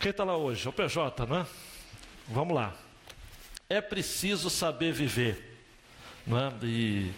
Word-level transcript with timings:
Quem 0.00 0.10
está 0.10 0.22
lá 0.22 0.36
hoje? 0.36 0.68
O 0.68 0.72
PJ, 0.72 1.26
né? 1.26 1.44
Vamos 2.28 2.54
lá. 2.54 2.72
É 3.68 3.80
preciso 3.80 4.48
saber 4.48 4.92
viver. 4.92 5.60
Né? 6.24 6.52
E 6.62 7.10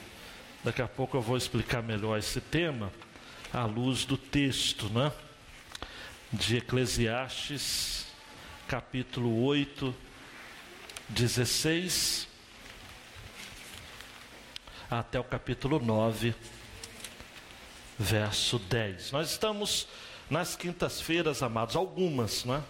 daqui 0.64 0.80
a 0.80 0.88
pouco 0.88 1.14
eu 1.14 1.20
vou 1.20 1.36
explicar 1.36 1.82
melhor 1.82 2.18
esse 2.18 2.40
tema 2.40 2.90
à 3.52 3.66
luz 3.66 4.06
do 4.06 4.16
texto, 4.16 4.86
né? 4.88 5.12
De 6.32 6.56
Eclesiastes, 6.56 8.06
capítulo 8.66 9.44
8, 9.44 9.94
16 11.06 12.26
até 14.90 15.20
o 15.20 15.24
capítulo 15.24 15.78
9, 15.78 16.34
verso 17.98 18.58
10. 18.58 19.12
Nós 19.12 19.30
estamos 19.30 19.86
nas 20.30 20.54
quintas-feiras, 20.54 21.42
amados, 21.42 21.74
algumas, 21.74 22.44
não 22.44 22.54
é? 22.54 22.62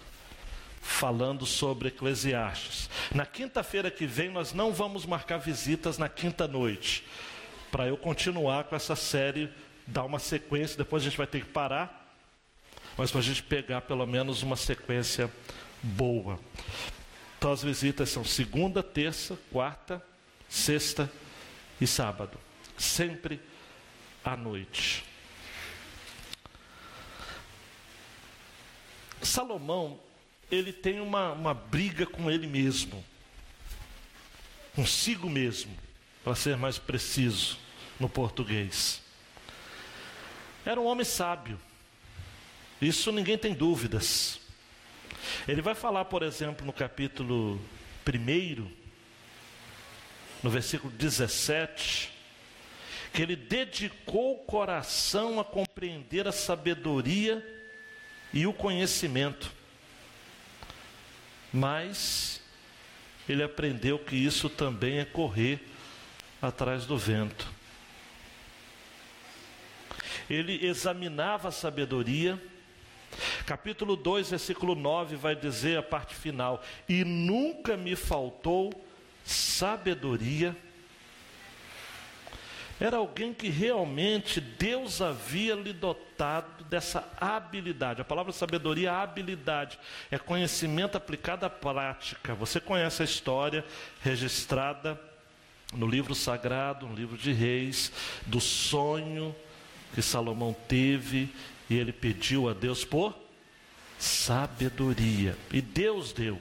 Falando 0.80 1.44
sobre 1.44 1.88
Eclesiastes. 1.88 2.88
Na 3.14 3.26
quinta-feira 3.26 3.90
que 3.90 4.06
vem, 4.06 4.30
nós 4.30 4.54
não 4.54 4.72
vamos 4.72 5.04
marcar 5.04 5.36
visitas 5.36 5.98
na 5.98 6.08
quinta 6.08 6.48
noite, 6.48 7.04
para 7.70 7.86
eu 7.86 7.96
continuar 7.96 8.64
com 8.64 8.74
essa 8.74 8.96
série, 8.96 9.50
dar 9.86 10.04
uma 10.04 10.18
sequência. 10.18 10.78
Depois 10.78 11.02
a 11.02 11.04
gente 11.04 11.18
vai 11.18 11.26
ter 11.26 11.42
que 11.42 11.50
parar, 11.50 12.16
mas 12.96 13.10
para 13.10 13.20
a 13.20 13.22
gente 13.22 13.42
pegar 13.42 13.82
pelo 13.82 14.06
menos 14.06 14.42
uma 14.42 14.56
sequência 14.56 15.30
boa. 15.82 16.40
Então 17.38 17.52
as 17.52 17.62
visitas 17.62 18.08
são 18.08 18.24
segunda, 18.24 18.82
terça, 18.82 19.38
quarta, 19.52 20.02
sexta 20.48 21.10
e 21.80 21.86
sábado, 21.86 22.38
sempre 22.76 23.40
à 24.24 24.36
noite. 24.36 25.09
Salomão, 29.22 29.98
ele 30.50 30.72
tem 30.72 31.00
uma, 31.00 31.32
uma 31.32 31.54
briga 31.54 32.06
com 32.06 32.30
ele 32.30 32.46
mesmo, 32.46 33.04
consigo 34.74 35.28
mesmo, 35.28 35.76
para 36.24 36.34
ser 36.34 36.56
mais 36.56 36.78
preciso 36.78 37.58
no 37.98 38.08
português. 38.08 39.02
Era 40.64 40.80
um 40.80 40.86
homem 40.86 41.04
sábio, 41.04 41.60
isso 42.80 43.12
ninguém 43.12 43.38
tem 43.38 43.54
dúvidas. 43.54 44.40
Ele 45.46 45.62
vai 45.62 45.74
falar, 45.74 46.06
por 46.06 46.22
exemplo, 46.22 46.64
no 46.64 46.72
capítulo 46.72 47.60
1, 48.06 48.70
no 50.42 50.50
versículo 50.50 50.92
17, 50.94 52.10
que 53.12 53.22
ele 53.22 53.36
dedicou 53.36 54.34
o 54.34 54.38
coração 54.38 55.38
a 55.38 55.44
compreender 55.44 56.26
a 56.26 56.32
sabedoria 56.32 57.59
e 58.32 58.46
o 58.46 58.52
conhecimento. 58.52 59.52
Mas 61.52 62.40
ele 63.28 63.42
aprendeu 63.42 63.98
que 63.98 64.16
isso 64.16 64.48
também 64.48 64.98
é 64.98 65.04
correr 65.04 65.60
atrás 66.40 66.86
do 66.86 66.96
vento. 66.96 67.46
Ele 70.28 70.64
examinava 70.64 71.48
a 71.48 71.52
sabedoria. 71.52 72.40
Capítulo 73.44 73.96
2, 73.96 74.30
versículo 74.30 74.74
9 74.76 75.16
vai 75.16 75.34
dizer 75.34 75.76
a 75.76 75.82
parte 75.82 76.14
final: 76.14 76.62
E 76.88 77.04
nunca 77.04 77.76
me 77.76 77.96
faltou 77.96 78.72
sabedoria 79.24 80.56
era 82.80 82.96
alguém 82.96 83.34
que 83.34 83.48
realmente 83.50 84.40
Deus 84.40 85.02
havia 85.02 85.54
lhe 85.54 85.72
dotado 85.72 86.64
dessa 86.64 87.06
habilidade. 87.20 88.00
A 88.00 88.04
palavra 88.04 88.32
sabedoria 88.32 88.94
habilidade, 88.94 89.78
é 90.10 90.18
conhecimento 90.18 90.96
aplicado 90.96 91.44
à 91.44 91.50
prática. 91.50 92.34
Você 92.34 92.58
conhece 92.58 93.02
a 93.02 93.04
história 93.04 93.64
registrada 94.00 94.98
no 95.74 95.86
livro 95.86 96.14
sagrado, 96.14 96.86
no 96.86 96.94
livro 96.94 97.18
de 97.18 97.32
Reis, 97.32 97.92
do 98.26 98.40
sonho 98.40 99.36
que 99.94 100.00
Salomão 100.00 100.56
teve 100.66 101.28
e 101.68 101.76
ele 101.76 101.92
pediu 101.92 102.48
a 102.48 102.54
Deus 102.54 102.84
por 102.84 103.14
sabedoria. 103.98 105.36
E 105.52 105.60
Deus 105.60 106.12
deu. 106.12 106.40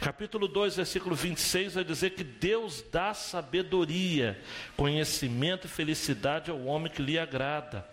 Capítulo 0.00 0.48
2, 0.48 0.76
versículo 0.76 1.14
26 1.14 1.74
vai 1.74 1.84
dizer 1.84 2.10
que 2.10 2.24
Deus 2.24 2.82
dá 2.90 3.12
sabedoria, 3.12 4.40
conhecimento 4.76 5.66
e 5.66 5.70
felicidade 5.70 6.50
ao 6.50 6.64
homem 6.64 6.90
que 6.90 7.02
lhe 7.02 7.18
agrada. 7.18 7.86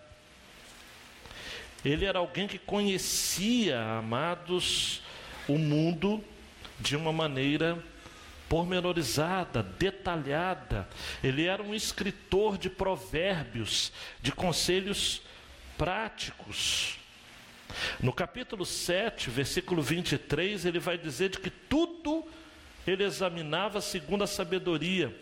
Ele 1.84 2.06
era 2.06 2.18
alguém 2.18 2.48
que 2.48 2.58
conhecia, 2.58 3.82
amados, 3.82 5.02
o 5.46 5.58
mundo 5.58 6.24
de 6.80 6.96
uma 6.96 7.12
maneira 7.12 7.82
pormenorizada, 8.48 9.62
detalhada. 9.62 10.88
Ele 11.22 11.46
era 11.46 11.62
um 11.62 11.74
escritor 11.74 12.56
de 12.56 12.70
provérbios, 12.70 13.92
de 14.22 14.32
conselhos 14.32 15.20
práticos. 15.76 16.98
No 18.00 18.12
capítulo 18.12 18.64
7, 18.64 19.30
versículo 19.30 19.82
23, 19.82 20.64
ele 20.64 20.78
vai 20.78 20.96
dizer 20.98 21.30
de 21.30 21.38
que 21.38 21.50
tudo 21.50 22.24
ele 22.86 23.04
examinava 23.04 23.80
segundo 23.80 24.24
a 24.24 24.26
sabedoria. 24.26 25.14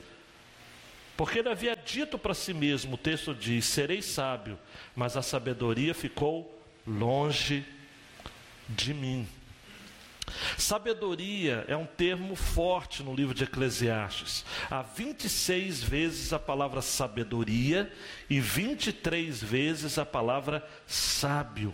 Porque 1.16 1.38
ele 1.38 1.48
havia 1.48 1.76
dito 1.76 2.18
para 2.18 2.34
si 2.34 2.52
mesmo, 2.52 2.94
o 2.94 2.98
texto 2.98 3.34
diz: 3.34 3.64
serei 3.66 4.02
sábio, 4.02 4.58
mas 4.94 5.16
a 5.16 5.22
sabedoria 5.22 5.94
ficou 5.94 6.60
longe 6.86 7.64
de 8.68 8.92
mim. 8.94 9.28
Sabedoria 10.56 11.64
é 11.68 11.76
um 11.76 11.84
termo 11.84 12.34
forte 12.34 13.02
no 13.02 13.14
livro 13.14 13.34
de 13.34 13.44
Eclesiastes. 13.44 14.44
Há 14.70 14.82
26 14.82 15.82
vezes 15.82 16.32
a 16.32 16.38
palavra 16.38 16.80
sabedoria 16.80 17.92
e 18.30 18.40
23 18.40 19.42
vezes 19.42 19.98
a 19.98 20.06
palavra 20.06 20.66
sábio. 20.86 21.72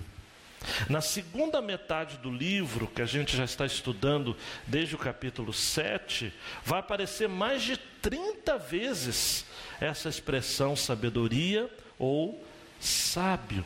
Na 0.88 1.00
segunda 1.00 1.60
metade 1.60 2.18
do 2.18 2.30
livro, 2.30 2.86
que 2.86 3.02
a 3.02 3.06
gente 3.06 3.36
já 3.36 3.44
está 3.44 3.64
estudando 3.64 4.36
desde 4.66 4.94
o 4.94 4.98
capítulo 4.98 5.52
7, 5.52 6.32
vai 6.64 6.80
aparecer 6.80 7.28
mais 7.28 7.62
de 7.62 7.76
30 7.76 8.58
vezes 8.58 9.44
essa 9.80 10.08
expressão 10.08 10.74
sabedoria 10.74 11.70
ou 11.98 12.44
sábio. 12.80 13.64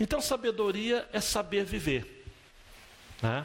Então, 0.00 0.20
sabedoria 0.20 1.08
é 1.12 1.20
saber 1.20 1.64
viver. 1.64 2.24
Né? 3.20 3.44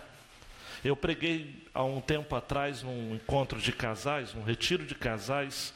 Eu 0.83 0.95
preguei 0.95 1.65
há 1.73 1.83
um 1.83 2.01
tempo 2.01 2.35
atrás 2.35 2.83
num 2.83 3.15
encontro 3.15 3.59
de 3.59 3.71
casais, 3.71 4.33
num 4.33 4.43
retiro 4.43 4.85
de 4.85 4.93
casais, 4.93 5.73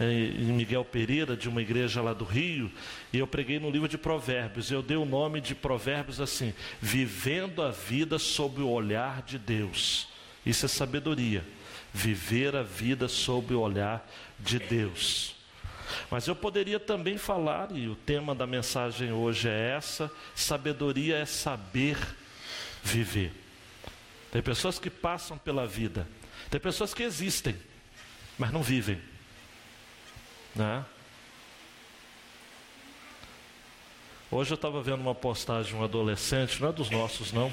em 0.00 0.52
Miguel 0.52 0.84
Pereira, 0.84 1.36
de 1.36 1.48
uma 1.48 1.60
igreja 1.60 2.00
lá 2.00 2.14
do 2.14 2.24
Rio, 2.24 2.70
e 3.12 3.18
eu 3.18 3.26
preguei 3.26 3.58
no 3.58 3.70
livro 3.70 3.88
de 3.88 3.98
Provérbios. 3.98 4.70
Eu 4.70 4.82
dei 4.82 4.96
o 4.96 5.04
nome 5.04 5.40
de 5.40 5.54
Provérbios 5.54 6.20
assim: 6.20 6.54
Vivendo 6.80 7.62
a 7.62 7.70
vida 7.70 8.18
sob 8.18 8.62
o 8.62 8.70
olhar 8.70 9.22
de 9.22 9.38
Deus. 9.38 10.08
Isso 10.44 10.64
é 10.64 10.68
sabedoria. 10.68 11.44
Viver 11.92 12.56
a 12.56 12.62
vida 12.62 13.06
sob 13.06 13.54
o 13.54 13.60
olhar 13.60 14.08
de 14.40 14.58
Deus. 14.58 15.36
Mas 16.10 16.26
eu 16.26 16.34
poderia 16.34 16.80
também 16.80 17.18
falar, 17.18 17.70
e 17.72 17.86
o 17.86 17.94
tema 17.94 18.34
da 18.34 18.46
mensagem 18.46 19.12
hoje 19.12 19.48
é 19.48 19.74
essa: 19.76 20.10
sabedoria 20.34 21.16
é 21.16 21.26
saber 21.26 21.98
viver. 22.82 23.32
Tem 24.30 24.40
pessoas 24.40 24.78
que 24.78 24.88
passam 24.88 25.36
pela 25.36 25.66
vida, 25.66 26.08
tem 26.50 26.58
pessoas 26.58 26.94
que 26.94 27.02
existem, 27.02 27.54
mas 28.38 28.50
não 28.50 28.62
vivem. 28.62 29.11
Né? 30.54 30.84
Hoje 34.30 34.52
eu 34.52 34.54
estava 34.54 34.80
vendo 34.82 35.00
uma 35.00 35.14
postagem 35.14 35.72
de 35.72 35.78
um 35.78 35.84
adolescente, 35.84 36.60
não 36.60 36.70
é 36.70 36.72
dos 36.72 36.88
nossos 36.88 37.32
não, 37.32 37.52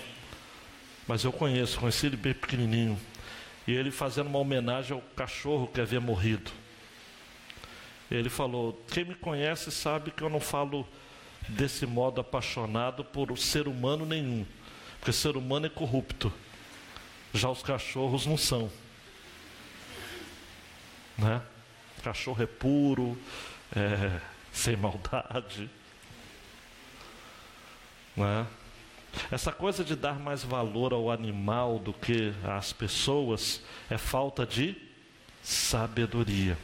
mas 1.07 1.23
eu 1.23 1.31
conheço, 1.31 1.79
conheci 1.79 2.05
ele 2.05 2.15
bem 2.15 2.33
pequenininho, 2.33 2.99
e 3.67 3.73
ele 3.73 3.91
fazendo 3.91 4.27
uma 4.27 4.39
homenagem 4.39 4.93
ao 4.93 5.01
cachorro 5.15 5.67
que 5.67 5.81
havia 5.81 5.99
morrido. 5.99 6.51
Ele 8.09 8.29
falou: 8.29 8.81
Quem 8.91 9.05
me 9.05 9.15
conhece 9.15 9.71
sabe 9.71 10.11
que 10.11 10.23
eu 10.23 10.29
não 10.29 10.39
falo 10.39 10.87
desse 11.49 11.85
modo 11.85 12.21
apaixonado 12.21 13.03
por 13.03 13.37
ser 13.37 13.67
humano 13.67 14.05
nenhum, 14.05 14.45
porque 14.99 15.11
ser 15.11 15.35
humano 15.35 15.65
é 15.65 15.69
corrupto, 15.69 16.31
já 17.33 17.49
os 17.49 17.61
cachorros 17.61 18.25
não 18.25 18.37
são, 18.37 18.71
né? 21.17 21.41
Cachorro 21.99 22.41
é 22.41 22.47
puro, 22.47 23.17
é, 23.75 24.19
sem 24.51 24.75
maldade. 24.75 25.69
Né? 28.15 28.47
Essa 29.31 29.51
coisa 29.51 29.83
de 29.83 29.95
dar 29.95 30.19
mais 30.19 30.43
valor 30.43 30.93
ao 30.93 31.11
animal 31.11 31.79
do 31.79 31.93
que 31.93 32.33
às 32.43 32.71
pessoas 32.73 33.61
é 33.89 33.97
falta 33.97 34.45
de 34.45 34.75
sabedoria. 35.41 36.57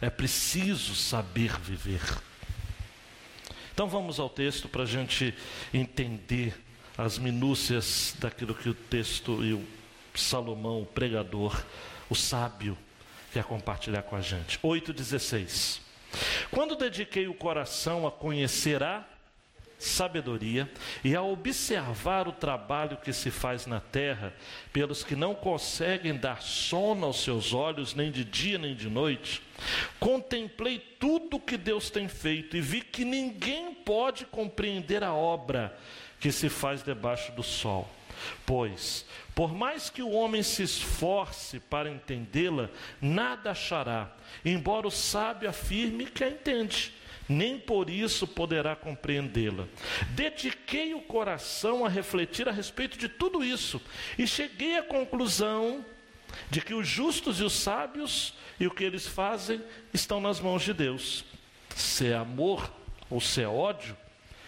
É 0.00 0.10
preciso 0.10 0.94
saber 0.94 1.56
viver. 1.60 2.02
Então 3.72 3.88
vamos 3.88 4.20
ao 4.20 4.28
texto 4.28 4.68
para 4.68 4.82
a 4.82 4.86
gente 4.86 5.34
entender 5.72 6.54
as 6.96 7.18
minúcias 7.18 8.14
daquilo 8.18 8.54
que 8.54 8.68
o 8.68 8.74
texto 8.74 9.42
e 9.44 9.54
o 9.54 9.64
Salomão, 10.14 10.82
o 10.82 10.86
pregador, 10.86 11.64
o 12.12 12.14
sábio, 12.14 12.76
quer 13.32 13.42
compartilhar 13.44 14.02
com 14.02 14.14
a 14.14 14.20
gente. 14.20 14.58
8,16. 14.58 15.80
Quando 16.50 16.76
dediquei 16.76 17.26
o 17.26 17.32
coração 17.32 18.06
a 18.06 18.12
conhecer 18.12 18.82
a 18.82 19.02
sabedoria 19.78 20.70
e 21.02 21.16
a 21.16 21.22
observar 21.22 22.28
o 22.28 22.32
trabalho 22.32 22.98
que 22.98 23.12
se 23.12 23.30
faz 23.30 23.66
na 23.66 23.80
terra 23.80 24.32
pelos 24.72 25.02
que 25.02 25.16
não 25.16 25.34
conseguem 25.34 26.14
dar 26.14 26.42
sono 26.42 27.06
aos 27.06 27.24
seus 27.24 27.54
olhos, 27.54 27.94
nem 27.94 28.12
de 28.12 28.24
dia 28.24 28.58
nem 28.58 28.76
de 28.76 28.90
noite, 28.90 29.42
contemplei 29.98 30.78
tudo 31.00 31.38
o 31.38 31.40
que 31.40 31.56
Deus 31.56 31.88
tem 31.88 32.08
feito 32.08 32.56
e 32.56 32.60
vi 32.60 32.82
que 32.82 33.06
ninguém 33.06 33.74
pode 33.74 34.26
compreender 34.26 35.02
a 35.02 35.14
obra 35.14 35.76
que 36.20 36.30
se 36.30 36.50
faz 36.50 36.82
debaixo 36.82 37.32
do 37.32 37.42
sol. 37.42 37.88
Pois, 38.44 39.06
por 39.34 39.54
mais 39.54 39.88
que 39.88 40.02
o 40.02 40.10
homem 40.10 40.42
se 40.42 40.62
esforce 40.62 41.60
para 41.60 41.90
entendê-la, 41.90 42.70
nada 43.00 43.50
achará, 43.50 44.14
embora 44.44 44.86
o 44.86 44.90
sábio 44.90 45.48
afirme 45.48 46.06
que 46.06 46.24
a 46.24 46.28
entende 46.28 46.92
nem 47.28 47.58
por 47.58 47.88
isso 47.88 48.26
poderá 48.26 48.76
compreendê-la. 48.76 49.66
Dediquei 50.10 50.94
o 50.94 51.00
coração 51.00 51.84
a 51.84 51.88
refletir 51.88 52.48
a 52.48 52.52
respeito 52.52 52.98
de 52.98 53.08
tudo 53.08 53.44
isso 53.44 53.80
e 54.18 54.26
cheguei 54.26 54.76
à 54.76 54.82
conclusão 54.82 55.84
de 56.50 56.60
que 56.60 56.74
os 56.74 56.86
justos 56.86 57.40
e 57.40 57.44
os 57.44 57.52
sábios 57.52 58.34
e 58.58 58.66
o 58.66 58.70
que 58.70 58.84
eles 58.84 59.06
fazem 59.06 59.62
estão 59.92 60.20
nas 60.20 60.40
mãos 60.40 60.62
de 60.62 60.72
Deus. 60.72 61.24
Se 61.74 62.08
é 62.08 62.14
amor 62.14 62.72
ou 63.08 63.20
se 63.20 63.42
é 63.42 63.48
ódio, 63.48 63.96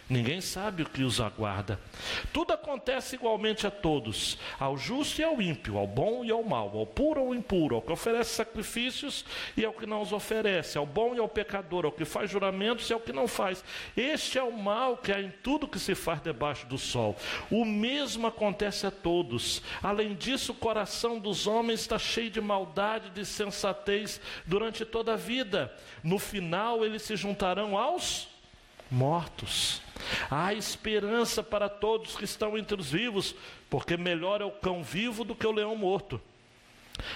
Ninguém 0.08 0.42
sabe 0.42 0.82
o 0.82 0.88
que 0.88 1.02
os 1.02 1.18
aguarda. 1.18 1.80
Tudo 2.30 2.52
acontece 2.52 3.16
igualmente 3.16 3.66
a 3.66 3.70
todos, 3.70 4.38
ao 4.60 4.76
justo 4.76 5.20
e 5.20 5.24
ao 5.24 5.40
ímpio, 5.40 5.78
ao 5.78 5.86
bom 5.86 6.22
e 6.22 6.30
ao 6.30 6.42
mau, 6.42 6.76
ao 6.76 6.86
puro 6.86 7.22
ou 7.22 7.28
ao 7.28 7.34
impuro, 7.34 7.76
ao 7.76 7.82
que 7.82 7.90
oferece 7.90 8.34
sacrifícios 8.34 9.24
e 9.56 9.64
ao 9.64 9.72
que 9.72 9.86
não 9.86 10.02
os 10.02 10.12
oferece, 10.12 10.76
ao 10.76 10.84
bom 10.84 11.14
e 11.14 11.18
ao 11.18 11.28
pecador, 11.28 11.86
ao 11.86 11.92
que 11.92 12.04
faz 12.04 12.30
juramentos 12.30 12.90
e 12.90 12.92
ao 12.92 13.00
que 13.00 13.14
não 13.14 13.26
faz. 13.26 13.64
Este 13.96 14.38
é 14.38 14.42
o 14.42 14.52
mal 14.52 14.98
que 14.98 15.10
há 15.10 15.20
em 15.22 15.32
tudo 15.42 15.66
que 15.66 15.78
se 15.78 15.94
faz 15.94 16.20
debaixo 16.20 16.66
do 16.66 16.76
sol. 16.76 17.16
O 17.50 17.64
mesmo 17.64 18.26
acontece 18.26 18.86
a 18.86 18.90
todos. 18.90 19.62
Além 19.82 20.14
disso, 20.14 20.52
o 20.52 20.56
coração 20.56 21.18
dos 21.18 21.46
homens 21.46 21.80
está 21.80 21.98
cheio 21.98 22.30
de 22.30 22.42
maldade, 22.42 23.08
de 23.08 23.24
sensatez 23.24 24.20
durante 24.44 24.84
toda 24.84 25.14
a 25.14 25.16
vida. 25.16 25.74
No 26.02 26.18
final, 26.18 26.84
eles 26.84 27.00
se 27.00 27.16
juntarão 27.16 27.78
aos 27.78 28.28
mortos. 28.90 29.83
Há 30.30 30.54
esperança 30.54 31.42
para 31.42 31.68
todos 31.68 32.16
que 32.16 32.24
estão 32.24 32.56
entre 32.58 32.80
os 32.80 32.90
vivos, 32.90 33.34
porque 33.70 33.96
melhor 33.96 34.40
é 34.40 34.44
o 34.44 34.50
cão 34.50 34.82
vivo 34.82 35.24
do 35.24 35.34
que 35.34 35.46
o 35.46 35.52
leão 35.52 35.76
morto. 35.76 36.20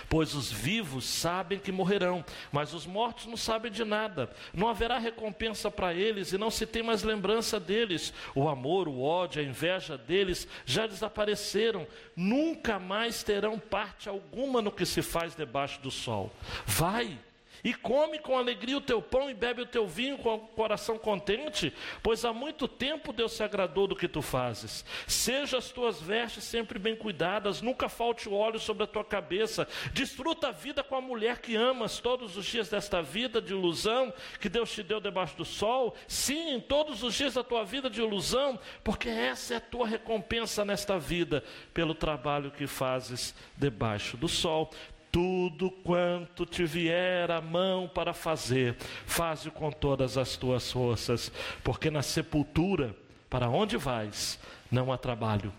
Pois 0.08 0.34
os 0.34 0.50
vivos 0.50 1.04
sabem 1.04 1.58
que 1.58 1.70
morrerão, 1.70 2.24
mas 2.50 2.74
os 2.74 2.84
mortos 2.84 3.26
não 3.26 3.36
sabem 3.36 3.70
de 3.70 3.84
nada. 3.84 4.30
Não 4.52 4.68
haverá 4.68 4.98
recompensa 4.98 5.70
para 5.70 5.94
eles 5.94 6.32
e 6.32 6.38
não 6.38 6.50
se 6.50 6.66
tem 6.66 6.82
mais 6.82 7.02
lembrança 7.02 7.60
deles. 7.60 8.12
O 8.34 8.48
amor, 8.48 8.88
o 8.88 9.00
ódio, 9.00 9.40
a 9.40 9.44
inveja 9.44 9.96
deles 9.96 10.48
já 10.66 10.86
desapareceram. 10.86 11.86
Nunca 12.16 12.78
mais 12.78 13.22
terão 13.22 13.58
parte 13.58 14.08
alguma 14.08 14.60
no 14.60 14.72
que 14.72 14.84
se 14.84 15.00
faz 15.00 15.36
debaixo 15.36 15.80
do 15.80 15.90
sol. 15.90 16.32
Vai, 16.66 17.16
e 17.62 17.74
come 17.74 18.18
com 18.18 18.36
alegria 18.36 18.76
o 18.76 18.80
teu 18.80 19.00
pão 19.00 19.30
e 19.30 19.34
bebe 19.34 19.62
o 19.62 19.66
teu 19.66 19.86
vinho 19.86 20.18
com 20.18 20.34
o 20.34 20.38
coração 20.38 20.98
contente, 20.98 21.72
pois 22.02 22.24
há 22.24 22.32
muito 22.32 22.66
tempo 22.66 23.12
Deus 23.12 23.32
se 23.32 23.42
agradou 23.42 23.86
do 23.86 23.96
que 23.96 24.08
tu 24.08 24.22
fazes. 24.22 24.84
Seja 25.06 25.58
as 25.58 25.70
tuas 25.70 26.00
vestes 26.00 26.44
sempre 26.44 26.78
bem 26.78 26.96
cuidadas, 26.96 27.60
nunca 27.60 27.88
falte 27.88 28.28
óleo 28.28 28.58
sobre 28.58 28.84
a 28.84 28.86
tua 28.86 29.04
cabeça. 29.04 29.66
Desfruta 29.92 30.48
a 30.48 30.52
vida 30.52 30.82
com 30.82 30.96
a 30.96 31.00
mulher 31.00 31.40
que 31.40 31.56
amas 31.56 31.98
todos 31.98 32.36
os 32.36 32.46
dias 32.46 32.68
desta 32.68 33.02
vida 33.02 33.40
de 33.40 33.52
ilusão 33.52 34.12
que 34.40 34.48
Deus 34.48 34.72
te 34.72 34.82
deu 34.82 35.00
debaixo 35.00 35.36
do 35.36 35.44
sol. 35.44 35.94
Sim, 36.06 36.50
em 36.50 36.60
todos 36.60 37.02
os 37.02 37.14
dias 37.14 37.34
da 37.34 37.42
tua 37.42 37.64
vida 37.64 37.90
de 37.90 38.00
ilusão, 38.00 38.58
porque 38.82 39.08
essa 39.08 39.54
é 39.54 39.56
a 39.56 39.60
tua 39.60 39.86
recompensa 39.86 40.64
nesta 40.64 40.98
vida 40.98 41.42
pelo 41.72 41.94
trabalho 41.94 42.50
que 42.50 42.66
fazes 42.66 43.34
debaixo 43.56 44.16
do 44.16 44.28
sol. 44.28 44.70
Tudo 45.10 45.70
quanto 45.70 46.44
te 46.44 46.64
vier 46.64 47.30
a 47.30 47.40
mão 47.40 47.88
para 47.88 48.12
fazer, 48.12 48.76
faze 49.06 49.50
com 49.50 49.70
todas 49.70 50.18
as 50.18 50.36
tuas 50.36 50.70
forças, 50.70 51.32
porque 51.64 51.90
na 51.90 52.02
sepultura, 52.02 52.94
para 53.30 53.48
onde 53.48 53.76
vais, 53.76 54.38
não 54.70 54.92
há 54.92 54.98
trabalho, 54.98 55.52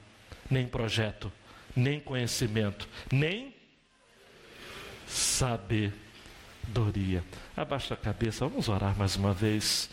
nem 0.49 0.67
projeto, 0.67 1.31
nem 1.75 1.99
conhecimento, 1.99 2.87
nem 3.11 3.55
sabedoria. 5.07 5.63
Abaixa 7.57 7.95
a 7.95 7.97
cabeça, 7.97 8.47
vamos 8.47 8.69
orar 8.69 8.95
mais 8.97 9.15
uma 9.15 9.33
vez, 9.33 9.89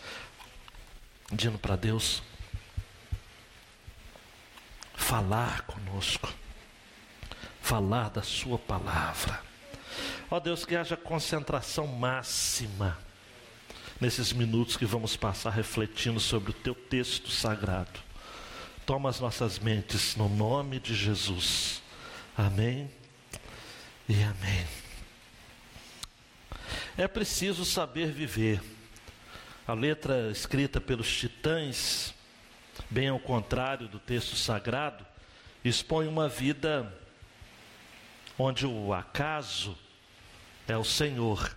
dizendo 1.33 1.59
para 1.59 1.77
Deus 1.77 2.23
falar 4.95 5.63
conosco, 5.63 6.33
falar 7.61 8.11
da 8.11 8.23
Sua 8.23 8.59
palavra. 8.59 9.46
Ó 10.29 10.41
Deus, 10.41 10.65
que 10.65 10.75
haja 10.75 10.97
concentração 10.97 11.87
máxima 11.87 12.99
nesses 14.01 14.33
minutos 14.33 14.77
que 14.77 14.85
vamos 14.85 15.17
passar 15.17 15.51
refletindo 15.51 16.19
sobre 16.19 16.51
o 16.51 16.55
teu 16.55 16.75
texto 16.75 17.31
sagrado. 17.31 18.01
Toma 18.85 19.09
as 19.09 19.21
nossas 19.21 19.61
mentes 19.61 20.17
no 20.17 20.29
nome 20.29 20.81
de 20.81 20.97
Jesus. 20.97 21.81
Amém 22.37 22.91
e 24.09 24.21
amém. 24.23 24.67
É 26.99 27.07
preciso 27.07 27.65
saber 27.65 28.11
viver. 28.11 28.61
A 29.67 29.75
letra 29.75 30.31
escrita 30.31 30.81
pelos 30.81 31.09
titãs, 31.17 32.13
bem 32.91 33.09
ao 33.09 33.19
contrário 33.21 33.87
do 33.87 34.01
texto 34.01 34.35
sagrado, 34.35 35.07
expõe 35.65 36.09
uma 36.09 36.29
vida 36.29 36.93
onde 38.39 38.67
o 38.67 38.93
acaso 38.93 39.77
é 40.69 40.77
o 40.77 40.85
Senhor. 40.85 41.57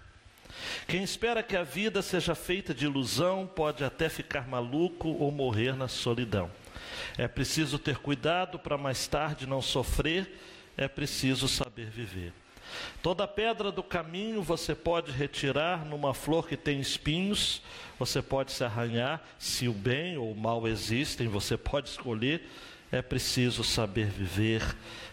Quem 0.88 1.04
espera 1.04 1.44
que 1.44 1.56
a 1.56 1.64
vida 1.64 2.02
seja 2.02 2.36
feita 2.36 2.74
de 2.74 2.86
ilusão 2.86 3.48
pode 3.48 3.84
até 3.84 4.10
ficar 4.10 4.48
maluco 4.48 5.10
ou 5.10 5.32
morrer 5.32 5.76
na 5.76 5.88
solidão. 5.88 6.50
É 7.18 7.28
preciso 7.28 7.78
ter 7.78 7.98
cuidado 7.98 8.60
para 8.60 8.78
mais 8.78 9.08
tarde 9.08 9.48
não 9.48 9.62
sofrer, 9.62 10.40
é 10.78 10.88
preciso 10.88 11.48
saber 11.48 11.90
viver. 11.90 12.34
Toda 13.02 13.28
pedra 13.28 13.72
do 13.72 13.82
caminho 13.82 14.44
você 14.44 14.76
pode 14.76 15.12
retirar 15.12 15.86
numa 15.86 16.14
flor 16.14 16.48
que 16.48 16.56
tem 16.56 16.80
espinhos, 16.80 17.62
você 17.98 18.22
pode 18.22 18.52
se 18.52 18.64
arranhar, 18.64 19.22
se 19.40 19.68
o 19.68 19.74
bem 19.74 20.18
ou 20.18 20.32
o 20.32 20.38
mal 20.38 20.68
existem, 20.68 21.28
você 21.28 21.58
pode 21.58 21.90
escolher. 21.90 22.48
É 22.92 23.02
preciso 23.02 23.64
saber 23.64 24.08
viver, 24.08 24.64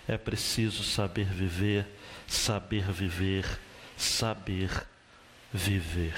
é 0.09 0.17
preciso 0.17 0.83
saber 0.83 1.27
viver, 1.27 1.87
saber 2.27 2.91
viver 2.91 3.59
saber 3.97 4.71
viver. 5.53 6.15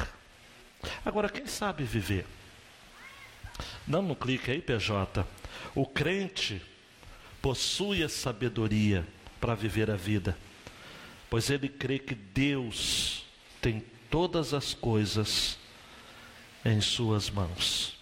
Agora, 1.05 1.29
quem 1.29 1.47
sabe 1.47 1.85
viver? 1.85 2.27
Dando 3.87 4.13
um 4.13 4.15
clique 4.15 4.51
aí, 4.51 4.61
PJ. 4.61 5.27
O 5.75 5.87
crente 5.87 6.63
possui 7.41 8.03
a 8.03 8.09
sabedoria 8.09 9.07
para 9.41 9.55
viver 9.55 9.91
a 9.91 9.97
vida, 9.97 10.37
pois 11.31 11.51
ele 11.51 11.69
crê 11.69 11.99
que 11.99 12.15
Deus 12.15 13.25
tem 13.61 13.85
todas 14.11 14.53
as 14.53 14.75
coisas 14.75 15.59
em 16.65 16.81
suas 16.81 17.31
mãos. 17.31 17.97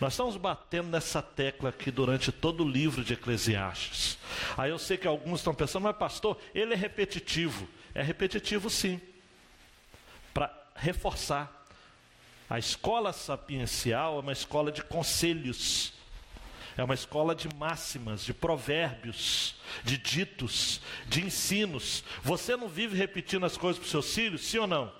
Nós 0.00 0.14
estamos 0.14 0.36
batendo 0.36 0.88
nessa 0.88 1.22
tecla 1.22 1.68
aqui 1.68 1.90
durante 1.90 2.32
todo 2.32 2.64
o 2.64 2.68
livro 2.68 3.04
de 3.04 3.12
Eclesiastes. 3.12 4.18
Aí 4.56 4.70
eu 4.70 4.78
sei 4.78 4.96
que 4.96 5.06
alguns 5.06 5.40
estão 5.40 5.54
pensando, 5.54 5.84
mas 5.84 5.96
pastor, 5.96 6.38
ele 6.54 6.72
é 6.74 6.76
repetitivo. 6.76 7.68
É 7.94 8.02
repetitivo 8.02 8.68
sim 8.68 9.00
reforçar. 10.80 11.54
A 12.48 12.58
escola 12.58 13.12
sapiencial 13.12 14.16
é 14.16 14.20
uma 14.20 14.32
escola 14.32 14.72
de 14.72 14.82
conselhos, 14.82 15.92
é 16.76 16.82
uma 16.82 16.94
escola 16.94 17.34
de 17.34 17.48
máximas, 17.56 18.24
de 18.24 18.32
provérbios, 18.32 19.56
de 19.84 19.98
ditos, 19.98 20.80
de 21.06 21.24
ensinos. 21.24 22.04
Você 22.22 22.56
não 22.56 22.68
vive 22.68 22.96
repetindo 22.96 23.44
as 23.44 23.56
coisas 23.56 23.78
para 23.78 23.84
os 23.84 23.90
seus 23.90 24.14
filhos, 24.14 24.46
sim 24.46 24.58
ou 24.58 24.66
não? 24.66 24.92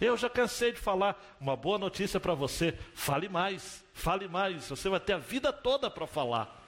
Eu 0.00 0.16
já 0.16 0.28
cansei 0.28 0.72
de 0.72 0.78
falar. 0.78 1.16
Uma 1.40 1.56
boa 1.56 1.78
notícia 1.78 2.20
para 2.20 2.34
você: 2.34 2.76
fale 2.94 3.28
mais, 3.28 3.84
fale 3.94 4.28
mais. 4.28 4.68
Você 4.68 4.88
vai 4.88 5.00
ter 5.00 5.14
a 5.14 5.18
vida 5.18 5.52
toda 5.52 5.90
para 5.90 6.06
falar. 6.06 6.60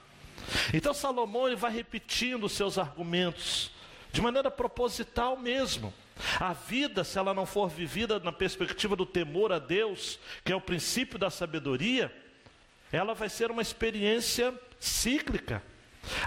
Então 0.72 0.94
Salomão 0.94 1.46
ele 1.46 1.56
vai 1.56 1.72
repetindo 1.72 2.44
os 2.44 2.52
seus 2.52 2.78
argumentos 2.78 3.70
de 4.12 4.20
maneira 4.20 4.50
proposital 4.50 5.36
mesmo. 5.36 5.92
A 6.38 6.52
vida, 6.52 7.02
se 7.04 7.18
ela 7.18 7.34
não 7.34 7.46
for 7.46 7.68
vivida 7.68 8.18
na 8.20 8.32
perspectiva 8.32 8.94
do 8.94 9.06
temor 9.06 9.52
a 9.52 9.58
Deus, 9.58 10.18
que 10.44 10.52
é 10.52 10.56
o 10.56 10.60
princípio 10.60 11.18
da 11.18 11.30
sabedoria, 11.30 12.14
ela 12.92 13.14
vai 13.14 13.28
ser 13.28 13.50
uma 13.50 13.62
experiência 13.62 14.54
cíclica. 14.78 15.62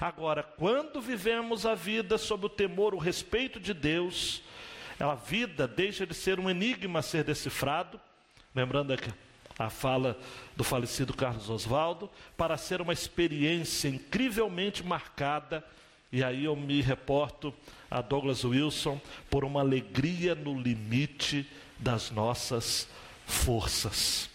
Agora, 0.02 0.44
quando 0.44 1.00
vivemos 1.00 1.66
a 1.66 1.76
vida 1.76 2.18
sob 2.18 2.48
o 2.48 2.50
temor, 2.50 2.94
o 2.94 2.98
respeito 2.98 3.60
de 3.60 3.74
Deus, 3.74 4.42
a 5.00 5.16
vida 5.16 5.68
deixa 5.68 6.06
de 6.06 6.14
ser 6.14 6.40
um 6.40 6.50
enigma 6.50 7.00
a 7.00 7.04
ser 7.04 7.24
decifrado, 7.24 8.00
lembrando 8.54 8.92
aqui 8.92 9.12
a 9.60 9.70
fala 9.70 10.18
do 10.56 10.64
falecido 10.64 11.14
Carlos 11.14 11.50
Oswaldo, 11.50 12.10
para 12.36 12.58
ser 12.58 12.82
uma 12.82 12.94
experiência 12.94 13.88
incrivelmente 13.88 14.84
marcada, 14.84 15.64
e 16.12 16.24
aí 16.24 16.46
eu 16.46 16.56
me 16.56 16.82
reporto 16.82 17.54
a 17.90 18.02
Douglas 18.02 18.44
Wilson, 18.44 19.00
por 19.30 19.44
uma 19.44 19.62
alegria 19.62 20.36
no 20.36 20.60
limite 20.60 21.48
das 21.80 22.12
nossas 22.12 22.88
forças. 23.26 24.30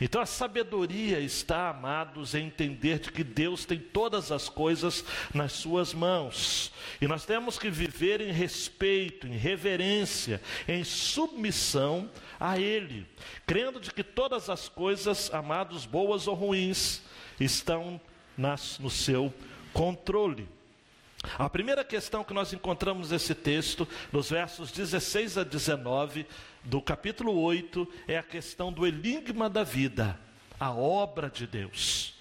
Então 0.00 0.20
a 0.20 0.26
sabedoria 0.26 1.20
está, 1.20 1.70
amados, 1.70 2.34
em 2.34 2.46
entender 2.46 2.98
de 2.98 3.12
que 3.12 3.22
Deus 3.22 3.64
tem 3.64 3.78
todas 3.78 4.32
as 4.32 4.48
coisas 4.48 5.04
nas 5.32 5.52
suas 5.52 5.94
mãos. 5.94 6.72
E 7.00 7.06
nós 7.06 7.24
temos 7.24 7.58
que 7.58 7.70
viver 7.70 8.20
em 8.20 8.32
respeito, 8.32 9.26
em 9.26 9.36
reverência, 9.36 10.40
em 10.66 10.84
submissão 10.84 12.10
a 12.38 12.58
Ele, 12.58 13.06
crendo 13.46 13.80
de 13.80 13.92
que 13.92 14.02
todas 14.02 14.50
as 14.50 14.68
coisas, 14.68 15.32
amados, 15.32 15.86
boas 15.86 16.26
ou 16.26 16.34
ruins, 16.34 17.02
estão 17.38 18.00
nas, 18.36 18.78
no 18.78 18.90
seu 18.90 19.32
controle. 19.72 20.48
A 21.38 21.48
primeira 21.48 21.84
questão 21.84 22.24
que 22.24 22.34
nós 22.34 22.52
encontramos 22.52 23.10
nesse 23.10 23.34
texto, 23.34 23.86
nos 24.12 24.30
versos 24.30 24.72
16 24.72 25.38
a 25.38 25.44
19 25.44 26.26
do 26.64 26.80
capítulo 26.80 27.38
8, 27.40 27.86
é 28.08 28.18
a 28.18 28.22
questão 28.22 28.72
do 28.72 28.86
enigma 28.86 29.48
da 29.48 29.62
vida, 29.62 30.18
a 30.58 30.70
obra 30.72 31.28
de 31.28 31.46
Deus 31.46 32.19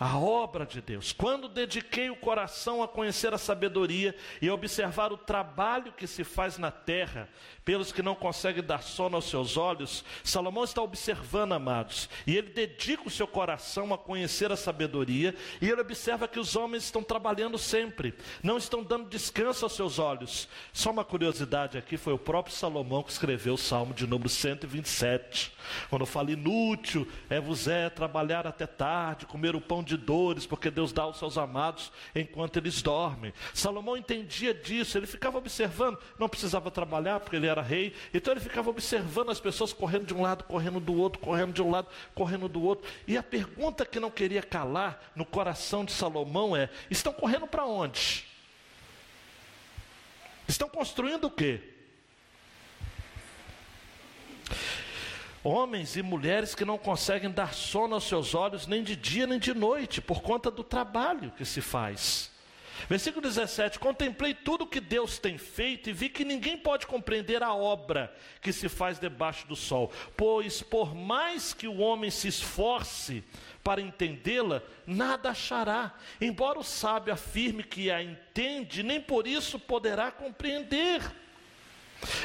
a 0.00 0.16
obra 0.16 0.64
de 0.64 0.80
Deus. 0.80 1.12
Quando 1.12 1.46
dediquei 1.46 2.08
o 2.08 2.16
coração 2.16 2.82
a 2.82 2.88
conhecer 2.88 3.34
a 3.34 3.38
sabedoria 3.38 4.16
e 4.40 4.48
a 4.48 4.54
observar 4.54 5.12
o 5.12 5.18
trabalho 5.18 5.92
que 5.92 6.06
se 6.06 6.24
faz 6.24 6.56
na 6.56 6.70
terra, 6.70 7.28
pelos 7.66 7.92
que 7.92 8.00
não 8.00 8.14
conseguem 8.14 8.64
dar 8.64 8.82
sono 8.82 9.16
aos 9.16 9.26
seus 9.26 9.58
olhos, 9.58 10.02
Salomão 10.24 10.64
está 10.64 10.80
observando, 10.80 11.52
amados, 11.52 12.08
e 12.26 12.34
ele 12.34 12.48
dedica 12.48 13.06
o 13.06 13.10
seu 13.10 13.26
coração 13.26 13.92
a 13.92 13.98
conhecer 13.98 14.50
a 14.50 14.56
sabedoria, 14.56 15.34
e 15.60 15.68
ele 15.68 15.82
observa 15.82 16.26
que 16.26 16.40
os 16.40 16.56
homens 16.56 16.84
estão 16.84 17.02
trabalhando 17.02 17.58
sempre, 17.58 18.14
não 18.42 18.56
estão 18.56 18.82
dando 18.82 19.06
descanso 19.06 19.66
aos 19.66 19.74
seus 19.74 19.98
olhos. 19.98 20.48
Só 20.72 20.90
uma 20.90 21.04
curiosidade 21.04 21.76
aqui: 21.76 21.98
foi 21.98 22.14
o 22.14 22.18
próprio 22.18 22.54
Salomão 22.54 23.02
que 23.02 23.12
escreveu 23.12 23.54
o 23.54 23.58
salmo 23.58 23.92
de 23.92 24.06
número 24.06 24.30
127, 24.30 25.52
quando 25.90 26.06
fala 26.06 26.32
inútil 26.32 27.06
é 27.28 27.38
vos 27.38 27.68
é 27.68 27.90
trabalhar 27.90 28.46
até 28.46 28.66
tarde, 28.66 29.26
comer 29.26 29.54
o 29.54 29.60
pão 29.60 29.82
de 29.82 29.89
de 29.90 29.96
dores, 29.96 30.46
porque 30.46 30.70
Deus 30.70 30.92
dá 30.92 31.02
aos 31.02 31.18
seus 31.18 31.36
amados 31.36 31.92
enquanto 32.14 32.56
eles 32.56 32.80
dormem. 32.80 33.32
Salomão 33.52 33.96
entendia 33.96 34.54
disso, 34.54 34.96
ele 34.96 35.06
ficava 35.06 35.38
observando, 35.38 35.98
não 36.18 36.28
precisava 36.28 36.70
trabalhar 36.70 37.20
porque 37.20 37.36
ele 37.36 37.46
era 37.46 37.60
rei, 37.60 37.94
então 38.14 38.32
ele 38.32 38.40
ficava 38.40 38.70
observando 38.70 39.30
as 39.30 39.40
pessoas 39.40 39.72
correndo 39.72 40.06
de 40.06 40.14
um 40.14 40.22
lado, 40.22 40.44
correndo 40.44 40.78
do 40.78 40.94
outro, 40.94 41.20
correndo 41.20 41.52
de 41.52 41.62
um 41.62 41.70
lado, 41.70 41.88
correndo 42.14 42.48
do 42.48 42.62
outro. 42.62 42.88
E 43.06 43.16
a 43.16 43.22
pergunta 43.22 43.84
que 43.84 43.98
não 43.98 44.10
queria 44.10 44.42
calar 44.42 45.12
no 45.14 45.24
coração 45.24 45.84
de 45.84 45.92
Salomão 45.92 46.56
é: 46.56 46.70
estão 46.90 47.12
correndo 47.12 47.46
para 47.46 47.66
onde? 47.66 48.24
Estão 50.46 50.68
construindo 50.68 51.24
o 51.24 51.30
quê? 51.30 51.60
Homens 55.42 55.96
e 55.96 56.02
mulheres 56.02 56.54
que 56.54 56.66
não 56.66 56.76
conseguem 56.76 57.30
dar 57.30 57.54
sono 57.54 57.94
aos 57.94 58.04
seus 58.04 58.34
olhos 58.34 58.66
nem 58.66 58.82
de 58.82 58.94
dia 58.94 59.26
nem 59.26 59.38
de 59.38 59.54
noite, 59.54 60.00
por 60.00 60.20
conta 60.20 60.50
do 60.50 60.62
trabalho 60.62 61.32
que 61.36 61.44
se 61.46 61.62
faz. 61.62 62.30
Versículo 62.88 63.22
17: 63.22 63.78
Contemplei 63.78 64.34
tudo 64.34 64.66
que 64.66 64.80
Deus 64.80 65.18
tem 65.18 65.38
feito 65.38 65.88
e 65.88 65.92
vi 65.92 66.08
que 66.08 66.24
ninguém 66.24 66.58
pode 66.58 66.86
compreender 66.86 67.42
a 67.42 67.54
obra 67.54 68.14
que 68.40 68.52
se 68.52 68.68
faz 68.68 68.98
debaixo 68.98 69.46
do 69.46 69.56
sol, 69.56 69.90
pois 70.16 70.62
por 70.62 70.94
mais 70.94 71.54
que 71.54 71.66
o 71.66 71.78
homem 71.78 72.10
se 72.10 72.28
esforce 72.28 73.24
para 73.62 73.80
entendê-la, 73.80 74.62
nada 74.86 75.30
achará. 75.30 75.94
Embora 76.20 76.58
o 76.58 76.64
sábio 76.64 77.12
afirme 77.12 77.62
que 77.62 77.90
a 77.90 78.02
entende, 78.02 78.82
nem 78.82 79.00
por 79.00 79.26
isso 79.26 79.58
poderá 79.58 80.10
compreender. 80.10 81.00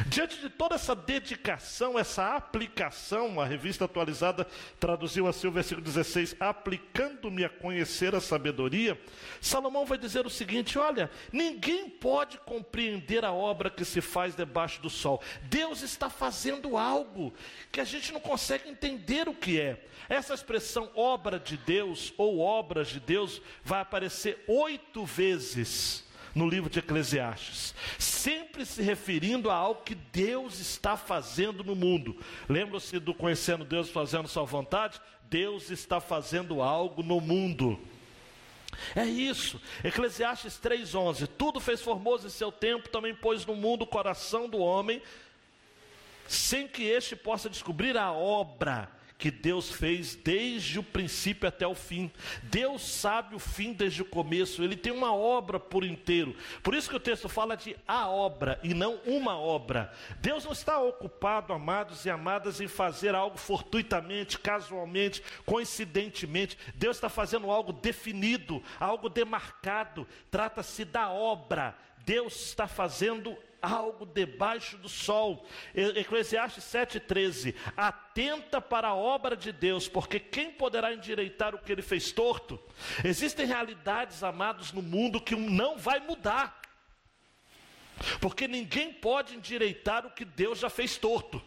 Diante 0.07 0.39
de 0.39 0.49
toda 0.49 0.75
essa 0.75 0.95
dedicação, 0.95 1.99
essa 1.99 2.35
aplicação, 2.35 3.41
a 3.41 3.45
revista 3.45 3.85
atualizada 3.85 4.47
traduziu 4.79 5.27
assim 5.27 5.47
o 5.47 5.51
versículo 5.51 5.83
16: 5.85 6.35
aplicando-me 6.39 7.43
a 7.43 7.49
conhecer 7.49 8.15
a 8.15 8.21
sabedoria, 8.21 8.99
Salomão 9.41 9.85
vai 9.85 9.97
dizer 9.97 10.25
o 10.25 10.29
seguinte: 10.29 10.79
olha, 10.79 11.11
ninguém 11.31 11.89
pode 11.89 12.37
compreender 12.39 13.25
a 13.25 13.33
obra 13.33 13.69
que 13.69 13.83
se 13.83 13.99
faz 13.99 14.35
debaixo 14.35 14.81
do 14.81 14.89
sol. 14.89 15.21
Deus 15.43 15.81
está 15.81 16.09
fazendo 16.09 16.77
algo 16.77 17.33
que 17.71 17.81
a 17.81 17.85
gente 17.85 18.13
não 18.13 18.19
consegue 18.21 18.69
entender 18.69 19.27
o 19.27 19.33
que 19.33 19.59
é. 19.59 19.83
Essa 20.07 20.33
expressão 20.33 20.89
obra 20.95 21.37
de 21.37 21.57
Deus 21.57 22.13
ou 22.17 22.39
obras 22.39 22.87
de 22.87 22.99
Deus 22.99 23.41
vai 23.63 23.81
aparecer 23.81 24.43
oito 24.47 25.03
vezes 25.03 26.04
no 26.35 26.47
livro 26.47 26.69
de 26.69 26.79
Eclesiastes, 26.79 27.73
sempre 27.97 28.65
se 28.65 28.81
referindo 28.81 29.49
a 29.49 29.55
algo 29.55 29.83
que 29.83 29.95
Deus 29.95 30.59
está 30.59 30.97
fazendo 30.97 31.63
no 31.63 31.73
mundo. 31.75 32.19
Lembra-se 32.49 32.99
do 32.99 33.13
conhecendo 33.13 33.63
Deus 33.63 33.89
fazendo 33.89 34.27
sua 34.27 34.43
vontade? 34.43 34.99
Deus 35.29 35.71
está 35.71 36.01
fazendo 36.01 36.61
algo 36.61 37.01
no 37.01 37.21
mundo. 37.21 37.79
É 38.93 39.05
isso. 39.05 39.61
Eclesiastes 39.81 40.57
3:11. 40.57 41.25
Tudo 41.27 41.61
fez 41.61 41.81
formoso 41.81 42.27
em 42.27 42.29
seu 42.29 42.51
tempo, 42.51 42.89
também 42.89 43.15
pôs 43.15 43.45
no 43.45 43.55
mundo 43.55 43.83
o 43.83 43.87
coração 43.87 44.49
do 44.49 44.57
homem, 44.57 45.01
sem 46.27 46.67
que 46.67 46.83
este 46.83 47.15
possa 47.15 47.49
descobrir 47.49 47.97
a 47.97 48.11
obra 48.11 48.91
que 49.17 49.31
Deus 49.31 49.71
fez 49.71 50.15
desde 50.15 50.79
o 50.79 50.83
princípio 50.83 51.47
até 51.47 51.65
o 51.65 51.75
fim. 51.75 52.11
Deus 52.43 52.81
sabe 52.81 53.35
o 53.35 53.39
fim 53.39 53.71
desde 53.73 54.01
o 54.01 54.05
começo, 54.05 54.63
ele 54.63 54.75
tem 54.75 54.91
uma 54.91 55.13
obra 55.13 55.59
por 55.59 55.83
inteiro. 55.83 56.35
Por 56.61 56.73
isso 56.73 56.89
que 56.89 56.95
o 56.95 56.99
texto 56.99 57.29
fala 57.29 57.55
de 57.55 57.75
a 57.87 58.07
obra 58.07 58.59
e 58.63 58.73
não 58.73 58.99
uma 59.05 59.37
obra. 59.37 59.93
Deus 60.19 60.43
não 60.43 60.51
está 60.51 60.79
ocupado, 60.79 61.53
amados 61.53 62.05
e 62.05 62.09
amadas, 62.09 62.59
em 62.59 62.67
fazer 62.67 63.15
algo 63.15 63.37
fortuitamente, 63.37 64.39
casualmente, 64.39 65.23
coincidentemente. 65.45 66.57
Deus 66.75 66.97
está 66.97 67.09
fazendo 67.09 67.49
algo 67.49 67.71
definido, 67.71 68.61
algo 68.79 69.09
demarcado. 69.09 70.07
Trata-se 70.29 70.83
da 70.83 71.09
obra. 71.09 71.75
Deus 72.05 72.47
está 72.47 72.67
fazendo 72.67 73.35
algo 73.65 74.05
debaixo 74.05 74.77
do 74.77 74.87
sol. 74.87 75.45
Eclesiastes 75.73 76.63
7,13: 76.63 77.55
Atenta 77.75 78.61
para 78.61 78.89
a 78.89 78.95
obra 78.95 79.35
de 79.35 79.51
Deus, 79.51 79.87
porque 79.87 80.19
quem 80.19 80.51
poderá 80.51 80.93
endireitar 80.93 81.55
o 81.55 81.59
que 81.59 81.71
ele 81.71 81.81
fez 81.81 82.11
torto? 82.11 82.59
Existem 83.03 83.45
realidades, 83.45 84.23
amados, 84.23 84.71
no 84.71 84.81
mundo 84.81 85.19
que 85.19 85.35
não 85.35 85.77
vai 85.77 85.99
mudar, 85.99 86.61
porque 88.21 88.47
ninguém 88.47 88.93
pode 88.93 89.35
endireitar 89.35 90.05
o 90.05 90.11
que 90.11 90.25
Deus 90.25 90.59
já 90.59 90.69
fez 90.69 90.97
torto. 90.97 91.41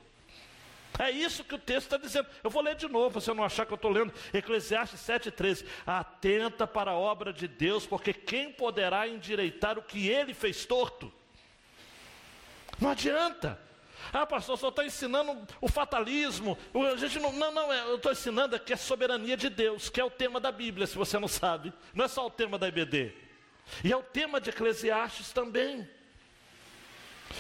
É 0.99 1.13
isso 1.13 1.45
que 1.45 1.55
o 1.55 1.59
texto 1.59 1.85
está 1.85 1.97
dizendo. 1.97 2.27
Eu 2.43 2.51
vou 2.51 2.61
ler 2.61 2.75
de 2.75 2.89
novo, 2.89 3.21
você 3.21 3.33
não 3.33 3.45
achar 3.45 3.65
que 3.65 3.73
eu 3.73 3.77
estou 3.77 3.91
lendo. 3.91 4.13
Eclesiastes 4.35 5.01
7,13. 5.01 5.65
Atenta 5.87 6.67
para 6.67 6.91
a 6.91 6.97
obra 6.97 7.33
de 7.33 7.47
Deus, 7.47 7.87
porque 7.87 8.13
quem 8.13 8.51
poderá 8.51 9.07
endireitar 9.07 9.79
o 9.79 9.83
que 9.83 10.09
ele 10.09 10.35
fez 10.35 10.65
torto? 10.67 11.13
Não 12.81 12.91
adianta. 12.91 13.59
Ah, 14.13 14.27
pastor, 14.27 14.57
só 14.57 14.69
está 14.69 14.85
ensinando 14.85 15.47
o 15.61 15.69
fatalismo. 15.69 16.57
A 16.75 16.97
gente 16.97 17.19
não, 17.19 17.33
não, 17.33 17.53
não, 17.53 17.73
é, 17.73 17.81
eu 17.83 17.97
estou 17.97 18.13
ensinando 18.13 18.57
aqui 18.57 18.73
a 18.73 18.77
soberania 18.77 19.37
de 19.37 19.49
Deus, 19.51 19.89
que 19.91 20.01
é 20.01 20.05
o 20.05 20.11
tema 20.11 20.41
da 20.41 20.51
Bíblia, 20.51 20.87
se 20.87 20.97
você 20.97 21.19
não 21.19 21.29
sabe. 21.29 21.73
Não 21.93 22.05
é 22.05 22.09
só 22.09 22.27
o 22.27 22.31
tema 22.31 22.59
da 22.59 22.69
IBD. 22.69 23.13
E 23.85 23.93
é 23.93 23.97
o 23.97 24.03
tema 24.03 24.41
de 24.41 24.51
Eclesiastes 24.51 25.33
também. 25.33 25.89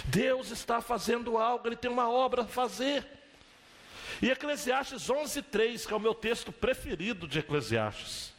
Deus 0.04 0.50
está 0.50 0.80
fazendo 0.80 1.38
algo, 1.38 1.66
Ele 1.66 1.76
tem 1.76 1.90
uma 1.90 2.10
obra 2.10 2.42
a 2.42 2.46
fazer. 2.46 3.06
E 4.20 4.30
Eclesiastes 4.30 5.08
11:3, 5.08 5.86
que 5.86 5.92
é 5.92 5.96
o 5.96 6.00
meu 6.00 6.14
texto 6.14 6.52
preferido 6.52 7.26
de 7.26 7.38
Eclesiastes. 7.38 8.34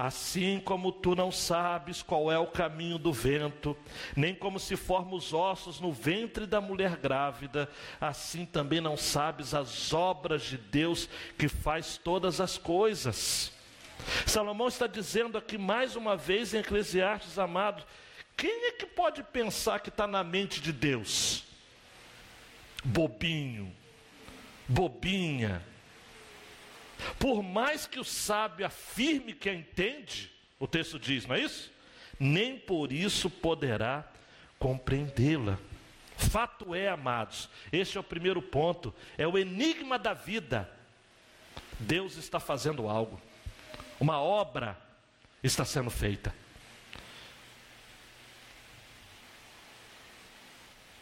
Assim 0.00 0.60
como 0.60 0.92
tu 0.92 1.16
não 1.16 1.32
sabes 1.32 2.02
qual 2.02 2.30
é 2.30 2.38
o 2.38 2.46
caminho 2.46 2.98
do 2.98 3.12
vento, 3.12 3.76
nem 4.14 4.32
como 4.32 4.60
se 4.60 4.76
formam 4.76 5.14
os 5.14 5.34
ossos 5.34 5.80
no 5.80 5.90
ventre 5.90 6.46
da 6.46 6.60
mulher 6.60 6.96
grávida, 6.98 7.68
assim 8.00 8.46
também 8.46 8.80
não 8.80 8.96
sabes 8.96 9.54
as 9.54 9.92
obras 9.92 10.42
de 10.42 10.56
Deus 10.56 11.08
que 11.36 11.48
faz 11.48 11.96
todas 11.96 12.40
as 12.40 12.56
coisas. 12.56 13.50
Salomão 14.24 14.68
está 14.68 14.86
dizendo 14.86 15.36
aqui 15.36 15.58
mais 15.58 15.96
uma 15.96 16.16
vez 16.16 16.54
em 16.54 16.58
Eclesiastes, 16.58 17.36
amado, 17.36 17.82
quem 18.36 18.68
é 18.68 18.70
que 18.70 18.86
pode 18.86 19.24
pensar 19.24 19.80
que 19.80 19.88
está 19.88 20.06
na 20.06 20.22
mente 20.22 20.60
de 20.60 20.72
Deus? 20.72 21.42
Bobinho, 22.84 23.74
bobinha. 24.68 25.60
Por 27.18 27.42
mais 27.42 27.86
que 27.86 28.00
o 28.00 28.04
sábio 28.04 28.66
afirme 28.66 29.32
que 29.32 29.48
a 29.48 29.54
entende, 29.54 30.30
o 30.58 30.66
texto 30.66 30.98
diz, 30.98 31.26
não 31.26 31.34
é 31.36 31.40
isso? 31.40 31.72
Nem 32.18 32.58
por 32.58 32.92
isso 32.92 33.30
poderá 33.30 34.04
compreendê-la. 34.58 35.58
Fato 36.16 36.74
é, 36.74 36.88
amados, 36.88 37.48
este 37.70 37.96
é 37.96 38.00
o 38.00 38.04
primeiro 38.04 38.42
ponto, 38.42 38.92
é 39.16 39.26
o 39.26 39.38
enigma 39.38 39.98
da 39.98 40.12
vida. 40.12 40.68
Deus 41.78 42.16
está 42.16 42.40
fazendo 42.40 42.88
algo, 42.88 43.20
uma 44.00 44.20
obra 44.20 44.76
está 45.42 45.64
sendo 45.64 45.90
feita. 45.90 46.34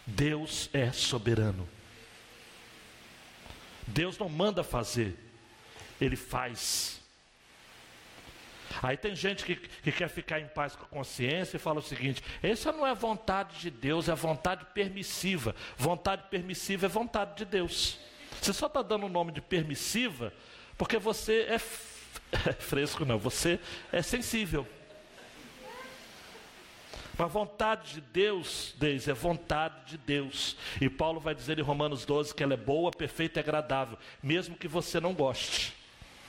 Deus 0.07 0.71
é 0.73 0.93
soberano. 0.93 1.69
Deus 3.87 4.19
não 4.19 4.29
manda 4.29 4.62
fazer, 4.62 5.17
Ele 6.00 6.17
faz. 6.17 7.00
Aí 8.83 8.97
tem 8.97 9.15
gente 9.15 9.45
que, 9.45 9.57
que 9.57 9.93
quer 9.93 10.09
ficar 10.09 10.41
em 10.41 10.49
paz 10.49 10.76
com 10.76 10.85
a 10.85 10.88
consciência 10.88 11.57
e 11.57 11.61
fala 11.61 11.79
o 11.79 11.83
seguinte: 11.83 12.23
essa 12.43 12.73
não 12.73 12.87
é 12.87 12.95
vontade 12.95 13.59
de 13.59 13.71
Deus, 13.71 14.09
é 14.09 14.15
vontade 14.15 14.67
permissiva. 14.75 15.55
Vontade 15.76 16.25
permissiva 16.31 16.87
é 16.87 16.88
vontade 16.88 17.37
de 17.37 17.45
Deus. 17.45 17.99
Você 18.41 18.53
só 18.53 18.67
está 18.67 18.83
dando 18.83 19.07
o 19.07 19.09
nome 19.09 19.33
de 19.33 19.41
permissiva 19.41 20.33
porque 20.76 20.99
você 20.99 21.47
é, 21.49 21.55
é 22.49 22.53
fresco, 22.53 23.05
não, 23.05 23.19
você 23.19 23.59
é 23.93 24.03
sensível. 24.03 24.67
A 27.19 27.25
vontade 27.25 27.95
de 27.95 28.00
Deus, 28.03 28.75
Deus, 28.76 29.09
é 29.09 29.15
vontade 29.15 29.93
de 29.93 29.97
Deus. 29.97 30.55
E 30.79 30.91
Paulo 30.91 31.19
vai 31.19 31.35
dizer 31.35 31.59
em 31.59 31.62
Romanos 31.62 32.05
12 32.05 32.35
que 32.35 32.43
ela 32.43 32.53
é 32.53 32.59
boa, 32.59 32.91
perfeita 32.91 33.38
e 33.38 33.43
agradável, 33.43 33.97
mesmo 34.23 34.55
que 34.55 34.69
você 34.69 35.00
não 35.00 35.15
goste. 35.15 35.75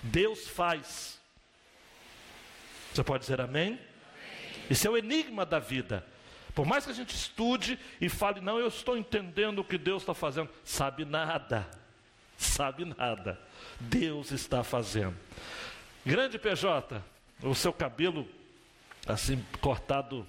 Deus 0.02 0.48
faz. 0.48 1.20
Você 2.94 3.04
pode 3.04 3.22
dizer 3.22 3.42
amém? 3.42 3.80
Esse 4.70 4.88
é 4.88 4.90
o 4.90 4.98
enigma 4.98 5.46
da 5.46 5.60
vida. 5.60 6.06
Por 6.54 6.66
mais 6.66 6.86
que 6.86 6.92
a 6.92 6.96
gente 6.96 7.16
estude 7.16 7.78
e 8.02 8.10
fale, 8.10 8.42
não, 8.42 8.60
eu 8.60 8.68
estou 8.68 8.98
entendendo 8.98 9.60
o 9.60 9.64
que 9.64 9.78
Deus 9.78 10.02
está 10.02 10.14
fazendo, 10.14 10.50
sabe 10.64 11.06
nada, 11.06 11.70
sabe 12.36 12.84
nada. 12.84 13.40
Deus 13.80 14.32
está 14.32 14.64
fazendo. 14.64 15.16
Grande 16.04 16.40
PJ, 16.40 17.02
o 17.44 17.54
seu 17.54 17.72
cabelo 17.72 18.28
assim 19.06 19.46
cortado 19.62 20.28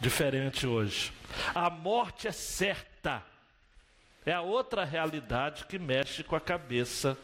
diferente 0.00 0.66
hoje. 0.66 1.12
A 1.54 1.68
morte 1.68 2.26
é 2.26 2.32
certa. 2.32 3.22
É 4.24 4.32
a 4.32 4.40
outra 4.40 4.84
realidade 4.84 5.64
que 5.66 5.78
mexe 5.78 6.24
com 6.24 6.36
a 6.36 6.40
cabeça 6.40 7.18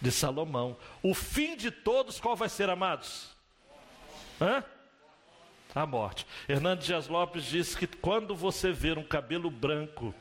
de 0.00 0.10
Salomão. 0.10 0.76
O 1.02 1.14
fim 1.14 1.56
de 1.56 1.70
todos, 1.70 2.20
qual 2.20 2.36
vai 2.36 2.48
ser, 2.48 2.68
amados? 2.68 3.36
Hã? 4.40 4.62
A 5.74 5.86
morte. 5.86 6.26
Hernandes 6.48 6.86
Dias 6.86 7.08
Lopes 7.08 7.44
diz 7.44 7.74
que 7.74 7.86
quando 7.86 8.34
você 8.34 8.72
ver 8.72 8.98
um 8.98 9.04
cabelo 9.04 9.50
branco, 9.50 10.14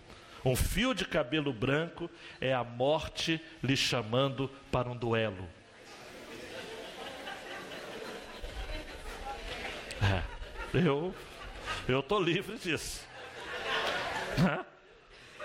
um 0.44 0.55
fio 0.55 0.94
de 0.94 1.05
cabelo 1.05 1.53
branco, 1.53 2.10
é 2.41 2.53
a 2.53 2.63
morte 2.63 3.41
lhe 3.63 3.75
chamando 3.75 4.50
para 4.72 4.89
um 4.89 4.96
duelo. 4.96 5.48
É, 10.01 10.77
eu 10.77 11.15
eu 11.88 12.00
estou 12.00 12.22
livre 12.22 12.58
disso. 12.58 13.05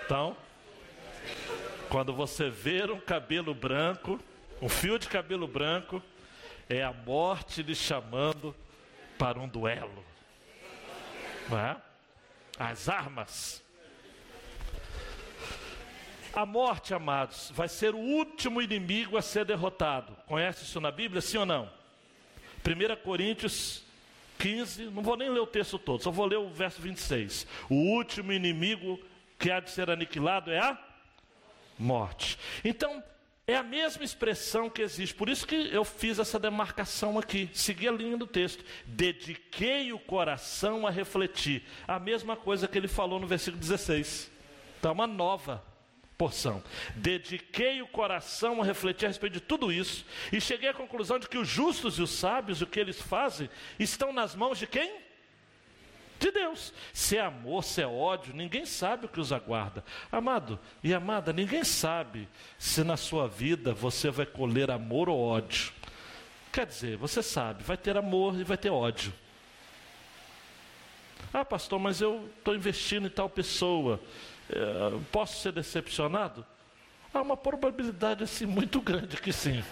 Então, 0.03 0.35
quando 1.91 2.13
você 2.13 2.49
ver 2.49 2.89
um 2.89 3.01
cabelo 3.01 3.53
branco, 3.53 4.17
um 4.61 4.69
fio 4.69 4.97
de 4.97 5.09
cabelo 5.09 5.45
branco, 5.45 6.01
é 6.69 6.81
a 6.81 6.93
morte 6.93 7.61
lhe 7.61 7.75
chamando 7.75 8.55
para 9.17 9.37
um 9.37 9.45
duelo. 9.45 10.01
É? 11.51 11.75
As 12.57 12.87
armas. 12.87 13.61
A 16.33 16.45
morte, 16.45 16.93
amados, 16.93 17.51
vai 17.53 17.67
ser 17.67 17.93
o 17.93 17.99
último 17.99 18.61
inimigo 18.61 19.17
a 19.17 19.21
ser 19.21 19.43
derrotado. 19.43 20.15
Conhece 20.27 20.63
isso 20.63 20.79
na 20.79 20.91
Bíblia, 20.91 21.19
sim 21.19 21.39
ou 21.39 21.45
não? 21.45 21.69
1 22.65 23.03
Coríntios 23.03 23.83
15, 24.39 24.85
não 24.85 25.03
vou 25.03 25.17
nem 25.17 25.29
ler 25.29 25.41
o 25.41 25.47
texto 25.47 25.77
todo, 25.77 26.01
só 26.01 26.09
vou 26.09 26.25
ler 26.25 26.37
o 26.37 26.49
verso 26.51 26.81
26. 26.81 27.45
O 27.69 27.75
último 27.75 28.31
inimigo 28.31 28.97
que 29.37 29.51
há 29.51 29.59
de 29.59 29.71
ser 29.71 29.89
aniquilado 29.89 30.51
é 30.51 30.59
a 30.59 30.90
morte. 31.81 32.37
Então, 32.63 33.03
é 33.47 33.55
a 33.55 33.63
mesma 33.63 34.03
expressão 34.03 34.69
que 34.69 34.81
existe, 34.81 35.15
por 35.15 35.27
isso 35.27 35.45
que 35.45 35.55
eu 35.73 35.83
fiz 35.83 36.19
essa 36.19 36.39
demarcação 36.39 37.17
aqui, 37.17 37.49
segui 37.53 37.87
a 37.87 37.91
linha 37.91 38.15
do 38.15 38.27
texto. 38.27 38.63
Dediquei 38.85 39.91
o 39.91 39.99
coração 39.99 40.85
a 40.87 40.91
refletir. 40.91 41.63
A 41.87 41.99
mesma 41.99 42.37
coisa 42.37 42.67
que 42.67 42.77
ele 42.77 42.87
falou 42.87 43.19
no 43.19 43.27
versículo 43.27 43.59
16. 43.59 44.31
Então, 44.79 44.93
uma 44.93 45.07
nova 45.07 45.63
porção. 46.17 46.63
Dediquei 46.95 47.81
o 47.81 47.87
coração 47.87 48.61
a 48.61 48.65
refletir 48.65 49.05
a 49.05 49.07
respeito 49.07 49.33
de 49.33 49.41
tudo 49.41 49.71
isso 49.71 50.05
e 50.31 50.39
cheguei 50.39 50.69
à 50.69 50.73
conclusão 50.73 51.17
de 51.17 51.27
que 51.27 51.37
os 51.37 51.47
justos 51.47 51.97
e 51.97 52.01
os 52.01 52.11
sábios, 52.11 52.61
o 52.61 52.67
que 52.67 52.79
eles 52.79 53.01
fazem, 53.01 53.49
estão 53.79 54.13
nas 54.13 54.35
mãos 54.35 54.59
de 54.59 54.67
quem? 54.67 55.10
De 56.21 56.29
Deus. 56.29 56.71
Se 56.93 57.17
é 57.17 57.21
amor, 57.21 57.63
se 57.63 57.81
é 57.81 57.87
ódio, 57.87 58.31
ninguém 58.35 58.63
sabe 58.63 59.07
o 59.07 59.09
que 59.09 59.19
os 59.19 59.33
aguarda. 59.33 59.83
Amado 60.11 60.59
e 60.83 60.93
amada, 60.93 61.33
ninguém 61.33 61.63
sabe 61.63 62.29
se 62.59 62.83
na 62.83 62.95
sua 62.95 63.27
vida 63.27 63.73
você 63.73 64.11
vai 64.11 64.27
colher 64.27 64.69
amor 64.69 65.09
ou 65.09 65.19
ódio. 65.19 65.73
Quer 66.53 66.67
dizer, 66.67 66.95
você 66.95 67.23
sabe, 67.23 67.63
vai 67.63 67.75
ter 67.75 67.97
amor 67.97 68.39
e 68.39 68.43
vai 68.43 68.55
ter 68.55 68.69
ódio. 68.69 69.11
Ah, 71.33 71.43
pastor, 71.43 71.79
mas 71.79 72.01
eu 72.01 72.29
estou 72.37 72.53
investindo 72.53 73.07
em 73.07 73.09
tal 73.09 73.27
pessoa. 73.27 73.99
Eh, 74.47 74.99
posso 75.11 75.41
ser 75.41 75.53
decepcionado? 75.53 76.45
Há 77.11 77.19
uma 77.21 77.35
probabilidade 77.35 78.23
assim 78.23 78.45
muito 78.45 78.79
grande 78.79 79.17
que 79.17 79.33
sim. 79.33 79.63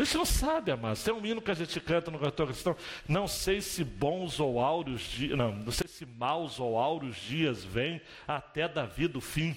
A 0.00 0.04
gente 0.04 0.16
não 0.16 0.24
sabe, 0.24 0.70
amados. 0.70 1.02
Tem 1.02 1.12
um 1.12 1.24
hino 1.26 1.42
que 1.42 1.50
a 1.50 1.54
gente 1.54 1.78
canta 1.78 2.10
no 2.10 2.18
cantor 2.18 2.46
cristão. 2.46 2.74
Não 3.06 3.28
sei 3.28 3.60
se 3.60 3.84
bons 3.84 4.40
ou 4.40 4.58
áureos 4.58 5.02
dias. 5.02 5.36
Não, 5.36 5.52
não 5.52 5.70
sei 5.70 5.86
se 5.88 6.06
maus 6.06 6.58
ou 6.58 6.78
áureos 6.78 7.16
dias 7.16 7.62
vêm 7.62 8.00
até 8.26 8.66
Davi 8.66 9.06
do 9.06 9.20
fim. 9.20 9.54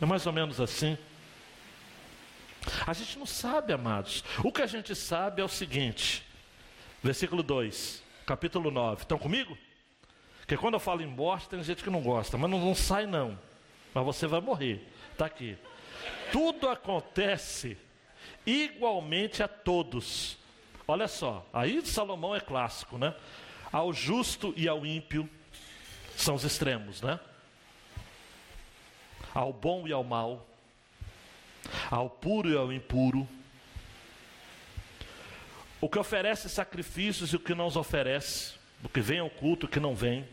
É 0.00 0.06
mais 0.06 0.24
ou 0.24 0.32
menos 0.32 0.60
assim. 0.60 0.96
A 2.86 2.92
gente 2.92 3.18
não 3.18 3.26
sabe, 3.26 3.72
amados. 3.72 4.22
O 4.44 4.52
que 4.52 4.62
a 4.62 4.66
gente 4.66 4.94
sabe 4.94 5.42
é 5.42 5.44
o 5.44 5.48
seguinte. 5.48 6.24
Versículo 7.02 7.42
2, 7.42 8.00
capítulo 8.24 8.70
9. 8.70 9.02
Estão 9.02 9.18
comigo? 9.18 9.58
Porque 10.38 10.56
quando 10.56 10.74
eu 10.74 10.80
falo 10.80 11.02
em 11.02 11.06
morte, 11.06 11.48
tem 11.48 11.60
gente 11.64 11.82
que 11.82 11.90
não 11.90 12.02
gosta, 12.02 12.38
mas 12.38 12.48
não, 12.48 12.60
não 12.60 12.74
sai 12.74 13.04
não. 13.04 13.36
Mas 13.92 14.04
você 14.04 14.28
vai 14.28 14.40
morrer. 14.40 14.86
Está 15.10 15.26
aqui. 15.26 15.58
Tudo 16.30 16.68
acontece 16.68 17.76
igualmente 18.46 19.42
a 19.42 19.48
todos. 19.48 20.36
Olha 20.86 21.06
só, 21.06 21.46
aí 21.52 21.84
Salomão 21.84 22.34
é 22.34 22.40
clássico, 22.40 22.96
né? 22.96 23.14
Ao 23.70 23.92
justo 23.92 24.54
e 24.56 24.66
ao 24.66 24.86
ímpio 24.86 25.28
são 26.16 26.34
os 26.34 26.44
extremos, 26.44 27.02
né? 27.02 27.20
Ao 29.34 29.52
bom 29.52 29.86
e 29.86 29.92
ao 29.92 30.02
mal, 30.02 30.46
ao 31.90 32.08
puro 32.08 32.50
e 32.50 32.56
ao 32.56 32.72
impuro, 32.72 33.28
o 35.80 35.88
que 35.88 35.98
oferece 35.98 36.48
sacrifícios 36.48 37.32
e 37.32 37.36
o 37.36 37.40
que 37.40 37.54
não 37.54 37.66
os 37.66 37.76
oferece, 37.76 38.54
o 38.82 38.88
que 38.88 39.00
vem 39.00 39.20
ao 39.20 39.30
culto 39.30 39.66
e 39.66 39.68
o 39.68 39.70
que 39.70 39.78
não 39.78 39.94
vem 39.94 40.26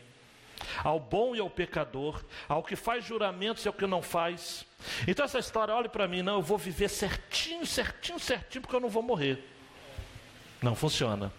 ao 0.82 0.98
bom 0.98 1.34
e 1.34 1.40
ao 1.40 1.50
pecador, 1.50 2.24
ao 2.48 2.62
que 2.62 2.76
faz 2.76 3.04
juramentos 3.04 3.64
e 3.64 3.68
ao 3.68 3.74
que 3.74 3.86
não 3.86 4.02
faz. 4.02 4.64
Então 5.06 5.24
essa 5.24 5.38
história, 5.38 5.74
olhe 5.74 5.88
para 5.88 6.06
mim, 6.08 6.22
não, 6.22 6.34
eu 6.36 6.42
vou 6.42 6.58
viver 6.58 6.88
certinho, 6.88 7.66
certinho, 7.66 8.18
certinho, 8.18 8.62
porque 8.62 8.76
eu 8.76 8.80
não 8.80 8.88
vou 8.88 9.02
morrer. 9.02 9.42
Não 10.62 10.74
funciona. 10.74 11.32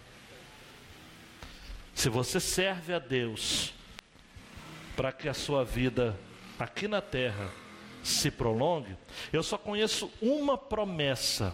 Se 1.93 2.09
você 2.09 2.39
serve 2.39 2.93
a 2.93 2.99
Deus 2.99 3.73
para 4.95 5.11
que 5.11 5.27
a 5.27 5.33
sua 5.33 5.63
vida 5.63 6.17
aqui 6.59 6.87
na 6.87 7.01
terra 7.01 7.49
se 8.03 8.31
prolongue, 8.31 8.95
eu 9.33 9.43
só 9.43 9.57
conheço 9.57 10.11
uma 10.21 10.57
promessa 10.57 11.53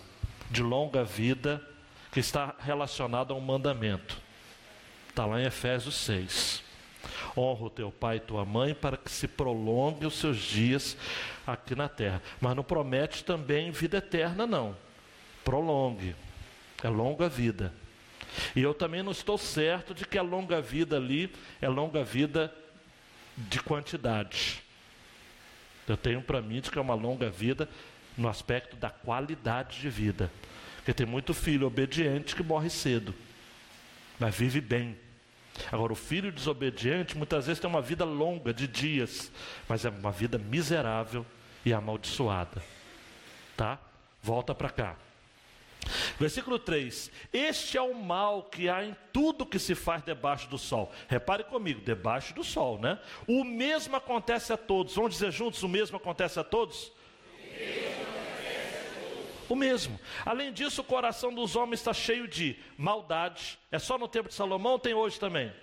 de 0.52 0.62
longa 0.62 1.04
vida 1.04 1.66
que 2.12 2.20
está 2.20 2.56
relacionada 2.60 3.34
a 3.34 3.36
um 3.36 3.42
mandamento. 3.42 4.22
Está 5.10 5.26
lá 5.26 5.42
em 5.42 5.46
Efésios 5.46 5.96
6. 5.96 6.63
Honra 7.36 7.66
o 7.66 7.70
teu 7.70 7.92
pai 7.92 8.18
e 8.18 8.20
tua 8.20 8.46
mãe 8.46 8.74
para 8.74 8.96
que 8.96 9.10
se 9.10 9.28
prolongue 9.28 10.06
os 10.06 10.16
seus 10.16 10.38
dias 10.38 10.96
aqui 11.46 11.76
na 11.76 11.90
terra. 11.90 12.22
Mas 12.40 12.56
não 12.56 12.64
promete 12.64 13.24
também 13.24 13.72
vida 13.72 13.98
eterna, 13.98 14.46
não. 14.46 14.76
Prolongue. 15.44 16.16
É 16.84 16.90
longa 16.90 17.28
vida. 17.28 17.74
E 18.56 18.62
eu 18.62 18.74
também 18.74 19.02
não 19.02 19.12
estou 19.12 19.38
certo 19.38 19.94
de 19.94 20.06
que 20.06 20.18
a 20.18 20.22
longa 20.22 20.62
vida 20.62 20.98
ali 20.98 21.32
é 21.62 21.68
longa 21.68 22.04
vida 22.04 22.54
de 23.38 23.60
quantidade. 23.62 24.62
Eu 25.88 25.98
tenho 25.98 26.22
para 26.22 26.42
mim 26.42 26.62
de 26.62 26.72
que 26.72 26.78
é 26.78 26.82
uma 26.82 26.96
longa 26.96 27.30
vida 27.30 27.68
no 28.18 28.28
aspecto 28.28 28.76
da 28.76 28.90
qualidade 28.90 29.80
de 29.82 29.90
vida. 29.90 30.32
Porque 30.78 30.94
tem 30.94 31.06
muito 31.06 31.34
filho 31.34 31.68
obediente 31.68 32.36
que 32.36 32.44
morre 32.44 32.70
cedo, 32.70 33.14
mas 34.20 34.36
vive 34.36 34.62
bem. 34.62 34.98
Agora, 35.72 35.94
o 35.94 35.96
filho 35.96 36.32
desobediente 36.32 37.18
muitas 37.18 37.46
vezes 37.46 37.60
tem 37.60 37.70
uma 37.70 37.82
vida 37.82 38.06
longa, 38.06 38.54
de 38.54 38.68
dias, 38.68 39.32
mas 39.68 39.86
é 39.86 39.90
uma 39.90 40.12
vida 40.12 40.38
miserável 40.38 41.26
e 41.66 41.74
amaldiçoada. 41.74 42.64
Tá? 43.56 43.80
Volta 44.22 44.56
para 44.56 44.70
cá. 44.70 44.96
Versículo 46.20 46.58
3: 46.58 47.12
Este 47.32 47.78
é 47.78 47.82
o 47.82 47.94
mal 47.94 48.44
que 48.44 48.70
há 48.70 48.84
em 48.84 48.96
tudo 49.12 49.46
que 49.46 49.60
se 49.60 49.76
faz 49.76 50.04
debaixo 50.04 50.50
do 50.50 50.58
sol. 50.58 50.92
Repare 51.08 51.44
comigo, 51.44 51.82
debaixo 51.82 52.34
do 52.34 52.44
sol, 52.44 52.80
né? 52.80 53.00
O 53.28 53.44
mesmo 53.44 53.96
acontece 53.96 54.54
a 54.54 54.58
todos. 54.58 54.96
Vamos 54.96 55.14
dizer 55.14 55.32
juntos: 55.32 55.62
o 55.62 55.68
mesmo 55.68 55.98
acontece 55.98 56.40
a 56.40 56.44
todos? 56.44 56.92
O 59.54 59.56
mesmo. 59.56 60.00
Além 60.26 60.52
disso, 60.52 60.82
o 60.82 60.84
coração 60.84 61.32
dos 61.32 61.56
homens 61.56 61.80
está 61.80 61.94
cheio 61.94 62.28
de 62.28 62.58
maldade. 62.76 63.60
É 63.72 63.78
só 63.78 64.00
no 64.00 64.08
tempo 64.08 64.30
de 64.30 64.34
Salomão, 64.34 64.80
tem 64.80 64.96
hoje 64.96 65.20
também. 65.20 65.54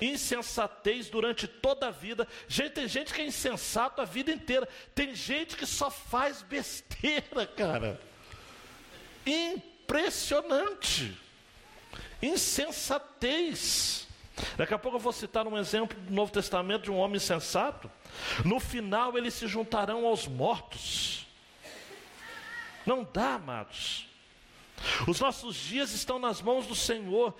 Insensatez 0.00 1.10
durante 1.10 1.46
toda 1.46 1.88
a 1.88 1.90
vida. 1.90 2.26
Gente, 2.48 2.72
tem 2.72 2.88
gente 2.88 3.12
que 3.12 3.20
é 3.20 3.26
insensato 3.26 4.00
a 4.00 4.06
vida 4.06 4.32
inteira. 4.32 4.66
Tem 4.94 5.14
gente 5.14 5.58
que 5.58 5.66
só 5.66 5.90
faz 5.90 6.40
besteira, 6.40 7.46
cara. 7.54 8.00
Impressionante. 9.26 11.14
Insensatez. 12.22 14.08
Daqui 14.56 14.72
a 14.72 14.78
pouco 14.78 14.96
eu 14.96 15.02
vou 15.02 15.12
citar 15.12 15.46
um 15.46 15.58
exemplo 15.58 16.00
do 16.00 16.14
Novo 16.14 16.32
Testamento 16.32 16.84
de 16.84 16.90
um 16.90 16.96
homem 16.96 17.20
sensato. 17.20 17.90
No 18.42 18.58
final 18.58 19.18
eles 19.18 19.34
se 19.34 19.46
juntarão 19.46 20.06
aos 20.06 20.26
mortos. 20.26 21.30
Não 22.86 23.06
dá, 23.10 23.34
amados. 23.34 24.06
Os 25.06 25.20
nossos 25.20 25.56
dias 25.56 25.92
estão 25.92 26.18
nas 26.18 26.40
mãos 26.42 26.66
do 26.66 26.74
Senhor. 26.74 27.34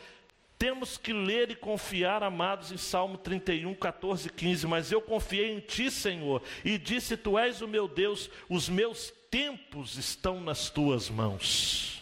Temos 0.59 0.97
que 0.97 1.13
ler 1.13 1.51
e 1.51 1.57
confiar, 1.57 2.23
amados, 2.23 2.71
em 2.71 2.77
Salmo 2.77 3.19
31, 3.19 3.75
14 3.75 4.29
e 4.29 4.31
15. 4.31 4.67
Mas 4.67 4.93
eu 4.93 5.01
confiei 5.01 5.53
em 5.53 5.61
Ti, 5.61 5.91
Senhor, 5.91 6.43
e 6.65 6.79
disse: 6.79 7.17
Tu 7.17 7.37
és 7.39 7.61
o 7.61 7.69
meu 7.69 7.89
Deus, 7.89 8.31
os 8.49 8.69
meus 8.69 9.13
tempos 9.31 9.97
estão 9.97 10.41
nas 10.41 10.71
Tuas 10.71 11.11
mãos. 11.11 12.01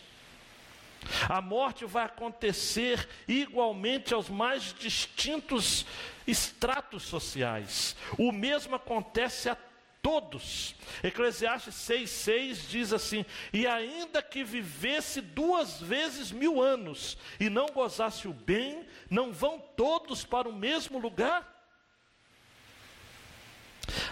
A 1.29 1.41
morte 1.41 1.87
vai 1.87 2.05
acontecer 2.05 3.09
igualmente 3.27 4.13
aos 4.13 4.29
mais 4.29 4.75
distintos 4.79 5.87
estratos 6.27 7.05
sociais. 7.05 7.97
O 8.19 8.31
mesmo 8.31 8.77
acontece 8.77 9.49
a 9.49 9.57
todos. 10.03 10.75
Eclesiastes 11.03 11.75
6,6 11.75 12.69
diz 12.69 12.93
assim: 12.93 13.25
E 13.53 13.67
ainda 13.67 14.23
que 14.23 14.43
vivesse 14.45 15.21
duas 15.21 15.81
vezes 15.81 16.33
mil 16.33 16.61
anos 16.61 17.17
e 17.39 17.49
não 17.49 17.67
gozasse 17.67 18.29
o 18.29 18.33
bem, 18.33 18.87
não 19.09 19.33
vão 19.33 19.59
todos 19.77 20.25
para 20.25 20.49
o 20.49 20.53
mesmo 20.53 20.99
lugar? 20.99 21.61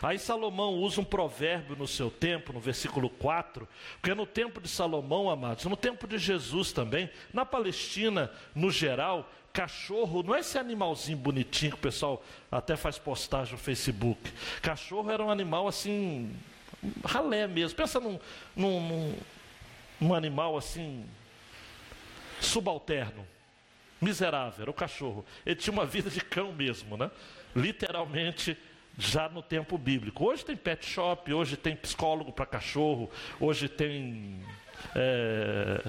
Aí 0.03 0.18
Salomão 0.18 0.74
usa 0.74 1.01
um 1.01 1.05
provérbio 1.05 1.77
no 1.77 1.87
seu 1.87 2.11
tempo, 2.11 2.53
no 2.53 2.61
versículo 2.61 3.09
4, 3.09 3.68
porque 4.01 4.14
no 4.14 4.27
tempo 4.27 4.61
de 4.61 4.68
Salomão, 4.68 5.31
amados, 5.31 5.64
no 5.64 5.77
tempo 5.77 6.07
de 6.07 6.18
Jesus 6.18 6.72
também, 6.72 7.11
na 7.33 7.44
Palestina, 7.44 8.31
no 8.55 8.70
geral, 8.70 9.31
cachorro 9.58 10.22
não 10.22 10.36
é 10.36 10.38
esse 10.38 10.56
animalzinho 10.56 11.18
bonitinho 11.18 11.72
que 11.72 11.78
o 11.78 11.80
pessoal 11.80 12.24
até 12.48 12.76
faz 12.76 12.96
postagem 12.96 13.54
no 13.54 13.58
Facebook. 13.58 14.32
Cachorro 14.62 15.10
era 15.10 15.24
um 15.24 15.30
animal 15.32 15.66
assim, 15.66 16.32
ralé 17.04 17.48
mesmo. 17.48 17.76
Pensa 17.76 17.98
num, 17.98 18.20
num, 18.54 19.18
num, 20.00 20.14
animal 20.14 20.56
assim, 20.56 21.04
subalterno, 22.40 23.26
miserável, 24.00 24.62
era 24.62 24.70
o 24.70 24.74
cachorro. 24.74 25.24
Ele 25.44 25.56
tinha 25.56 25.72
uma 25.72 25.84
vida 25.84 26.08
de 26.08 26.20
cão 26.20 26.52
mesmo, 26.52 26.96
né? 26.96 27.10
Literalmente 27.56 28.56
já 28.96 29.28
no 29.28 29.42
tempo 29.42 29.76
bíblico. 29.76 30.24
Hoje 30.24 30.44
tem 30.44 30.56
pet 30.56 30.86
shop, 30.86 31.34
hoje 31.34 31.56
tem 31.56 31.74
psicólogo 31.74 32.30
para 32.32 32.46
cachorro, 32.46 33.10
hoje 33.40 33.68
tem. 33.68 34.40
É... 34.94 35.82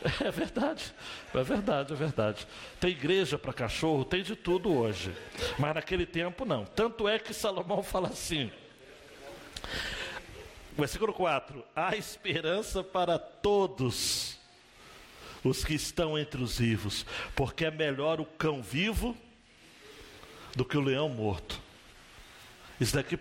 é, 0.24 0.30
verdade, 0.30 0.94
é 1.34 1.42
verdade, 1.42 1.92
é 1.92 1.96
verdade. 1.96 2.46
Tem 2.78 2.90
igreja 2.90 3.38
para 3.38 3.52
cachorro, 3.52 4.04
tem 4.04 4.22
de 4.22 4.34
tudo 4.34 4.72
hoje. 4.72 5.14
Mas 5.58 5.74
naquele 5.74 6.06
tempo 6.06 6.44
não. 6.44 6.64
Tanto 6.64 7.06
é 7.06 7.18
que 7.18 7.34
Salomão 7.34 7.82
fala 7.82 8.08
assim. 8.08 8.50
Versículo 10.76 11.12
4: 11.12 11.62
Há 11.76 11.96
esperança 11.96 12.82
para 12.82 13.18
todos 13.18 14.38
os 15.44 15.64
que 15.64 15.74
estão 15.74 16.18
entre 16.18 16.42
os 16.42 16.58
vivos, 16.58 17.04
porque 17.34 17.66
é 17.66 17.70
melhor 17.70 18.20
o 18.20 18.24
cão 18.24 18.62
vivo 18.62 19.16
do 20.56 20.64
que 20.64 20.76
o 20.76 20.80
leão 20.80 21.08
morto. 21.08 21.60
Isso 22.80 22.94
daqui, 22.94 23.18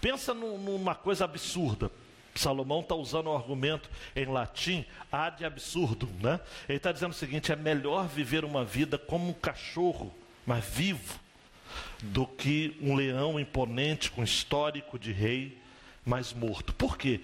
pensa 0.00 0.34
numa 0.34 0.94
coisa 0.94 1.24
absurda. 1.24 1.90
Salomão 2.34 2.80
está 2.80 2.94
usando 2.94 3.30
um 3.30 3.36
argumento 3.36 3.90
em 4.16 4.24
latim, 4.26 4.84
ad 5.10 5.44
absurdum, 5.44 6.12
né? 6.20 6.40
Ele 6.68 6.78
está 6.78 6.92
dizendo 6.92 7.12
o 7.12 7.14
seguinte: 7.14 7.52
é 7.52 7.56
melhor 7.56 8.06
viver 8.08 8.44
uma 8.44 8.64
vida 8.64 8.98
como 8.98 9.28
um 9.28 9.34
cachorro, 9.34 10.12
mas 10.46 10.64
vivo, 10.64 11.20
do 12.02 12.26
que 12.26 12.76
um 12.80 12.94
leão 12.94 13.38
imponente 13.38 14.10
com 14.10 14.22
histórico 14.22 14.98
de 14.98 15.12
rei, 15.12 15.58
mas 16.04 16.32
morto. 16.32 16.72
Por 16.72 16.96
quê? 16.96 17.20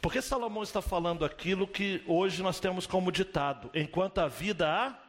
Porque 0.00 0.20
Salomão 0.20 0.62
está 0.62 0.82
falando 0.82 1.24
aquilo 1.24 1.66
que 1.66 2.02
hoje 2.06 2.42
nós 2.42 2.58
temos 2.58 2.86
como 2.86 3.12
ditado: 3.12 3.70
enquanto 3.74 4.18
a 4.18 4.28
vida 4.28 4.68
há 4.68 5.01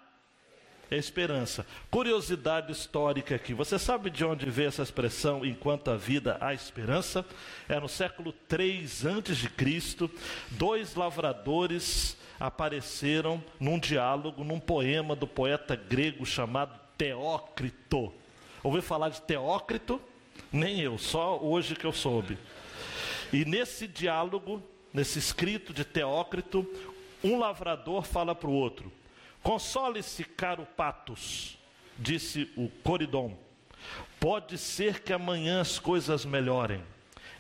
é 0.90 0.98
esperança. 0.98 1.66
Curiosidade 1.90 2.72
histórica 2.72 3.36
aqui. 3.36 3.54
Você 3.54 3.80
sabe 3.80 4.10
de 4.10 4.24
onde 4.24 4.50
veio 4.50 4.68
essa 4.68 4.84
expressão 4.84 5.46
enquanto 5.46 5.90
a 5.90 5.98
vida 5.98 6.38
há 6.40 6.54
esperança? 6.54 7.26
É 7.68 7.80
no 7.80 7.90
século 7.90 8.34
3 8.48 9.06
antes 9.06 9.38
de 9.38 9.50
Cristo, 9.50 10.10
dois 10.52 10.96
lavradores 10.96 12.18
apareceram 12.40 13.44
num 13.60 13.80
diálogo, 13.80 14.44
num 14.44 14.60
poema 14.60 15.16
do 15.16 15.28
poeta 15.28 15.76
grego 15.76 16.26
chamado 16.26 16.80
Teócrito. 16.98 18.14
Ouviu 18.62 18.82
falar 18.82 19.10
de 19.10 19.22
Teócrito? 19.22 20.02
Nem 20.52 20.80
eu, 20.80 20.98
só 20.98 21.40
hoje 21.40 21.76
que 21.76 21.86
eu 21.86 21.94
soube. 21.94 22.38
E 23.32 23.46
nesse 23.46 23.88
diálogo, 23.88 24.62
nesse 24.94 25.20
escrito 25.20 25.74
de 25.74 25.84
Teócrito, 25.84 26.68
um 27.24 27.40
lavrador 27.40 28.04
fala 28.04 28.36
para 28.36 28.50
o 28.50 28.54
outro: 28.54 28.92
Console-se, 29.44 30.24
caro 30.24 30.66
Patos, 30.66 31.58
disse 32.00 32.50
o 32.56 32.70
Coridon. 32.82 33.38
Pode 34.20 34.58
ser 34.58 35.02
que 35.02 35.12
amanhã 35.12 35.60
as 35.60 35.78
coisas 35.78 36.24
melhorem. 36.24 36.82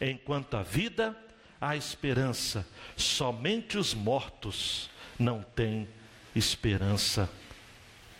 Enquanto 0.01 0.57
a 0.57 0.63
vida, 0.63 1.17
há 1.61 1.77
esperança. 1.77 2.67
Somente 2.97 3.77
os 3.77 3.93
mortos 3.93 4.89
não 5.17 5.41
têm 5.41 5.87
esperança 6.35 7.29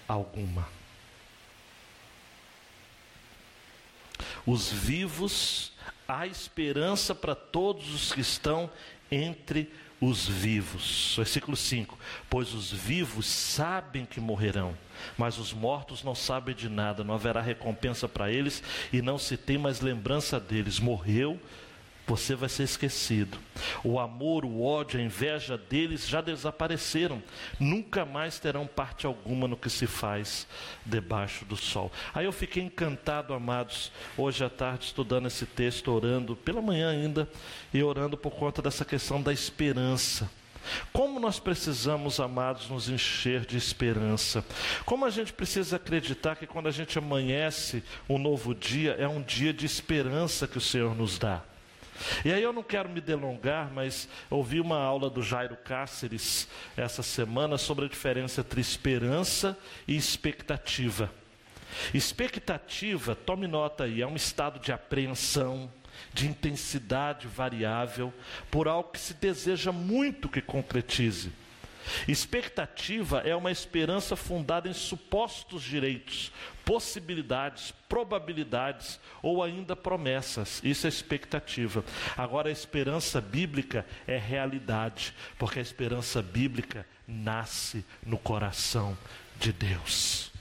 alguma. 0.08 0.68
Os 4.46 4.72
vivos, 4.72 5.74
há 6.08 6.26
esperança 6.26 7.14
para 7.14 7.36
todos 7.36 7.94
os 7.94 8.14
que 8.14 8.22
estão 8.22 8.72
entre 9.12 9.72
os 10.04 10.28
vivos. 10.28 11.14
Versículo 11.16 11.56
5: 11.56 11.98
Pois 12.30 12.54
os 12.54 12.72
vivos 12.72 13.26
sabem 13.26 14.06
que 14.06 14.20
morrerão, 14.20 14.78
mas 15.18 15.38
os 15.38 15.54
mortos 15.54 16.04
não 16.04 16.14
sabem 16.14 16.54
de 16.54 16.70
nada, 16.70 17.04
não 17.04 17.16
haverá 17.16 17.42
recompensa 17.42 18.08
para 18.08 18.32
eles 18.32 18.62
e 18.92 19.02
não 19.02 19.18
se 19.18 19.38
tem 19.38 19.58
mais 19.58 19.82
lembrança 19.82 20.40
deles. 20.40 20.80
Morreu, 20.80 21.40
você 22.06 22.36
vai 22.36 22.50
ser 22.50 22.64
esquecido. 22.64 23.38
O 23.84 24.00
amor, 24.00 24.44
o 24.44 24.62
ódio, 24.62 25.00
a 25.00 25.04
inveja 25.04 25.58
deles 25.58 26.08
já 26.08 26.22
desapareceram. 26.22 27.24
Nunca 27.60 28.06
mais 28.06 28.40
terão 28.40 28.68
parte 28.68 29.06
alguma 29.06 29.48
no 29.48 29.56
que 29.56 29.70
se 29.70 29.88
faz 29.88 30.46
debaixo 30.86 31.46
do 31.46 31.56
sol. 31.56 31.92
Aí 32.14 32.26
eu 32.26 32.32
fiquei 32.32 32.64
encantado, 32.64 33.34
amados, 33.34 33.92
hoje 34.18 34.44
à 34.44 34.50
tarde, 34.50 34.86
estudando 34.86 35.28
esse 35.28 35.46
texto, 35.46 35.92
orando, 35.92 36.36
pela 36.36 36.62
manhã 36.62 36.90
ainda, 36.90 37.28
e 37.74 37.82
orando 37.82 38.18
por 38.18 38.32
conta 38.32 38.62
dessa 38.62 38.84
questão 38.84 39.22
da 39.22 39.32
esperança. 39.32 40.30
Como 40.92 41.20
nós 41.20 41.40
precisamos, 41.40 42.20
amados, 42.20 42.70
nos 42.70 42.90
encher 42.90 43.46
de 43.46 43.58
esperança. 43.58 44.46
Como 44.86 45.06
a 45.06 45.10
gente 45.10 45.34
precisa 45.34 45.76
acreditar 45.76 46.36
que 46.36 46.48
quando 46.48 46.68
a 46.68 46.72
gente 46.72 46.98
amanhece 46.98 47.84
um 48.08 48.18
novo 48.18 48.56
dia, 48.56 48.92
é 48.98 49.08
um 49.08 49.22
dia 49.22 49.54
de 49.54 49.66
esperança 49.66 50.48
que 50.48 50.58
o 50.58 50.62
Senhor 50.62 50.96
nos 50.96 51.18
dá. 51.18 51.44
E 52.26 52.32
aí 52.32 52.42
eu 52.42 52.54
não 52.54 52.64
quero 52.64 52.90
me 52.90 53.00
delongar, 53.00 53.72
mas 53.72 54.08
ouvi 54.30 54.60
uma 54.60 54.78
aula 54.78 55.10
do 55.10 55.22
Jairo 55.22 55.58
Cáceres 55.58 56.48
essa 56.76 57.04
semana 57.04 57.58
sobre 57.58 57.86
a 57.86 57.90
diferença 57.90 58.42
entre 58.42 58.62
esperança 58.62 59.58
e 59.88 59.96
expectativa. 59.96 61.12
Expectativa, 61.94 63.16
tome 63.16 63.48
nota 63.48 63.86
aí, 63.86 64.02
é 64.02 64.08
um 64.08 64.16
estado 64.16 64.60
de 64.60 64.72
apreensão, 64.72 65.72
de 66.14 66.28
intensidade 66.28 67.28
variável, 67.28 68.14
por 68.52 68.68
algo 68.68 68.92
que 68.92 69.00
se 69.00 69.14
deseja 69.14 69.72
muito 69.72 70.30
que 70.30 70.42
concretize. 70.42 71.32
Expectativa 72.08 73.20
é 73.20 73.36
uma 73.36 73.52
esperança 73.52 74.16
fundada 74.16 74.68
em 74.70 74.74
supostos 74.74 75.64
direitos, 75.64 76.32
possibilidades, 76.64 77.72
probabilidades 77.90 79.00
ou 79.22 79.44
ainda 79.44 79.76
promessas. 79.76 80.62
Isso 80.64 80.86
é 80.88 80.90
expectativa. 80.90 81.84
Agora, 82.18 82.50
a 82.50 82.52
esperança 82.52 83.20
bíblica 83.20 83.86
é 84.08 84.18
realidade, 84.18 85.14
porque 85.38 85.60
a 85.60 85.62
esperança 85.62 86.22
bíblica 86.22 86.86
nasce 87.08 87.86
no 88.06 88.18
coração 88.18 88.98
de 89.40 89.52
Deus. 89.52 90.32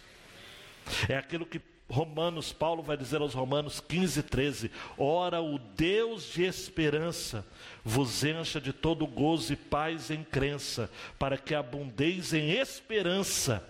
É 1.08 1.16
aquilo 1.16 1.46
que 1.46 1.60
Romanos, 1.92 2.54
Paulo 2.54 2.82
vai 2.82 2.96
dizer 2.96 3.20
aos 3.20 3.34
Romanos 3.34 3.78
15, 3.78 4.22
13: 4.22 4.70
Ora, 4.96 5.42
o 5.42 5.58
Deus 5.58 6.32
de 6.32 6.42
esperança 6.42 7.46
vos 7.84 8.24
encha 8.24 8.58
de 8.58 8.72
todo 8.72 9.06
gozo 9.06 9.52
e 9.52 9.56
paz 9.56 10.10
em 10.10 10.24
crença, 10.24 10.90
para 11.18 11.36
que 11.36 11.54
abundeis 11.54 12.32
em 12.32 12.52
esperança 12.52 13.62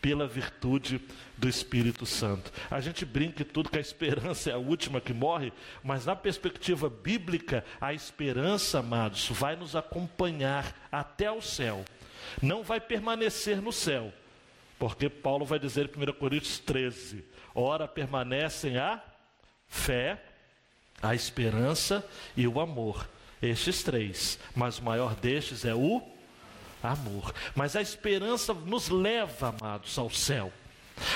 pela 0.00 0.24
virtude 0.24 1.00
do 1.36 1.48
Espírito 1.48 2.06
Santo. 2.06 2.52
A 2.70 2.80
gente 2.80 3.04
brinca 3.04 3.44
tudo 3.44 3.68
que 3.68 3.78
a 3.78 3.80
esperança 3.80 4.50
é 4.50 4.52
a 4.52 4.58
última 4.58 5.00
que 5.00 5.12
morre, 5.12 5.52
mas 5.82 6.06
na 6.06 6.14
perspectiva 6.14 6.88
bíblica, 6.88 7.64
a 7.80 7.92
esperança, 7.92 8.78
amados, 8.78 9.30
vai 9.30 9.56
nos 9.56 9.74
acompanhar 9.74 10.88
até 10.92 11.28
o 11.28 11.40
céu. 11.40 11.84
Não 12.40 12.62
vai 12.62 12.80
permanecer 12.80 13.60
no 13.60 13.72
céu, 13.72 14.12
porque 14.78 15.08
Paulo 15.08 15.44
vai 15.44 15.58
dizer 15.58 15.90
em 15.96 16.08
1 16.08 16.12
Coríntios 16.12 16.60
13: 16.60 17.33
Ora 17.54 17.86
permanecem 17.86 18.78
a 18.78 19.00
fé, 19.68 20.20
a 21.02 21.14
esperança 21.14 22.04
e 22.36 22.48
o 22.48 22.60
amor. 22.60 23.08
Estes 23.40 23.82
três, 23.82 24.38
mas 24.54 24.78
o 24.78 24.82
maior 24.82 25.14
destes 25.14 25.64
é 25.64 25.74
o 25.74 26.02
amor. 26.82 27.32
Mas 27.54 27.76
a 27.76 27.82
esperança 27.82 28.54
nos 28.54 28.88
leva, 28.88 29.48
amados, 29.48 29.98
ao 29.98 30.10
céu. 30.10 30.52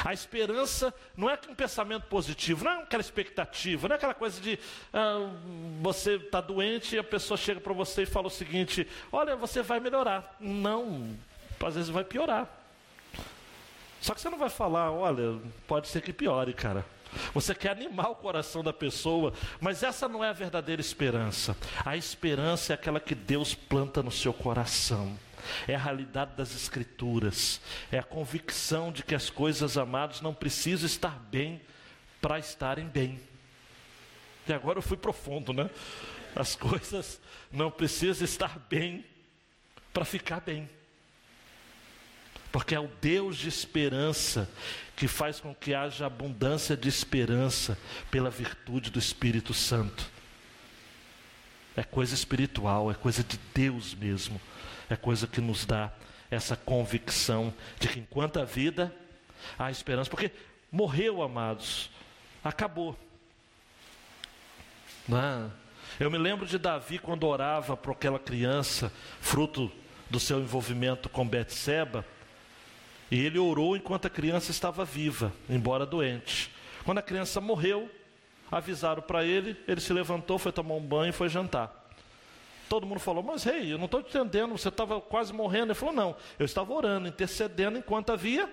A 0.04 0.12
esperança 0.12 0.92
não 1.16 1.30
é 1.30 1.38
um 1.48 1.54
pensamento 1.54 2.06
positivo, 2.06 2.64
não 2.64 2.72
é 2.72 2.82
aquela 2.82 3.00
expectativa, 3.00 3.86
não 3.88 3.94
é 3.94 3.96
aquela 3.96 4.14
coisa 4.14 4.40
de 4.40 4.58
ah, 4.92 5.30
você 5.80 6.16
está 6.16 6.40
doente 6.40 6.96
e 6.96 6.98
a 6.98 7.04
pessoa 7.04 7.38
chega 7.38 7.60
para 7.60 7.72
você 7.72 8.02
e 8.02 8.06
fala 8.06 8.26
o 8.26 8.30
seguinte: 8.30 8.86
olha, 9.12 9.36
você 9.36 9.62
vai 9.62 9.78
melhorar. 9.78 10.36
Não, 10.40 11.16
às 11.64 11.74
vezes 11.74 11.90
vai 11.90 12.04
piorar. 12.04 12.57
Só 14.00 14.14
que 14.14 14.20
você 14.20 14.30
não 14.30 14.38
vai 14.38 14.50
falar, 14.50 14.90
olha, 14.90 15.40
pode 15.66 15.88
ser 15.88 16.02
que 16.02 16.12
piore, 16.12 16.52
cara. 16.52 16.84
Você 17.34 17.54
quer 17.54 17.70
animar 17.70 18.10
o 18.10 18.14
coração 18.14 18.62
da 18.62 18.72
pessoa, 18.72 19.32
mas 19.60 19.82
essa 19.82 20.08
não 20.08 20.22
é 20.22 20.28
a 20.28 20.32
verdadeira 20.32 20.80
esperança. 20.80 21.56
A 21.84 21.96
esperança 21.96 22.72
é 22.72 22.74
aquela 22.74 23.00
que 23.00 23.14
Deus 23.14 23.54
planta 23.54 24.02
no 24.02 24.10
seu 24.10 24.32
coração. 24.32 25.18
É 25.66 25.74
a 25.74 25.78
realidade 25.78 26.32
das 26.36 26.54
Escrituras. 26.54 27.60
É 27.90 27.98
a 27.98 28.02
convicção 28.02 28.92
de 28.92 29.02
que 29.02 29.14
as 29.14 29.30
coisas, 29.30 29.78
amadas 29.78 30.20
não 30.20 30.34
precisam 30.34 30.86
estar 30.86 31.18
bem 31.30 31.60
para 32.20 32.38
estarem 32.38 32.86
bem. 32.86 33.20
E 34.46 34.52
agora 34.52 34.78
eu 34.78 34.82
fui 34.82 34.96
profundo, 34.96 35.52
né? 35.52 35.70
As 36.36 36.54
coisas 36.54 37.20
não 37.50 37.70
precisam 37.70 38.24
estar 38.24 38.58
bem 38.68 39.04
para 39.92 40.04
ficar 40.04 40.40
bem 40.40 40.68
porque 42.58 42.74
é 42.74 42.80
o 42.80 42.90
Deus 43.00 43.36
de 43.36 43.48
esperança 43.48 44.50
que 44.96 45.06
faz 45.06 45.38
com 45.38 45.54
que 45.54 45.74
haja 45.74 46.06
abundância 46.06 46.76
de 46.76 46.88
esperança 46.88 47.78
pela 48.10 48.30
virtude 48.30 48.90
do 48.90 48.98
Espírito 48.98 49.54
Santo. 49.54 50.10
É 51.76 51.84
coisa 51.84 52.16
espiritual, 52.16 52.90
é 52.90 52.94
coisa 52.94 53.22
de 53.22 53.38
Deus 53.54 53.94
mesmo, 53.94 54.40
é 54.90 54.96
coisa 54.96 55.28
que 55.28 55.40
nos 55.40 55.64
dá 55.64 55.92
essa 56.32 56.56
convicção 56.56 57.54
de 57.78 57.86
que 57.86 58.00
enquanto 58.00 58.40
a 58.40 58.44
vida 58.44 58.92
há 59.56 59.70
esperança, 59.70 60.10
porque 60.10 60.32
morreu, 60.68 61.22
amados, 61.22 61.88
acabou. 62.42 62.98
Não 65.06 65.16
é? 65.16 65.50
Eu 66.00 66.10
me 66.10 66.18
lembro 66.18 66.44
de 66.44 66.58
Davi 66.58 66.98
quando 66.98 67.24
orava 67.24 67.76
por 67.76 67.92
aquela 67.92 68.18
criança, 68.18 68.92
fruto 69.20 69.70
do 70.10 70.18
seu 70.18 70.40
envolvimento 70.40 71.08
com 71.08 71.24
Betseba. 71.24 72.04
E 73.10 73.18
ele 73.24 73.38
orou 73.38 73.76
enquanto 73.76 74.06
a 74.06 74.10
criança 74.10 74.50
estava 74.50 74.84
viva, 74.84 75.32
embora 75.48 75.86
doente. 75.86 76.50
Quando 76.84 76.98
a 76.98 77.02
criança 77.02 77.40
morreu, 77.40 77.90
avisaram 78.50 79.02
para 79.02 79.24
ele, 79.24 79.56
ele 79.66 79.80
se 79.80 79.92
levantou, 79.92 80.38
foi 80.38 80.52
tomar 80.52 80.74
um 80.74 80.80
banho 80.80 81.10
e 81.10 81.12
foi 81.12 81.28
jantar. 81.28 81.74
Todo 82.68 82.86
mundo 82.86 83.00
falou, 83.00 83.22
mas 83.22 83.44
rei, 83.44 83.62
hey, 83.62 83.72
eu 83.72 83.78
não 83.78 83.86
estou 83.86 84.00
entendendo, 84.00 84.50
você 84.50 84.68
estava 84.68 85.00
quase 85.00 85.32
morrendo. 85.32 85.72
Ele 85.72 85.74
falou, 85.74 85.94
não, 85.94 86.16
eu 86.38 86.44
estava 86.44 86.70
orando, 86.72 87.08
intercedendo 87.08 87.78
enquanto 87.78 88.12
havia 88.12 88.48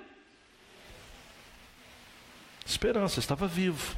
esperança, 2.65 3.19
estava 3.19 3.45
vivo. 3.45 3.95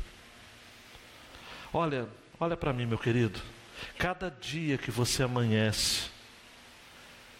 Olha, 1.71 2.07
olha 2.39 2.57
para 2.57 2.73
mim, 2.73 2.85
meu 2.85 2.97
querido. 2.97 3.39
Cada 3.97 4.29
dia 4.29 4.77
que 4.77 4.89
você 4.89 5.21
amanhece 5.21 6.09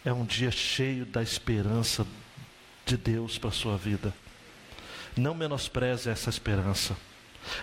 é 0.04 0.12
um 0.12 0.24
dia 0.24 0.50
cheio 0.50 1.04
da 1.04 1.20
esperança 1.20 2.06
de 2.88 2.96
Deus 2.96 3.36
para 3.36 3.50
a 3.50 3.52
sua 3.52 3.76
vida. 3.76 4.14
Não 5.14 5.34
menospreze 5.34 6.08
essa 6.08 6.30
esperança. 6.30 6.96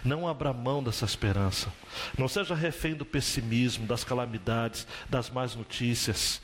Não 0.04 0.28
abra 0.28 0.54
mão 0.54 0.84
dessa 0.84 1.06
esperança. 1.06 1.74
Não 2.18 2.28
seja 2.28 2.54
refém 2.54 2.94
do 2.94 3.06
pessimismo, 3.06 3.88
das 3.88 4.04
calamidades, 4.04 4.88
das 5.10 5.30
más 5.30 5.56
notícias. 5.56 6.42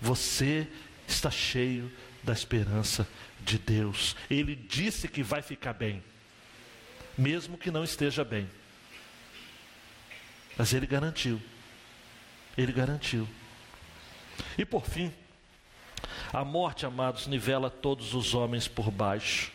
Você 0.00 0.68
está 1.08 1.30
cheio 1.30 1.90
da 2.22 2.32
esperança 2.32 3.08
de 3.40 3.58
Deus. 3.58 4.14
Ele 4.30 4.54
disse 4.54 5.08
que 5.08 5.22
vai 5.22 5.40
ficar 5.40 5.72
bem, 5.72 6.02
mesmo 7.16 7.56
que 7.56 7.70
não 7.70 7.82
esteja 7.82 8.24
bem. 8.24 8.48
Mas 10.56 10.72
ele 10.74 10.86
garantiu. 10.86 11.40
Ele 12.56 12.72
garantiu. 12.72 13.26
E 14.58 14.64
por 14.64 14.84
fim, 14.84 15.12
a 16.32 16.44
morte, 16.44 16.86
amados, 16.86 17.26
nivela 17.26 17.68
todos 17.68 18.14
os 18.14 18.34
homens 18.34 18.66
por 18.66 18.90
baixo. 18.90 19.52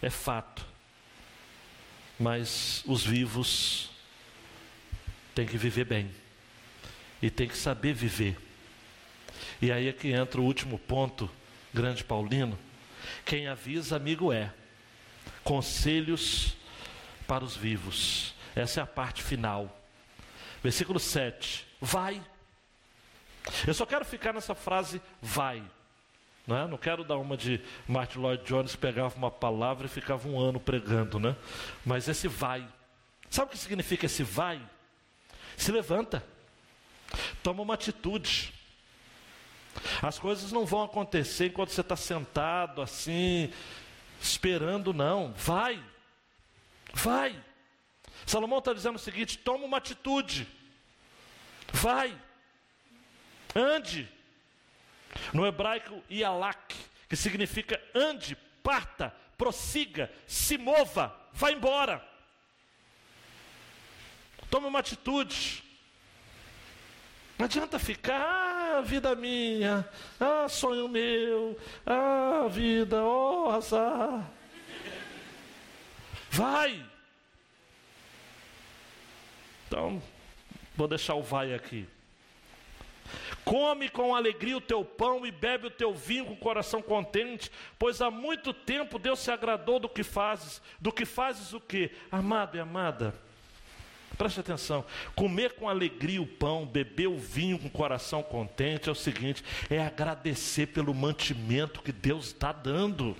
É 0.00 0.08
fato. 0.08 0.64
Mas 2.18 2.84
os 2.86 3.04
vivos 3.04 3.90
têm 5.34 5.46
que 5.46 5.58
viver 5.58 5.84
bem. 5.84 6.14
E 7.20 7.28
têm 7.28 7.48
que 7.48 7.56
saber 7.56 7.92
viver. 7.92 8.38
E 9.60 9.72
aí 9.72 9.88
é 9.88 9.92
que 9.92 10.12
entra 10.12 10.40
o 10.40 10.44
último 10.44 10.78
ponto, 10.78 11.28
grande 11.74 12.04
Paulino. 12.04 12.58
Quem 13.24 13.48
avisa, 13.48 13.96
amigo 13.96 14.32
é. 14.32 14.52
Conselhos 15.42 16.56
para 17.26 17.44
os 17.44 17.56
vivos. 17.56 18.32
Essa 18.54 18.80
é 18.80 18.82
a 18.82 18.86
parte 18.86 19.22
final. 19.22 19.76
Versículo 20.62 21.00
7. 21.00 21.66
Vai. 21.80 22.22
Eu 23.66 23.74
só 23.74 23.84
quero 23.84 24.04
ficar 24.04 24.32
nessa 24.32 24.54
frase 24.54 25.00
vai. 25.20 25.62
Não, 26.50 26.56
é? 26.56 26.66
não 26.66 26.76
quero 26.76 27.04
dar 27.04 27.16
uma 27.16 27.36
de 27.36 27.60
Martin 27.86 28.18
Lloyd 28.18 28.42
Jones 28.44 28.74
pegava 28.74 29.14
uma 29.16 29.30
palavra 29.30 29.86
e 29.86 29.88
ficava 29.88 30.26
um 30.26 30.36
ano 30.36 30.58
pregando, 30.58 31.20
né? 31.20 31.36
Mas 31.86 32.08
esse 32.08 32.26
vai. 32.26 32.66
Sabe 33.30 33.46
o 33.46 33.50
que 33.52 33.58
significa 33.58 34.06
esse 34.06 34.24
vai? 34.24 34.60
Se 35.56 35.70
levanta. 35.70 36.24
Toma 37.40 37.62
uma 37.62 37.74
atitude. 37.74 38.52
As 40.02 40.18
coisas 40.18 40.50
não 40.50 40.66
vão 40.66 40.82
acontecer 40.82 41.46
enquanto 41.46 41.70
você 41.70 41.82
está 41.82 41.94
sentado 41.94 42.82
assim, 42.82 43.52
esperando, 44.20 44.92
não. 44.92 45.32
Vai. 45.34 45.80
Vai. 46.92 47.40
Salomão 48.26 48.58
está 48.58 48.72
dizendo 48.72 48.96
o 48.96 48.98
seguinte: 48.98 49.38
toma 49.38 49.64
uma 49.64 49.76
atitude. 49.76 50.48
Vai. 51.72 52.20
Ande. 53.54 54.08
No 55.32 55.46
hebraico, 55.46 56.02
ialak, 56.08 56.74
que 57.08 57.16
significa 57.16 57.80
ande, 57.94 58.36
parta, 58.62 59.14
prossiga, 59.36 60.10
se 60.26 60.56
mova, 60.58 61.14
vá 61.32 61.50
embora. 61.50 62.04
Tome 64.50 64.66
uma 64.66 64.80
atitude. 64.80 65.62
Não 67.38 67.46
adianta 67.46 67.78
ficar, 67.78 68.20
ah, 68.20 68.80
vida 68.82 69.14
minha, 69.14 69.88
ah, 70.20 70.46
sonho 70.48 70.88
meu, 70.88 71.58
ah, 71.86 72.46
vida, 72.50 73.02
oh, 73.02 73.50
azar. 73.50 74.30
Vai. 76.30 76.84
Então, 79.66 80.02
vou 80.76 80.86
deixar 80.86 81.14
o 81.14 81.22
vai 81.22 81.54
aqui. 81.54 81.88
Come 83.44 83.88
com 83.88 84.14
alegria 84.14 84.56
o 84.56 84.60
teu 84.60 84.84
pão 84.84 85.26
e 85.26 85.30
bebe 85.30 85.66
o 85.66 85.70
teu 85.70 85.94
vinho 85.94 86.26
com 86.26 86.34
o 86.34 86.36
coração 86.36 86.82
contente, 86.82 87.50
pois 87.78 88.00
há 88.00 88.10
muito 88.10 88.52
tempo 88.52 88.98
Deus 88.98 89.20
se 89.20 89.30
agradou 89.30 89.78
do 89.78 89.88
que 89.88 90.02
fazes. 90.02 90.60
Do 90.80 90.92
que 90.92 91.04
fazes 91.04 91.52
o 91.52 91.60
que? 91.60 91.90
Amado 92.10 92.56
e 92.56 92.60
amada, 92.60 93.14
Preste 94.20 94.40
atenção. 94.40 94.84
Comer 95.14 95.54
com 95.54 95.66
alegria 95.66 96.20
o 96.20 96.26
pão, 96.26 96.66
beber 96.66 97.06
o 97.06 97.16
vinho 97.16 97.58
com 97.58 97.68
o 97.68 97.70
coração 97.70 98.22
contente 98.22 98.86
é 98.86 98.92
o 98.92 98.94
seguinte: 98.94 99.42
é 99.70 99.80
agradecer 99.80 100.66
pelo 100.66 100.92
mantimento 100.92 101.80
que 101.80 101.90
Deus 101.90 102.26
está 102.26 102.52
dando. 102.52 103.16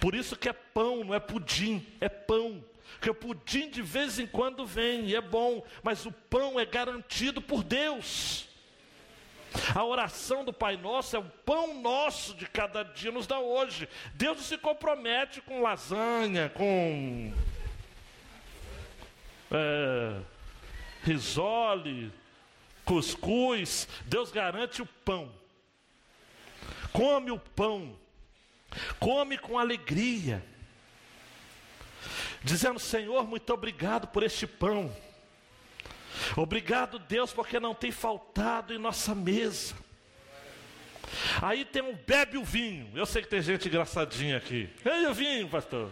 Por 0.00 0.14
isso 0.14 0.34
que 0.34 0.48
é 0.48 0.52
pão, 0.54 1.04
não 1.04 1.14
é 1.14 1.20
pudim, 1.20 1.86
é 2.00 2.08
pão. 2.08 2.64
Porque 2.92 3.10
o 3.10 3.14
pudim 3.14 3.68
de 3.68 3.82
vez 3.82 4.18
em 4.18 4.26
quando 4.26 4.64
vem 4.64 5.10
e 5.10 5.14
é 5.14 5.20
bom, 5.20 5.62
mas 5.82 6.06
o 6.06 6.12
pão 6.12 6.58
é 6.58 6.64
garantido 6.64 7.42
por 7.42 7.62
Deus. 7.62 8.48
A 9.74 9.84
oração 9.84 10.44
do 10.44 10.52
Pai 10.52 10.76
Nosso 10.76 11.16
é 11.16 11.18
o 11.18 11.24
pão 11.44 11.80
nosso 11.80 12.34
de 12.34 12.46
cada 12.46 12.82
dia 12.82 13.10
nos 13.10 13.26
dá 13.26 13.38
hoje. 13.38 13.88
Deus 14.14 14.36
não 14.36 14.44
se 14.44 14.58
compromete 14.58 15.40
com 15.40 15.62
lasanha, 15.62 16.48
com 16.50 17.32
é, 19.50 20.20
risole, 21.02 22.12
cuscuz. 22.84 23.88
Deus 24.04 24.30
garante 24.30 24.82
o 24.82 24.86
pão. 24.86 25.32
Come 26.92 27.30
o 27.30 27.38
pão. 27.38 27.96
Come 28.98 29.38
com 29.38 29.58
alegria. 29.58 30.44
Dizendo, 32.42 32.78
Senhor, 32.78 33.26
muito 33.26 33.52
obrigado 33.52 34.06
por 34.08 34.22
este 34.22 34.46
pão. 34.46 34.94
Obrigado, 36.36 36.98
Deus, 36.98 37.32
porque 37.32 37.58
não 37.60 37.74
tem 37.74 37.90
faltado 37.90 38.74
em 38.74 38.78
nossa 38.78 39.14
mesa. 39.14 39.74
Aí 41.40 41.64
tem 41.64 41.82
um 41.82 41.94
bebe 41.94 42.36
o 42.36 42.44
vinho. 42.44 42.90
Eu 42.94 43.06
sei 43.06 43.22
que 43.22 43.28
tem 43.28 43.42
gente 43.42 43.68
engraçadinha 43.68 44.36
aqui. 44.36 44.68
Ei, 44.84 45.06
o 45.06 45.14
vinho, 45.14 45.48
pastor. 45.48 45.90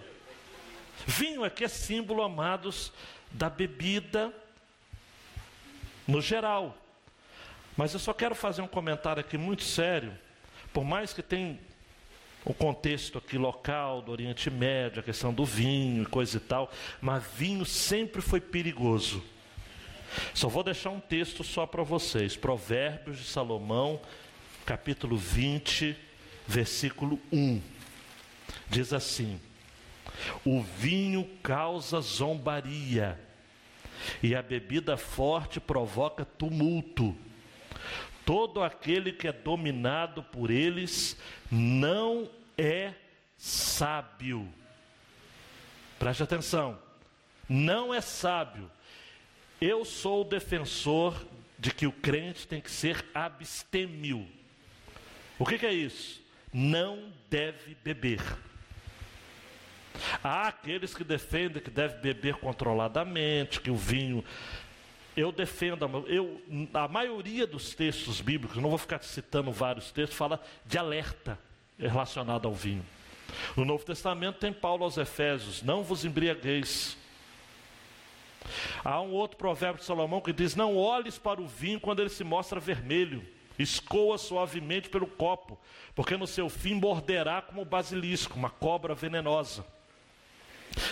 Vinho 1.07 1.45
aqui 1.45 1.65
é 1.65 1.69
símbolo, 1.69 2.23
amados, 2.23 2.93
da 3.31 3.49
bebida 3.49 4.33
no 6.07 6.21
geral. 6.21 6.77
Mas 7.77 7.93
eu 7.93 7.99
só 7.99 8.13
quero 8.13 8.35
fazer 8.35 8.63
um 8.63 8.69
comentário 8.69 9.21
aqui 9.21 9.37
muito 9.37 9.63
sério. 9.63 10.17
Por 10.73 10.85
mais 10.85 11.13
que 11.13 11.23
tenha 11.23 11.59
o 12.45 12.53
contexto 12.53 13.19
aqui 13.19 13.39
local 13.39 14.03
do 14.03 14.13
Oriente 14.13 14.51
Médio, 14.51 15.01
a 15.01 15.03
questão 15.03 15.33
do 15.33 15.45
vinho 15.45 16.03
e 16.03 16.07
coisa 16.07 16.37
e 16.37 16.41
tal, 16.41 16.71
mas 17.01 17.25
vinho 17.37 17.65
sempre 17.65 18.21
foi 18.21 18.41
perigoso. 18.41 19.23
Só 20.33 20.49
vou 20.49 20.63
deixar 20.63 20.91
um 20.91 21.01
texto 21.01 21.43
só 21.43 21.67
para 21.67 21.83
vocês. 21.83 22.37
Provérbios 22.37 23.19
de 23.19 23.25
Salomão, 23.25 24.01
capítulo 24.65 25.17
20, 25.17 25.97
versículo 26.47 27.21
1. 27.33 27.61
Diz 28.69 28.93
assim: 28.93 29.41
O 30.45 30.63
vinho 30.63 31.29
causa 31.43 32.01
zombaria, 32.01 33.19
e 34.23 34.35
a 34.35 34.43
bebida 34.43 34.97
forte 34.97 35.61
provoca 35.61 36.25
tumulto. 36.25 37.17
Todo 38.25 38.63
aquele 38.63 39.13
que 39.13 39.29
é 39.29 39.33
dominado 39.33 40.23
por 40.23 40.51
eles 40.51 41.17
não 41.51 42.29
é 42.57 42.95
sábio. 43.37 44.49
Preste 45.99 46.23
atenção. 46.23 46.79
Não 47.47 47.93
é 47.93 48.01
sábio. 48.01 48.71
Eu 49.67 49.83
sou 49.83 50.21
o 50.21 50.25
defensor 50.25 51.17
de 51.59 51.73
que 51.73 51.87
o 51.87 51.93
crente 51.93 52.47
tem 52.47 52.61
que 52.61 52.71
ser 52.71 53.03
abstêmio. 53.15 54.29
O 55.39 55.47
que, 55.47 55.59
que 55.59 55.65
é 55.65 55.73
isso? 55.73 56.21
Não 56.53 57.11
deve 57.31 57.75
beber. 57.83 58.21
Há 60.23 60.49
aqueles 60.49 60.95
que 60.95 61.03
defendem 61.03 61.63
que 61.63 61.71
deve 61.71 61.97
beber 61.97 62.35
controladamente, 62.35 63.59
que 63.59 63.71
o 63.71 63.75
vinho. 63.75 64.23
Eu 65.17 65.33
defendo, 65.33 65.87
eu, 66.09 66.43
a 66.75 66.87
maioria 66.87 67.47
dos 67.47 67.75
textos 67.75 68.21
bíblicos, 68.21 68.59
não 68.59 68.69
vou 68.69 68.79
ficar 68.79 69.03
citando 69.03 69.51
vários 69.51 69.91
textos, 69.91 70.19
fala 70.19 70.43
de 70.67 70.77
alerta 70.77 71.39
relacionado 71.79 72.47
ao 72.47 72.53
vinho. 72.53 72.85
No 73.57 73.65
Novo 73.65 73.83
Testamento 73.83 74.41
tem 74.41 74.53
Paulo 74.53 74.85
aos 74.85 74.99
Efésios: 74.99 75.63
não 75.63 75.83
vos 75.83 76.05
embriagueis 76.05 76.99
Há 78.85 79.01
um 79.01 79.13
outro 79.13 79.37
provérbio 79.37 79.81
de 79.81 79.85
Salomão 79.85 80.21
que 80.21 80.33
diz: 80.33 80.55
Não 80.55 80.77
olhes 80.77 81.19
para 81.19 81.41
o 81.41 81.47
vinho 81.47 81.81
quando 81.81 82.01
ele 82.01 82.11
se 82.11 82.25
mostra 82.25 82.61
vermelho, 82.61 83.27
escoa 83.59 84.19
suavemente 84.19 84.89
pelo 84.89 85.07
copo, 85.07 85.59
porque 85.95 86.17
no 86.17 86.27
seu 86.27 86.49
fim 86.49 86.75
morderá 86.75 87.41
como 87.43 87.63
o 87.63 87.67
basilisco, 87.67 88.39
uma 88.39 88.51
cobra 88.51 88.95
venenosa. 88.95 89.65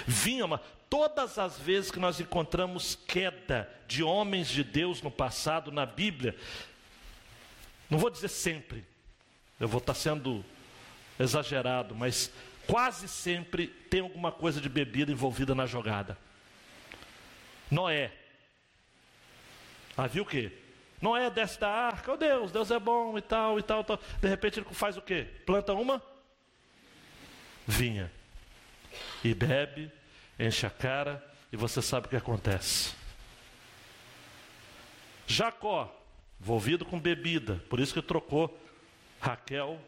Vinho, 0.06 0.58
todas 0.88 1.38
as 1.38 1.58
vezes 1.58 1.90
que 1.90 1.98
nós 1.98 2.20
encontramos 2.20 2.98
queda 3.06 3.68
de 3.88 4.02
homens 4.02 4.48
de 4.48 4.62
Deus 4.62 5.02
no 5.02 5.10
passado, 5.10 5.72
na 5.72 5.84
Bíblia, 5.84 6.36
não 7.90 7.98
vou 7.98 8.10
dizer 8.10 8.28
sempre, 8.28 8.84
eu 9.58 9.68
vou 9.68 9.78
estar 9.78 9.94
sendo 9.94 10.44
exagerado, 11.18 11.94
mas 11.94 12.32
quase 12.66 13.08
sempre 13.08 13.66
tem 13.66 14.00
alguma 14.00 14.32
coisa 14.32 14.60
de 14.60 14.68
bebida 14.68 15.12
envolvida 15.12 15.54
na 15.54 15.66
jogada. 15.66 16.16
Noé. 17.72 18.12
Havia 19.96 20.22
o 20.22 20.26
quê? 20.26 20.52
Noé 21.00 21.30
desce 21.30 21.58
da 21.58 21.70
arca, 21.70 22.12
oh 22.12 22.16
Deus, 22.18 22.52
Deus 22.52 22.70
é 22.70 22.78
bom 22.78 23.16
e 23.16 23.22
tal 23.22 23.58
e 23.58 23.62
tal, 23.62 23.82
tal. 23.82 23.98
De 24.20 24.28
repente 24.28 24.60
ele 24.60 24.66
faz 24.72 24.96
o 24.98 25.02
quê? 25.02 25.26
Planta 25.46 25.72
uma 25.72 26.00
vinha 27.66 28.12
e 29.24 29.32
bebe, 29.32 29.90
enche 30.38 30.66
a 30.66 30.70
cara 30.70 31.24
e 31.50 31.56
você 31.56 31.80
sabe 31.80 32.06
o 32.06 32.10
que 32.10 32.16
acontece. 32.16 32.94
Jacó, 35.26 35.90
envolvido 36.38 36.84
com 36.84 37.00
bebida, 37.00 37.62
por 37.70 37.80
isso 37.80 37.94
que 37.94 38.02
trocou 38.02 38.54
Raquel 39.18 39.80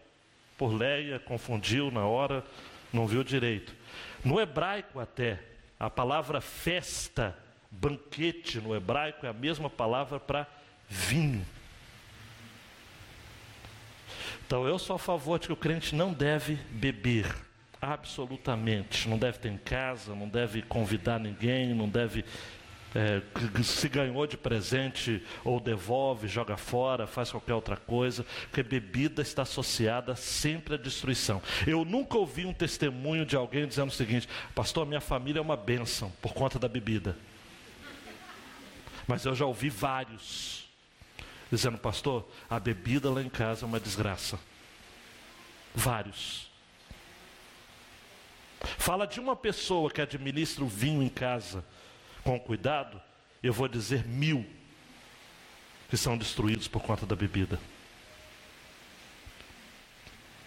por 0.56 0.72
Leia, 0.72 1.18
confundiu 1.18 1.90
na 1.90 2.06
hora, 2.06 2.42
não 2.92 3.06
viu 3.06 3.22
direito. 3.22 3.74
No 4.24 4.40
hebraico 4.40 5.00
até, 5.00 5.42
a 5.78 5.90
palavra 5.90 6.40
festa 6.40 7.43
Banquete 7.80 8.60
no 8.60 8.74
hebraico 8.74 9.26
é 9.26 9.28
a 9.28 9.32
mesma 9.32 9.68
palavra 9.68 10.18
para 10.20 10.46
vinho. 10.88 11.44
Então 14.46 14.66
eu 14.66 14.78
sou 14.78 14.96
a 14.96 14.98
favor 14.98 15.38
de 15.38 15.46
que 15.46 15.52
o 15.52 15.56
crente 15.56 15.94
não 15.94 16.12
deve 16.12 16.56
beber, 16.70 17.34
absolutamente. 17.80 19.08
Não 19.08 19.18
deve 19.18 19.38
ter 19.38 19.48
em 19.48 19.56
casa, 19.56 20.14
não 20.14 20.28
deve 20.28 20.62
convidar 20.62 21.18
ninguém, 21.18 21.74
não 21.74 21.88
deve. 21.88 22.24
É, 22.94 23.20
se 23.64 23.88
ganhou 23.88 24.24
de 24.26 24.36
presente 24.36 25.20
ou 25.42 25.58
devolve, 25.58 26.28
joga 26.28 26.56
fora, 26.56 27.08
faz 27.08 27.30
qualquer 27.30 27.54
outra 27.54 27.76
coisa, 27.76 28.24
porque 28.48 28.62
bebida 28.62 29.20
está 29.20 29.42
associada 29.42 30.14
sempre 30.14 30.74
à 30.74 30.76
destruição. 30.76 31.42
Eu 31.66 31.84
nunca 31.84 32.16
ouvi 32.16 32.46
um 32.46 32.52
testemunho 32.52 33.26
de 33.26 33.34
alguém 33.34 33.66
dizendo 33.66 33.88
o 33.88 33.94
seguinte: 33.94 34.28
Pastor, 34.54 34.86
minha 34.86 35.00
família 35.00 35.40
é 35.40 35.42
uma 35.42 35.56
bênção 35.56 36.12
por 36.22 36.32
conta 36.32 36.58
da 36.58 36.68
bebida. 36.68 37.16
Mas 39.06 39.24
eu 39.24 39.34
já 39.34 39.44
ouvi 39.44 39.68
vários 39.68 40.64
dizendo, 41.50 41.78
pastor, 41.78 42.28
a 42.48 42.58
bebida 42.58 43.10
lá 43.10 43.22
em 43.22 43.28
casa 43.28 43.64
é 43.64 43.66
uma 43.66 43.78
desgraça. 43.78 44.38
Vários. 45.74 46.50
Fala 48.78 49.06
de 49.06 49.20
uma 49.20 49.36
pessoa 49.36 49.90
que 49.90 50.00
administra 50.00 50.64
o 50.64 50.68
vinho 50.68 51.02
em 51.02 51.08
casa 51.08 51.64
com 52.22 52.40
cuidado, 52.40 53.00
eu 53.42 53.52
vou 53.52 53.68
dizer 53.68 54.06
mil 54.06 54.46
que 55.90 55.96
são 55.96 56.16
destruídos 56.16 56.66
por 56.66 56.82
conta 56.82 57.04
da 57.04 57.14
bebida. 57.14 57.60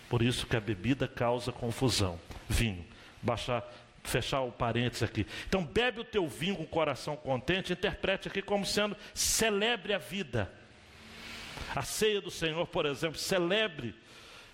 Por 0.09 0.21
isso 0.21 0.47
que 0.47 0.55
a 0.55 0.59
bebida 0.59 1.07
causa 1.07 1.51
confusão. 1.51 2.19
Vinho. 2.49 2.85
Baixar 3.21 3.63
fechar 4.07 4.41
o 4.41 4.51
parênteses 4.51 5.03
aqui. 5.03 5.25
Então, 5.47 5.63
bebe 5.63 6.01
o 6.01 6.03
teu 6.03 6.27
vinho 6.27 6.55
com 6.55 6.63
o 6.63 6.67
coração 6.67 7.15
contente, 7.15 7.73
interprete 7.73 8.27
aqui 8.27 8.41
como 8.41 8.65
sendo 8.65 8.95
celebre 9.13 9.93
a 9.93 9.97
vida. 9.97 10.51
A 11.75 11.81
ceia 11.81 12.21
do 12.21 12.31
Senhor, 12.31 12.65
por 12.67 12.85
exemplo, 12.85 13.17
celebre. 13.17 13.93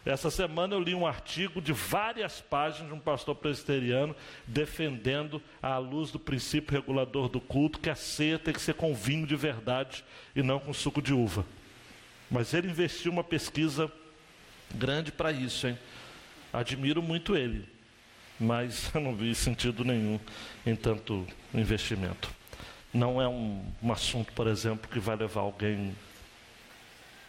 Essa 0.05 0.29
semana 0.29 0.75
eu 0.75 0.79
li 0.81 0.93
um 0.93 1.07
artigo 1.07 1.61
de 1.61 1.71
várias 1.71 2.41
páginas 2.41 2.89
de 2.89 2.93
um 2.93 2.99
pastor 2.99 3.35
presbiteriano 3.35 4.13
defendendo, 4.45 5.41
à 5.61 5.77
luz 5.77 6.11
do 6.11 6.19
princípio 6.19 6.73
regulador 6.73 7.29
do 7.29 7.39
culto, 7.39 7.79
que 7.79 7.89
a 7.89 7.95
ceia 7.95 8.37
tem 8.37 8.53
que 8.53 8.61
ser 8.61 8.73
com 8.73 8.93
vinho 8.93 9.25
de 9.25 9.35
verdade 9.35 10.03
e 10.35 10.43
não 10.43 10.59
com 10.59 10.73
suco 10.73 11.01
de 11.01 11.13
uva. 11.13 11.45
Mas 12.29 12.53
ele 12.53 12.67
investiu 12.67 13.11
uma 13.11 13.23
pesquisa 13.23 13.89
grande 14.73 15.11
para 15.11 15.31
isso, 15.31 15.67
hein? 15.67 15.77
Admiro 16.51 17.01
muito 17.01 17.35
ele 17.35 17.72
mas 18.43 18.93
eu 18.93 19.01
não 19.01 19.15
vi 19.15 19.33
sentido 19.33 19.83
nenhum 19.83 20.19
em 20.65 20.75
tanto 20.75 21.25
investimento. 21.53 22.29
Não 22.93 23.21
é 23.21 23.27
um, 23.27 23.65
um 23.81 23.91
assunto, 23.91 24.31
por 24.33 24.47
exemplo, 24.47 24.89
que 24.89 24.99
vai 24.99 25.15
levar 25.15 25.41
alguém 25.41 25.95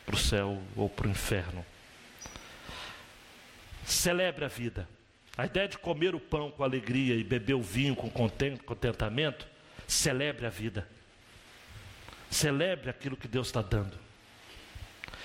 para 0.04 0.14
o 0.14 0.18
céu 0.18 0.60
ou 0.76 0.88
para 0.88 1.06
o 1.06 1.10
inferno. 1.10 1.64
Celebre 3.84 4.44
a 4.44 4.48
vida. 4.48 4.88
A 5.36 5.46
ideia 5.46 5.66
de 5.66 5.78
comer 5.78 6.14
o 6.14 6.20
pão 6.20 6.50
com 6.50 6.62
alegria 6.62 7.14
e 7.14 7.24
beber 7.24 7.54
o 7.54 7.62
vinho 7.62 7.96
com 7.96 8.10
contentamento 8.10 9.46
celebre 9.86 10.46
a 10.46 10.50
vida. 10.50 10.88
Celebre 12.30 12.90
aquilo 12.90 13.16
que 13.16 13.28
Deus 13.28 13.48
está 13.48 13.62
dando. 13.62 13.98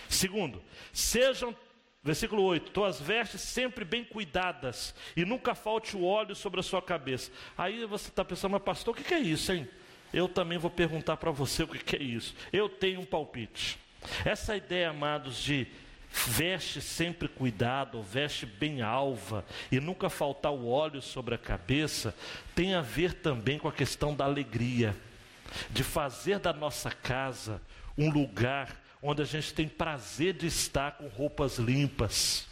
Segundo, 0.08 0.62
sejam, 0.92 1.56
versículo 2.04 2.43
8: 2.43 2.72
tuas 2.72 3.00
vestes 3.00 3.41
sempre 3.41 3.84
bem 3.86 4.04
cuidadas, 4.04 4.95
e 5.16 5.26
nunca 5.26 5.56
falte 5.56 5.95
o 5.95 6.04
óleo 6.04 6.36
sobre 6.36 6.60
a 6.60 6.64
sua 6.64 6.82
cabeça. 6.82 7.32
Aí 7.58 7.86
você 7.86 8.10
está 8.10 8.24
pensando, 8.24 8.52
mas 8.52 8.64
pastor, 8.64 8.93
o 8.93 8.97
que 8.97 9.14
é 9.14 9.20
isso, 9.20 9.52
hein? 9.52 9.68
Eu 10.14 10.28
também 10.28 10.58
vou 10.58 10.72
perguntar 10.72 11.18
para 11.18 11.32
você 11.32 11.64
o 11.64 11.68
que 11.68 11.95
é 11.95 12.02
isso. 12.02 12.36
Eu 12.52 12.68
tenho 12.68 13.00
um 13.00 13.06
palpite. 13.06 13.78
Essa 14.26 14.56
ideia, 14.56 14.89
amados, 14.89 15.38
de 15.38 15.68
veste 16.12 16.82
sempre 16.82 17.28
cuidado, 17.28 18.02
veste 18.02 18.45
bem 18.45 18.82
alva 18.82 19.45
e 19.72 19.80
nunca 19.80 20.10
faltar 20.10 20.52
o 20.52 20.68
óleo 20.68 21.02
sobre 21.02 21.36
a 21.36 21.38
cabeça, 21.38 22.16
tem 22.56 22.74
a 22.74 22.82
ver 22.82 23.14
também 23.14 23.60
com 23.60 23.68
a 23.68 23.72
questão 23.74 24.16
da 24.16 24.26
alegria, 24.26 24.95
de 25.70 25.84
fazer 25.84 26.39
da 26.39 26.54
nossa 26.54 26.89
casa 26.89 27.62
um 27.97 28.10
lugar 28.10 28.76
onde 29.02 29.22
a 29.22 29.26
gente 29.26 29.54
tem 29.54 29.68
prazer 29.68 30.34
de 30.34 30.47
estar 30.47 30.91
com 30.93 31.08
roupas 31.08 31.58
limpas, 31.58 32.47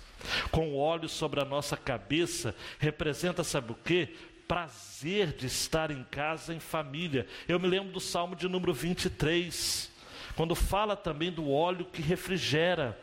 com 0.49 0.75
óleo 0.75 1.09
sobre 1.09 1.41
a 1.41 1.45
nossa 1.45 1.75
cabeça, 1.75 2.55
representa, 2.79 3.43
sabe 3.43 3.71
o 3.71 3.75
que? 3.75 4.15
Prazer 4.47 5.33
de 5.33 5.45
estar 5.45 5.91
em 5.91 6.03
casa, 6.05 6.53
em 6.53 6.59
família. 6.59 7.27
Eu 7.47 7.59
me 7.59 7.67
lembro 7.67 7.91
do 7.91 7.99
Salmo 7.99 8.35
de 8.35 8.47
número 8.47 8.73
23, 8.73 9.91
quando 10.35 10.55
fala 10.55 10.95
também 10.95 11.31
do 11.31 11.51
óleo 11.51 11.85
que 11.85 12.01
refrigera, 12.01 12.97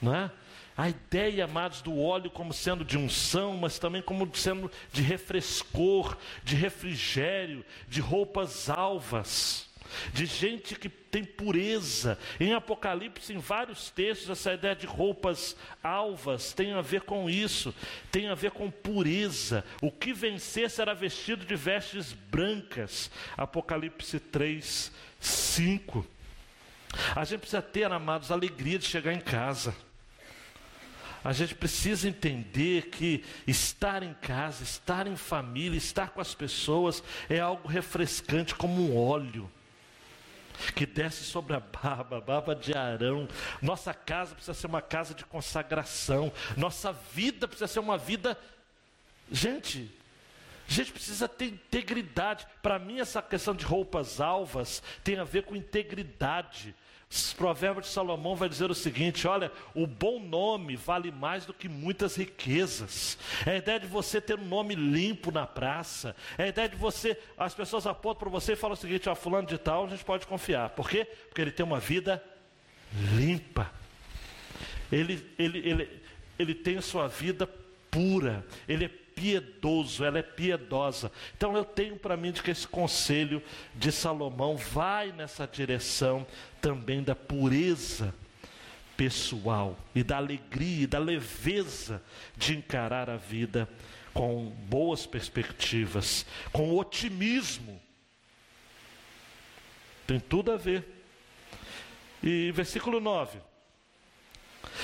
não 0.00 0.14
é? 0.14 0.30
A 0.76 0.88
ideia, 0.88 1.44
amados, 1.44 1.80
do 1.80 1.96
óleo 1.96 2.28
como 2.28 2.52
sendo 2.52 2.84
de 2.84 2.98
unção, 2.98 3.56
mas 3.56 3.78
também 3.78 4.02
como 4.02 4.28
sendo 4.34 4.70
de 4.92 5.02
refrescor, 5.02 6.18
de 6.42 6.56
refrigério, 6.56 7.64
de 7.88 8.00
roupas 8.00 8.68
alvas 8.68 9.72
de 10.12 10.26
gente 10.26 10.74
que 10.74 10.88
tem 10.88 11.24
pureza. 11.24 12.18
Em 12.40 12.54
Apocalipse, 12.54 13.32
em 13.32 13.38
vários 13.38 13.90
textos, 13.90 14.30
essa 14.30 14.52
ideia 14.52 14.74
de 14.74 14.86
roupas 14.86 15.56
alvas 15.82 16.52
tem 16.52 16.72
a 16.72 16.80
ver 16.80 17.02
com 17.02 17.30
isso, 17.30 17.72
tem 18.10 18.28
a 18.28 18.34
ver 18.34 18.50
com 18.50 18.70
pureza. 18.70 19.64
O 19.80 19.92
que 19.92 20.12
vencer 20.12 20.68
será 20.68 20.92
vestido 20.92 21.44
de 21.44 21.54
vestes 21.54 22.12
brancas. 22.12 23.10
Apocalipse 23.36 24.18
3, 24.18 24.90
5. 25.20 26.06
A 27.14 27.24
gente 27.24 27.40
precisa 27.40 27.62
ter, 27.62 27.90
amados, 27.92 28.30
alegria 28.30 28.78
de 28.78 28.84
chegar 28.84 29.12
em 29.12 29.20
casa. 29.20 29.74
A 31.24 31.32
gente 31.32 31.54
precisa 31.54 32.06
entender 32.06 32.90
que 32.90 33.24
estar 33.46 34.02
em 34.02 34.12
casa, 34.14 34.62
estar 34.62 35.06
em 35.06 35.16
família, 35.16 35.78
estar 35.78 36.10
com 36.10 36.20
as 36.20 36.34
pessoas 36.34 37.02
é 37.30 37.40
algo 37.40 37.66
refrescante 37.66 38.54
como 38.54 38.82
um 38.82 38.96
óleo 38.96 39.50
que 40.74 40.86
desce 40.86 41.24
sobre 41.24 41.54
a 41.54 41.60
barba, 41.60 42.18
a 42.18 42.20
barba 42.20 42.54
de 42.54 42.76
Arão. 42.76 43.28
Nossa 43.60 43.92
casa 43.92 44.34
precisa 44.34 44.54
ser 44.54 44.66
uma 44.66 44.82
casa 44.82 45.14
de 45.14 45.24
consagração. 45.24 46.32
Nossa 46.56 46.92
vida 46.92 47.46
precisa 47.46 47.66
ser 47.66 47.80
uma 47.80 47.98
vida. 47.98 48.38
Gente, 49.30 49.90
a 50.68 50.72
gente 50.72 50.92
precisa 50.92 51.28
ter 51.28 51.46
integridade. 51.46 52.46
Para 52.62 52.78
mim, 52.78 53.00
essa 53.00 53.20
questão 53.20 53.54
de 53.54 53.64
roupas 53.64 54.20
alvas 54.20 54.82
tem 55.02 55.18
a 55.18 55.24
ver 55.24 55.44
com 55.44 55.54
integridade. 55.54 56.74
Provérbios 57.32 57.86
de 57.86 57.92
Salomão 57.92 58.34
vai 58.34 58.48
dizer 58.48 58.70
o 58.70 58.74
seguinte: 58.74 59.26
olha, 59.26 59.52
o 59.74 59.86
bom 59.86 60.18
nome 60.18 60.76
vale 60.76 61.10
mais 61.10 61.46
do 61.46 61.54
que 61.54 61.68
muitas 61.68 62.16
riquezas. 62.16 63.18
É 63.46 63.52
a 63.52 63.56
ideia 63.56 63.80
de 63.80 63.86
você 63.86 64.20
ter 64.20 64.38
um 64.38 64.44
nome 64.44 64.74
limpo 64.74 65.30
na 65.30 65.46
praça. 65.46 66.16
É 66.36 66.44
a 66.44 66.48
ideia 66.48 66.68
de 66.68 66.76
você, 66.76 67.16
as 67.38 67.54
pessoas 67.54 67.86
apontam 67.86 68.20
para 68.20 68.30
você 68.30 68.52
e 68.52 68.56
falam 68.56 68.74
o 68.74 68.76
seguinte: 68.76 69.08
ó, 69.08 69.14
fulano 69.14 69.46
de 69.46 69.58
tal, 69.58 69.86
a 69.86 69.88
gente 69.88 70.04
pode 70.04 70.26
confiar. 70.26 70.70
Por 70.70 70.88
quê? 70.88 71.04
Porque 71.04 71.40
ele 71.40 71.52
tem 71.52 71.64
uma 71.64 71.78
vida 71.78 72.22
limpa. 73.14 73.70
Ele, 74.90 75.24
ele, 75.38 75.58
ele, 75.58 76.02
ele 76.38 76.54
tem 76.54 76.80
sua 76.80 77.08
vida 77.08 77.48
pura. 77.90 78.44
Ele 78.68 78.86
é 78.86 79.03
piedoso, 79.14 80.04
ela 80.04 80.18
é 80.18 80.22
piedosa. 80.22 81.10
Então 81.36 81.56
eu 81.56 81.64
tenho 81.64 81.96
para 81.96 82.16
mim 82.16 82.32
de 82.32 82.42
que 82.42 82.50
esse 82.50 82.66
conselho 82.66 83.42
de 83.74 83.90
Salomão 83.90 84.56
vai 84.56 85.12
nessa 85.12 85.46
direção 85.46 86.26
também 86.60 87.02
da 87.02 87.14
pureza 87.14 88.14
pessoal 88.96 89.76
e 89.94 90.02
da 90.02 90.16
alegria 90.16 90.84
e 90.84 90.86
da 90.86 90.98
leveza 90.98 92.02
de 92.36 92.56
encarar 92.56 93.10
a 93.10 93.16
vida 93.16 93.68
com 94.12 94.50
boas 94.68 95.04
perspectivas, 95.04 96.24
com 96.52 96.76
otimismo. 96.76 97.80
Tem 100.06 100.20
tudo 100.20 100.52
a 100.52 100.56
ver. 100.56 100.84
E 102.22 102.52
versículo 102.52 103.00
9. 103.00 103.38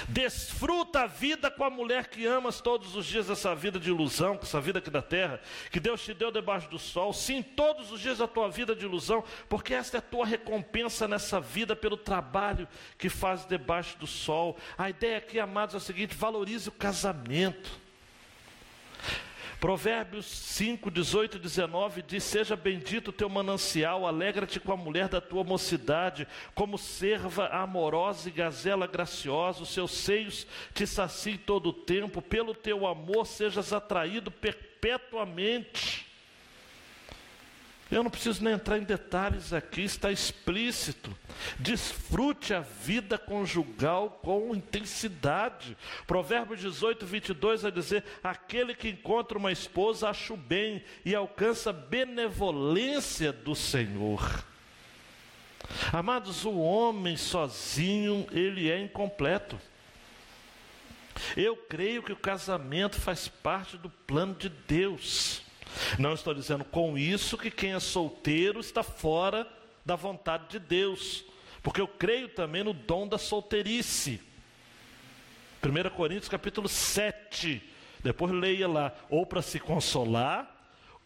Desfruta 0.09 1.03
a 1.03 1.07
vida 1.07 1.51
com 1.51 1.64
a 1.64 1.70
mulher 1.70 2.09
que 2.09 2.26
amas 2.26 2.61
todos 2.61 2.97
os 2.97 3.07
dias, 3.07 3.30
essa 3.30 3.55
vida 3.55 3.78
de 3.78 3.91
ilusão, 3.91 4.38
essa 4.43 4.61
vida 4.61 4.78
aqui 4.78 4.91
da 4.91 5.03
terra, 5.03 5.41
que 5.70 5.80
Deus 5.80 6.03
te 6.03 6.14
deu 6.14 6.30
debaixo 6.30 6.68
do 6.68 6.78
sol. 6.78 7.12
Sim, 7.12 7.43
todos 7.43 7.91
os 7.93 8.01
dias 8.01 8.18
da 8.18 8.26
tua 8.26 8.49
vida 8.49 8.74
de 8.74 8.84
ilusão, 8.84 9.24
porque 9.49 9.74
esta 9.74 9.97
é 9.97 9.99
a 9.99 10.03
tua 10.03 10.26
recompensa 10.26 11.07
nessa 11.07 11.41
vida 11.41 11.74
pelo 11.74 11.97
trabalho 11.97 12.68
que 12.99 13.09
faz 13.09 13.45
debaixo 13.45 13.99
do 13.99 14.07
sol. 14.07 14.57
A 14.76 14.91
ideia 14.91 15.18
aqui, 15.18 15.38
amados, 15.38 15.74
é 15.74 15.78
a 15.78 15.80
seguinte: 15.80 16.14
valorize 16.14 16.68
o 16.68 16.72
casamento. 16.72 17.89
Provérbios 19.61 20.24
5, 20.24 20.90
18 20.90 21.36
e 21.36 21.40
19 21.40 22.00
diz: 22.00 22.24
Seja 22.24 22.56
bendito 22.56 23.08
o 23.08 23.12
teu 23.12 23.28
manancial, 23.28 24.06
alegra-te 24.06 24.58
com 24.58 24.72
a 24.72 24.76
mulher 24.76 25.06
da 25.06 25.20
tua 25.20 25.44
mocidade, 25.44 26.26
como 26.54 26.78
serva 26.78 27.46
amorosa 27.48 28.30
e 28.30 28.32
gazela 28.32 28.86
graciosa, 28.86 29.62
os 29.62 29.68
seus 29.68 29.90
seios 29.90 30.46
te 30.72 30.86
saciem 30.86 31.36
todo 31.36 31.68
o 31.68 31.74
tempo, 31.74 32.22
pelo 32.22 32.54
teu 32.54 32.86
amor 32.86 33.26
sejas 33.26 33.70
atraído 33.70 34.30
perpetuamente. 34.30 36.09
Eu 37.91 38.05
não 38.05 38.11
preciso 38.11 38.45
nem 38.45 38.55
entrar 38.55 38.78
em 38.78 38.84
detalhes 38.84 39.53
aqui, 39.53 39.82
está 39.82 40.12
explícito. 40.12 41.16
Desfrute 41.59 42.55
a 42.55 42.61
vida 42.61 43.18
conjugal 43.18 44.20
com 44.22 44.55
intensidade. 44.55 45.76
Provérbios 46.07 46.61
18, 46.61 47.05
22 47.05 47.62
vai 47.62 47.72
dizer: 47.72 48.05
Aquele 48.22 48.74
que 48.74 48.88
encontra 48.88 49.36
uma 49.36 49.51
esposa 49.51 50.09
acha 50.09 50.32
o 50.32 50.36
bem 50.36 50.84
e 51.05 51.16
alcança 51.16 51.72
benevolência 51.72 53.32
do 53.32 53.57
Senhor. 53.57 54.45
Amados, 55.93 56.45
o 56.45 56.59
homem 56.59 57.16
sozinho, 57.16 58.26
ele 58.30 58.70
é 58.70 58.80
incompleto. 58.80 59.59
Eu 61.36 61.57
creio 61.57 62.03
que 62.03 62.12
o 62.12 62.16
casamento 62.16 63.01
faz 63.01 63.28
parte 63.28 63.76
do 63.76 63.91
plano 63.91 64.34
de 64.34 64.49
Deus. 64.49 65.43
Não 65.99 66.14
estou 66.14 66.35
dizendo 66.35 66.64
com 66.64 66.97
isso 66.97 67.39
que 67.39 67.51
quem 67.51 67.73
é 67.73 67.81
solteiro 67.81 68.61
está 68.61 68.83
fora 68.83 69.47
da 69.85 69.97
vontade 69.97 70.49
de 70.49 70.59
Deus, 70.59 71.25
porque 71.62 71.81
eu 71.81 71.89
creio 71.89 72.29
também 72.29 72.62
no 72.62 72.73
dom 72.73 73.07
da 73.07 73.18
solteirice. 73.18 74.21
1 75.62 75.91
Coríntios 75.91 76.29
capítulo 76.29 76.68
7, 76.68 77.62
depois 78.03 78.33
leia 78.33 78.66
lá, 78.66 78.95
ou 79.09 79.27
para 79.27 79.43
se 79.43 79.59
consolar, 79.59 80.49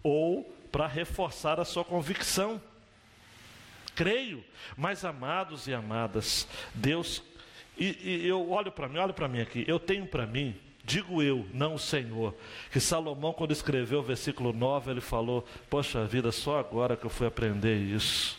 ou 0.03 0.45
para 0.71 0.87
reforçar 0.87 1.59
a 1.59 1.65
sua 1.65 1.85
convicção. 1.85 2.61
Creio, 3.95 4.45
mas 4.77 5.05
amados 5.05 5.67
e 5.67 5.75
amadas, 5.75 6.49
Deus, 6.75 7.23
e, 7.77 7.97
e 8.03 8.27
eu 8.27 8.51
olho 8.51 8.73
para 8.73 8.89
mim, 8.89 8.99
olho 8.99 9.15
para 9.15 9.29
mim 9.29 9.41
aqui, 9.41 9.65
eu 9.67 9.79
tenho 9.79 10.07
para 10.07 10.27
mim 10.27 10.57
Digo 10.85 11.23
eu, 11.23 11.47
não 11.53 11.75
o 11.75 11.79
Senhor. 11.79 12.35
Que 12.71 12.79
Salomão, 12.79 13.33
quando 13.33 13.53
escreveu 13.53 14.01
o 14.01 14.03
versículo 14.03 14.53
9, 14.53 14.91
ele 14.91 15.01
falou: 15.01 15.47
Poxa 15.71 16.05
vida, 16.05 16.31
só 16.31 16.59
agora 16.59 16.97
que 16.97 17.07
eu 17.07 17.11
fui 17.11 17.27
aprender 17.27 17.77
isso. 17.77 18.39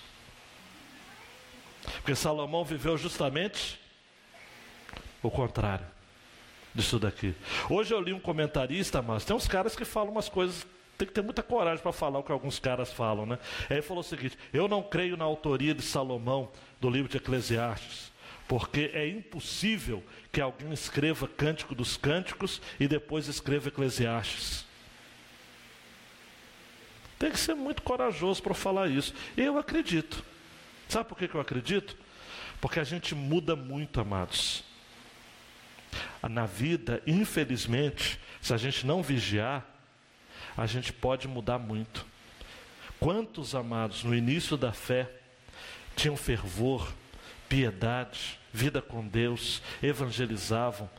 Porque 1.96 2.16
Salomão 2.16 2.64
viveu 2.64 2.98
justamente 2.98 3.80
o 5.24 5.32
contrário 5.32 5.86
disso 6.74 7.00
daqui. 7.00 7.34
Hoje 7.70 7.94
eu 7.94 8.00
li 8.00 8.14
um 8.14 8.20
comentarista, 8.20 9.02
mas 9.02 9.26
tem 9.26 9.36
uns 9.36 9.48
caras 9.48 9.76
que 9.76 9.86
falam 9.86 10.12
umas 10.12 10.30
coisas 10.30 10.66
tem 10.98 11.06
que 11.06 11.14
ter 11.14 11.22
muita 11.22 11.44
coragem 11.44 11.84
para 11.84 11.92
falar 11.92 12.20
o 12.20 12.24
que 12.24 12.32
alguns 12.32 12.58
caras 12.58 12.94
falam, 12.94 13.26
né? 13.26 13.38
Aí 13.70 13.78
ele 13.78 13.82
falou 13.82 14.02
o 14.02 14.04
seguinte: 14.04 14.38
Eu 14.54 14.68
não 14.68 14.82
creio 14.82 15.18
na 15.18 15.26
autoria 15.26 15.74
de 15.74 15.82
Salomão 15.82 16.50
do 16.80 16.90
livro 16.90 17.10
de 17.10 17.18
Eclesiastes 17.18 18.15
porque 18.48 18.92
é 18.94 19.08
impossível 19.08 20.04
que 20.32 20.40
alguém 20.40 20.72
escreva 20.72 21.28
Cântico 21.28 21.74
dos 21.74 21.98
Cânticos 21.98 22.62
e 22.80 22.88
depois 22.88 23.28
escreva 23.28 23.70
Eclesiastes. 23.70 24.66
Tem 27.18 27.32
que 27.32 27.40
ser 27.40 27.56
muito 27.56 27.82
corajoso 27.82 28.44
para 28.44 28.54
falar 28.54 28.90
isso. 28.90 29.14
Eu 29.36 29.58
acredito. 29.58 30.24
Sabe 30.88 31.10
por 31.10 31.18
que 31.18 31.34
eu 31.34 31.42
acredito? 31.42 31.98
Porque 32.62 32.80
a 32.80 32.84
gente 32.84 33.16
muda 33.16 33.56
muito, 33.56 34.00
amados. 34.00 34.64
Na 36.30 36.46
vida, 36.46 37.02
infelizmente, 37.08 38.20
se 38.42 38.54
a 38.54 38.58
gente 38.58 38.86
não 38.86 39.02
vigiar, 39.02 39.66
a 40.56 40.66
gente 40.66 40.94
pode 40.94 41.28
mudar 41.28 41.58
muito. 41.58 42.06
Quantos 43.00 43.56
amados 43.56 44.04
no 44.04 44.14
início 44.16 44.56
da 44.58 44.72
fé 44.72 45.10
tinham 45.96 46.18
fervor, 46.18 46.92
piedade, 47.56 48.38
vida 48.52 48.82
com 48.82 49.08
Deus, 49.08 49.62
evangelizavam, 49.82 50.90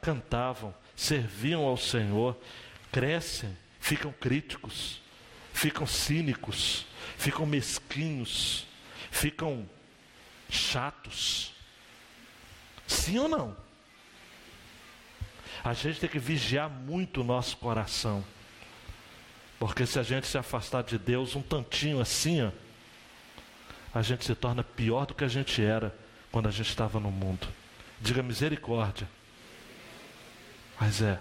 cantavam, 0.00 0.72
serviam 0.94 1.64
ao 1.64 1.76
Senhor, 1.76 2.38
crescem, 2.92 3.58
ficam 3.80 4.12
críticos, 4.12 5.00
ficam 5.52 5.88
cínicos, 5.88 6.86
ficam 7.16 7.44
mesquinhos, 7.44 8.64
ficam 9.10 9.68
chatos. 10.48 11.52
Sim 12.86 13.18
ou 13.18 13.28
não? 13.28 13.56
A 15.64 15.74
gente 15.74 15.98
tem 15.98 16.08
que 16.08 16.20
vigiar 16.20 16.70
muito 16.70 17.22
o 17.22 17.24
nosso 17.24 17.56
coração. 17.56 18.24
Porque 19.58 19.84
se 19.84 19.98
a 19.98 20.04
gente 20.04 20.28
se 20.28 20.38
afastar 20.38 20.84
de 20.84 20.96
Deus 20.96 21.34
um 21.34 21.42
tantinho 21.42 22.00
assim, 22.00 22.40
ó, 22.42 22.52
a 23.98 24.02
gente 24.02 24.24
se 24.24 24.34
torna 24.34 24.62
pior 24.62 25.06
do 25.06 25.14
que 25.14 25.24
a 25.24 25.28
gente 25.28 25.60
era 25.60 25.92
quando 26.30 26.46
a 26.46 26.52
gente 26.52 26.68
estava 26.68 27.00
no 27.00 27.10
mundo. 27.10 27.48
Diga 28.00 28.22
misericórdia. 28.22 29.08
Mas 30.80 31.02
é. 31.02 31.20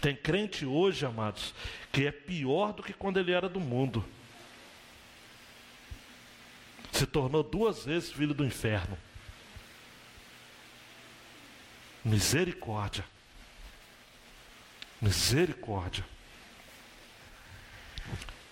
Tem 0.00 0.16
crente 0.16 0.64
hoje, 0.64 1.04
amados, 1.04 1.54
que 1.92 2.06
é 2.06 2.10
pior 2.10 2.72
do 2.72 2.82
que 2.82 2.94
quando 2.94 3.18
ele 3.18 3.32
era 3.32 3.50
do 3.50 3.60
mundo. 3.60 4.02
Se 6.90 7.06
tornou 7.06 7.42
duas 7.42 7.84
vezes 7.84 8.12
filho 8.12 8.32
do 8.32 8.46
inferno. 8.46 8.96
Misericórdia. 12.02 13.04
Misericórdia. 15.02 16.04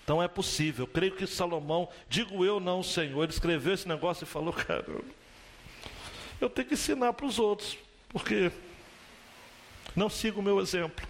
Então 0.07 0.23
é 0.23 0.27
possível. 0.29 0.83
Eu 0.83 0.87
creio 0.87 1.11
que 1.11 1.27
Salomão, 1.27 1.89
digo 2.07 2.45
eu 2.45 2.61
não, 2.61 2.81
Senhor, 2.81 3.23
ele 3.23 3.33
escreveu 3.33 3.73
esse 3.73 3.85
negócio 3.85 4.23
e 4.23 4.25
falou, 4.25 4.53
cara, 4.53 4.85
eu 6.39 6.49
tenho 6.49 6.65
que 6.65 6.75
ensinar 6.75 7.11
para 7.11 7.25
os 7.25 7.37
outros, 7.37 7.77
porque 8.07 8.49
não 9.93 10.09
sigo 10.09 10.39
o 10.39 10.43
meu 10.43 10.61
exemplo. 10.61 11.05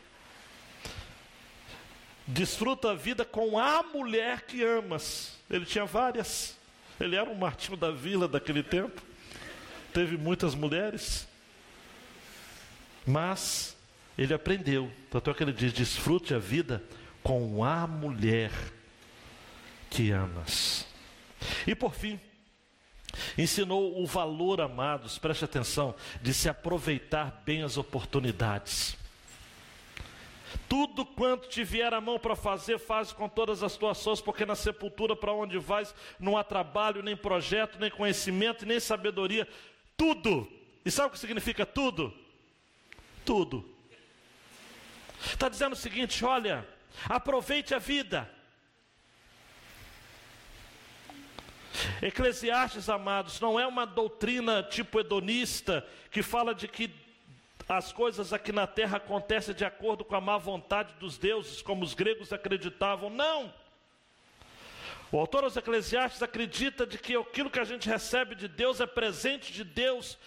Desfruta 2.26 2.90
a 2.90 2.96
vida 2.96 3.24
com 3.24 3.60
a 3.60 3.84
mulher 3.84 4.42
que 4.48 4.64
amas. 4.64 5.38
Ele 5.48 5.68
tinha 5.68 5.86
várias. 5.86 6.58
Ele 7.00 7.16
era 7.16 7.30
um 7.30 7.36
Martinho 7.36 7.78
da 7.78 7.92
Vila 7.92 8.28
daquele 8.28 8.64
tempo. 8.64 9.00
Teve 9.94 10.18
muitas 10.18 10.56
mulheres. 10.56 11.28
Mas 13.06 13.78
ele 14.18 14.34
aprendeu. 14.34 14.92
Tanto 15.12 15.30
é 15.30 15.36
que 15.36 15.44
ele 15.44 15.54
diz: 15.54 15.72
desfrute 15.72 16.34
a 16.34 16.40
vida 16.40 16.84
com 17.22 17.64
a 17.64 17.86
mulher 17.86 18.52
que 19.90 20.12
amas. 20.12 20.86
E 21.66 21.76
por 21.76 21.94
fim, 21.94 22.20
ensinou 23.38 24.02
o 24.02 24.06
valor, 24.06 24.62
amados, 24.62 25.18
preste 25.18 25.46
atenção, 25.46 25.96
de 26.22 26.34
se 26.34 26.50
aproveitar 26.50 27.42
bem 27.46 27.64
as 27.64 27.78
oportunidades. 27.78 28.98
Tudo 30.70 31.06
quanto 31.06 31.48
te 31.50 31.64
vier 31.64 31.94
a 31.94 32.02
mão 32.02 32.20
para 32.20 32.36
fazer, 32.36 32.78
faz 32.80 33.12
com 33.12 33.28
todas 33.28 33.64
as 33.64 33.76
tuas 33.76 34.02
forças, 34.02 34.24
porque 34.24 34.46
na 34.46 34.56
sepultura 34.56 35.16
para 35.16 35.34
onde 35.34 35.58
vais 35.58 35.94
não 36.20 36.38
há 36.38 36.44
trabalho, 36.44 37.04
nem 37.04 37.16
projeto, 37.16 37.80
nem 37.80 37.92
conhecimento, 37.92 38.66
nem 38.66 38.80
sabedoria. 38.80 39.48
Tudo. 39.96 40.50
E 40.86 40.92
sabe 40.92 41.10
o 41.10 41.12
que 41.12 41.20
significa 41.20 41.66
tudo? 41.66 42.14
Tudo. 43.26 43.68
Está 45.26 45.50
dizendo 45.50 45.74
o 45.74 45.78
seguinte: 45.78 46.24
olha, 46.24 46.68
aproveite 47.10 47.74
a 47.74 47.80
vida. 47.80 48.30
Eclesiastes, 52.02 52.90
amados, 52.90 53.40
não 53.40 53.60
é 53.60 53.66
uma 53.68 53.86
doutrina 53.86 54.64
tipo 54.64 55.00
hedonista 55.00 55.86
que 56.12 56.22
fala 56.22 56.54
de 56.54 56.68
que 56.68 56.94
as 57.68 57.92
coisas 57.92 58.32
aqui 58.32 58.52
na 58.52 58.66
terra 58.66 58.98
acontecem 58.98 59.54
de 59.54 59.66
acordo 59.66 60.06
com 60.06 60.16
a 60.16 60.22
má 60.22 60.38
vontade 60.38 60.94
dos 61.00 61.18
deuses, 61.18 61.62
como 61.62 61.84
os 61.84 61.94
gregos 61.94 62.32
acreditavam. 62.32 63.10
Não! 63.10 63.54
O 65.12 65.20
autor 65.20 65.44
aos 65.44 65.56
Eclesiastes 65.56 66.22
acredita 66.22 66.86
de 66.86 66.98
que 66.98 67.16
aquilo 67.16 67.50
que 67.50 67.60
a 67.60 67.64
gente 67.64 67.88
recebe 67.88 68.36
de 68.36 68.48
Deus 68.48 68.80
é 68.80 68.86
presente 68.86 69.52
de 69.52 69.64
Deus, 69.64 70.18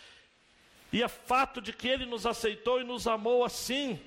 e 0.92 1.02
é 1.02 1.08
fato 1.08 1.60
de 1.60 1.72
que 1.72 1.88
Ele 1.88 2.06
nos 2.06 2.26
aceitou 2.26 2.80
e 2.80 2.84
nos 2.84 3.06
amou 3.06 3.44
assim. 3.44 4.00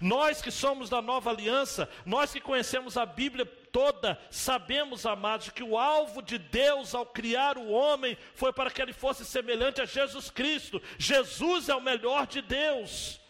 Nós 0.00 0.40
que 0.40 0.50
somos 0.50 0.88
da 0.88 1.02
nova 1.02 1.30
aliança, 1.30 1.88
nós 2.04 2.32
que 2.32 2.40
conhecemos 2.40 2.96
a 2.96 3.04
Bíblia 3.06 3.46
toda, 3.76 4.18
sabemos, 4.30 5.04
amados, 5.04 5.50
que 5.50 5.62
o 5.62 5.76
alvo 5.76 6.22
de 6.22 6.38
Deus 6.38 6.94
ao 6.94 7.04
criar 7.04 7.58
o 7.58 7.68
homem 7.68 8.16
foi 8.34 8.50
para 8.50 8.70
que 8.70 8.80
ele 8.80 8.94
fosse 8.94 9.22
semelhante 9.22 9.82
a 9.82 9.84
Jesus 9.84 10.30
Cristo. 10.30 10.80
Jesus 10.96 11.68
é 11.68 11.74
o 11.74 11.80
melhor 11.82 12.26
de 12.26 12.40
Deus. 12.40 13.20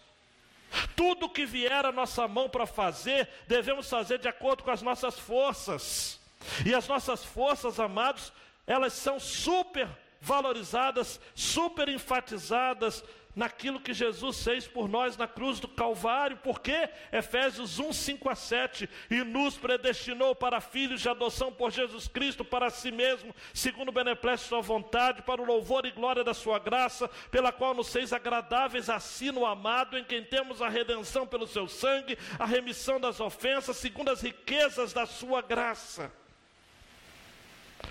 Tudo 0.94 1.28
que 1.28 1.44
vier 1.44 1.84
à 1.84 1.90
nossa 1.90 2.28
mão 2.28 2.48
para 2.48 2.64
fazer, 2.64 3.28
devemos 3.48 3.90
fazer 3.90 4.20
de 4.20 4.28
acordo 4.28 4.62
com 4.62 4.70
as 4.70 4.82
nossas 4.82 5.18
forças. 5.18 6.20
E 6.64 6.72
as 6.72 6.86
nossas 6.86 7.24
forças, 7.24 7.80
amados, 7.80 8.32
elas 8.68 8.92
são 8.92 9.18
super 9.18 9.88
valorizadas, 10.20 11.20
super 11.34 11.88
enfatizadas 11.88 13.02
naquilo 13.36 13.78
que 13.78 13.92
Jesus 13.92 14.42
fez 14.42 14.66
por 14.66 14.88
nós 14.88 15.18
na 15.18 15.28
cruz 15.28 15.60
do 15.60 15.68
Calvário, 15.68 16.38
porque 16.42 16.88
Efésios 17.12 17.78
1, 17.78 17.92
5 17.92 18.30
a 18.30 18.34
7, 18.34 18.88
e 19.10 19.22
nos 19.22 19.58
predestinou 19.58 20.34
para 20.34 20.58
filhos 20.58 21.02
de 21.02 21.08
adoção 21.10 21.52
por 21.52 21.70
Jesus 21.70 22.08
Cristo 22.08 22.42
para 22.42 22.70
si 22.70 22.90
mesmo, 22.90 23.34
segundo 23.52 23.90
o 23.90 23.92
beneplácito 23.92 24.48
sua 24.48 24.62
vontade, 24.62 25.20
para 25.20 25.42
o 25.42 25.44
louvor 25.44 25.84
e 25.84 25.90
glória 25.90 26.24
da 26.24 26.32
sua 26.32 26.58
graça, 26.58 27.08
pela 27.30 27.52
qual 27.52 27.74
nos 27.74 27.92
fez 27.92 28.10
agradáveis 28.12 28.88
a 28.88 28.98
si 28.98 29.30
no 29.30 29.44
amado, 29.44 29.98
em 29.98 30.04
quem 30.04 30.24
temos 30.24 30.62
a 30.62 30.68
redenção 30.70 31.26
pelo 31.26 31.46
seu 31.46 31.68
sangue, 31.68 32.18
a 32.38 32.46
remissão 32.46 32.98
das 32.98 33.20
ofensas, 33.20 33.76
segundo 33.76 34.10
as 34.10 34.22
riquezas 34.22 34.94
da 34.94 35.04
sua 35.04 35.42
graça. 35.42 36.10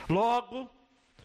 Logo, 0.09 0.69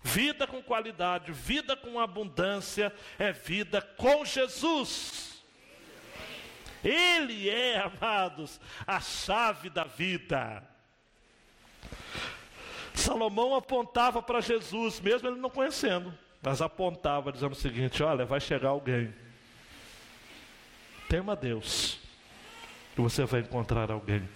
Vida 0.03 0.47
com 0.47 0.63
qualidade, 0.63 1.31
vida 1.31 1.77
com 1.77 2.01
abundância 2.01 2.93
é 3.19 3.33
vida 3.33 3.83
com 3.83 4.25
Jesus. 4.25 5.43
Ele 6.83 7.51
é, 7.51 7.79
amados, 7.79 8.59
a 8.87 8.99
chave 8.99 9.69
da 9.69 9.85
vida. 9.85 10.63
Salomão 12.95 13.55
apontava 13.55 14.23
para 14.23 14.41
Jesus, 14.41 15.01
mesmo 15.01 15.29
ele 15.29 15.39
não 15.39 15.51
conhecendo, 15.51 16.13
mas 16.43 16.63
apontava, 16.63 17.31
dizendo 17.31 17.53
o 17.53 17.57
seguinte: 17.57 18.03
Olha, 18.03 18.25
vai 18.25 18.41
chegar 18.41 18.71
alguém. 18.71 19.15
Tema 21.09 21.37
Deus, 21.37 21.99
e 22.97 23.01
você 23.01 23.25
vai 23.25 23.41
encontrar 23.41 23.91
alguém. 23.91 24.27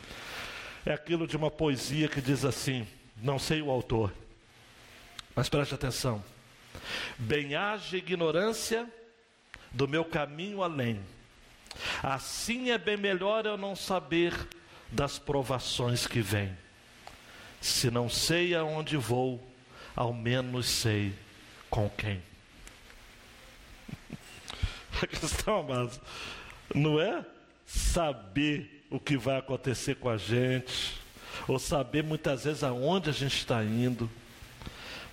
É 0.85 0.93
aquilo 0.93 1.27
de 1.27 1.37
uma 1.37 1.51
poesia 1.51 2.09
que 2.09 2.21
diz 2.21 2.45
assim: 2.45 2.87
não 3.17 3.39
sei 3.39 3.63
o 3.63 3.71
autor, 3.71 4.13
mas 5.35 5.49
preste 5.49 5.75
atenção. 5.75 6.23
Bem-haja 7.19 7.97
ignorância 7.97 8.87
do 9.73 9.89
meu 9.89 10.05
caminho 10.05 10.63
além. 10.63 11.01
Assim 12.03 12.71
é 12.71 12.79
bem 12.79 12.97
melhor 12.97 13.47
eu 13.47 13.57
não 13.57 13.75
saber 13.75 14.33
das 14.91 15.19
provações 15.19 16.07
que 16.07 16.21
vêm. 16.21 16.57
Se 17.61 17.91
não 17.91 18.09
sei 18.09 18.55
aonde 18.55 18.97
vou, 18.97 19.45
ao 19.97 20.13
menos 20.13 20.67
sei 20.67 21.13
com 21.69 21.89
quem. 21.91 22.23
A 25.03 25.07
questão, 25.07 25.65
mas 25.65 26.01
não 26.73 27.01
é 27.01 27.25
saber 27.67 28.87
o 28.91 29.01
que 29.01 29.17
vai 29.17 29.39
acontecer 29.39 29.97
com 29.97 30.09
a 30.09 30.17
gente, 30.17 31.01
ou 31.49 31.59
saber 31.59 32.05
muitas 32.05 32.45
vezes 32.45 32.63
aonde 32.63 33.11
a 33.11 33.13
gente 33.13 33.37
está 33.37 33.65
indo 33.65 34.09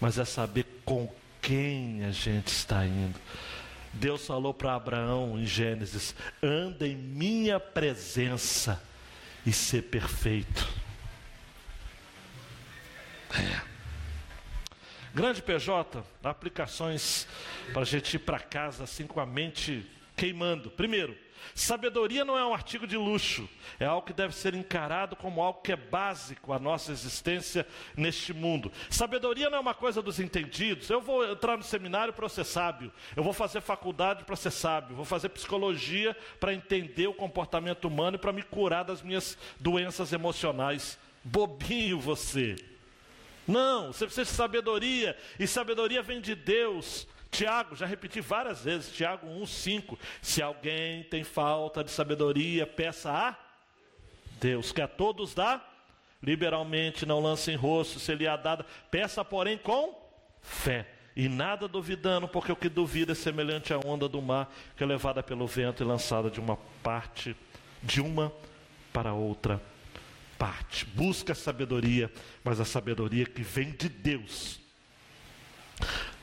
mas 0.02 0.18
é 0.18 0.26
saber 0.26 0.66
com 0.84 1.08
quem 1.42 2.04
a 2.04 2.12
gente 2.12 2.48
está 2.48 2.86
indo. 2.86 3.18
Deus 3.94 4.26
falou 4.26 4.54
para 4.54 4.76
Abraão 4.76 5.40
em 5.40 5.46
Gênesis: 5.46 6.16
anda 6.42 6.88
em 6.88 6.96
minha 6.96 7.60
presença 7.60 8.82
e 9.46 9.54
ser 9.54 9.84
perfeito. 9.84 10.68
É. 13.34 13.62
Grande 15.14 15.42
PJ, 15.42 16.04
aplicações 16.24 17.28
para 17.74 17.82
a 17.82 17.86
gente 17.86 18.16
ir 18.16 18.20
para 18.20 18.40
casa 18.40 18.86
assim 18.86 19.06
com 19.06 19.20
a 19.20 19.26
mente 19.26 19.86
queimando. 20.16 20.72
Primeiro, 20.72 21.18
Sabedoria 21.54 22.24
não 22.24 22.38
é 22.38 22.46
um 22.46 22.54
artigo 22.54 22.88
de 22.88 22.98
luxo, 22.98 23.50
é 23.80 23.86
algo 23.86 24.06
que 24.06 24.14
deve 24.14 24.36
ser 24.36 24.54
encarado 24.54 25.16
como 25.16 25.42
algo 25.42 25.62
que 25.62 25.72
é 25.72 25.76
básico 25.76 26.54
à 26.54 26.60
nossa 26.60 26.92
existência 26.92 27.68
neste 27.96 28.34
mundo. 28.34 28.72
Sabedoria 28.90 29.50
não 29.50 29.58
é 29.58 29.62
uma 29.62 29.74
coisa 29.74 30.02
dos 30.02 30.20
entendidos. 30.20 30.90
Eu 30.90 31.02
vou 31.02 31.30
entrar 31.30 31.58
no 31.58 31.64
seminário 31.64 32.14
para 32.14 32.30
ser 32.30 32.46
sábio, 32.46 32.92
eu 33.16 33.24
vou 33.24 33.34
fazer 33.34 33.62
faculdade 33.62 34.24
para 34.24 34.36
ser 34.36 34.52
sábio, 34.52 34.96
vou 34.96 35.06
fazer 35.06 35.30
psicologia 35.30 36.16
para 36.40 36.54
entender 36.54 37.08
o 37.08 37.14
comportamento 37.14 37.86
humano 37.86 38.16
e 38.16 38.20
para 38.20 38.34
me 38.34 38.44
curar 38.44 38.84
das 38.84 39.02
minhas 39.02 39.38
doenças 39.60 40.14
emocionais. 40.14 40.98
Bobinho 41.24 42.00
você. 42.00 42.56
Não, 43.48 43.92
você 43.92 44.06
precisa 44.06 44.24
de 44.24 44.32
sabedoria, 44.32 45.18
e 45.40 45.48
sabedoria 45.48 46.02
vem 46.02 46.22
de 46.22 46.36
Deus. 46.36 47.08
Tiago, 47.32 47.76
já 47.76 47.86
repeti 47.86 48.20
várias 48.20 48.64
vezes, 48.64 48.94
Tiago 48.94 49.26
1,5. 49.26 49.98
Se 50.22 50.42
alguém 50.42 51.04
tem 51.04 51.24
falta 51.24 51.84
de 51.84 51.90
sabedoria, 51.90 52.68
peça 52.68 53.12
a 53.12 53.36
Deus, 54.40 54.72
que 54.72 54.82
a 54.82 54.88
todos 54.88 55.34
dá 55.34 55.66
liberalmente, 56.22 57.06
não 57.06 57.20
lance 57.20 57.52
em 57.52 57.56
rosto, 57.56 58.00
se 58.00 58.14
lhe 58.14 58.28
há 58.28 58.36
dada, 58.36 58.66
peça, 58.92 59.26
porém, 59.26 59.58
com 59.58 59.98
fé. 60.42 60.88
E 61.16 61.28
nada 61.28 61.68
duvidando, 61.68 62.28
porque 62.28 62.52
o 62.52 62.56
que 62.56 62.70
duvida 62.70 63.14
é 63.14 63.16
semelhante 63.16 63.74
à 63.74 63.80
onda 63.80 64.08
do 64.08 64.22
mar, 64.22 64.54
que 64.78 64.84
é 64.84 64.86
levada 64.86 65.24
pelo 65.24 65.48
vento 65.48 65.84
e 65.84 65.86
lançada 65.86 66.30
de 66.30 66.40
uma 66.40 66.58
parte, 66.84 67.36
de 67.82 68.00
uma 68.00 68.32
para 68.94 69.14
outra 69.14 69.62
parte. 70.38 70.86
Busca 70.86 71.34
a 71.34 71.36
sabedoria, 71.36 72.12
mas 72.44 72.60
a 72.60 72.66
sabedoria 72.66 73.26
que 73.26 73.42
vem 73.42 73.72
de 73.72 73.90
Deus. 73.90 74.60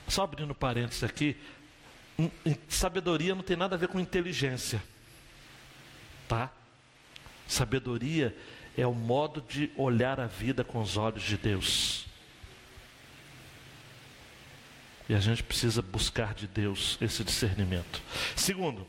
Só 0.09 0.25
abrindo 0.25 0.55
parênteses 0.55 1.05
aqui, 1.05 1.37
sabedoria 2.69 3.35
não 3.35 3.43
tem 3.43 3.57
nada 3.57 3.77
a 3.77 3.79
ver 3.79 3.89
com 3.89 4.01
inteligência. 4.01 4.83
Tá? 6.27 6.51
Sabedoria 7.47 8.37
é 8.77 8.87
o 8.87 8.95
modo 8.95 9.41
de 9.41 9.71
olhar 9.77 10.19
a 10.19 10.27
vida 10.27 10.65
com 10.65 10.81
os 10.81 10.97
olhos 10.97 11.23
de 11.23 11.37
Deus. 11.37 12.07
E 15.09 15.15
a 15.15 15.21
gente 15.21 15.43
precisa 15.43 15.81
buscar 15.81 16.35
de 16.35 16.47
Deus 16.47 16.99
esse 17.01 17.25
discernimento. 17.25 18.03
Segundo, 18.37 18.87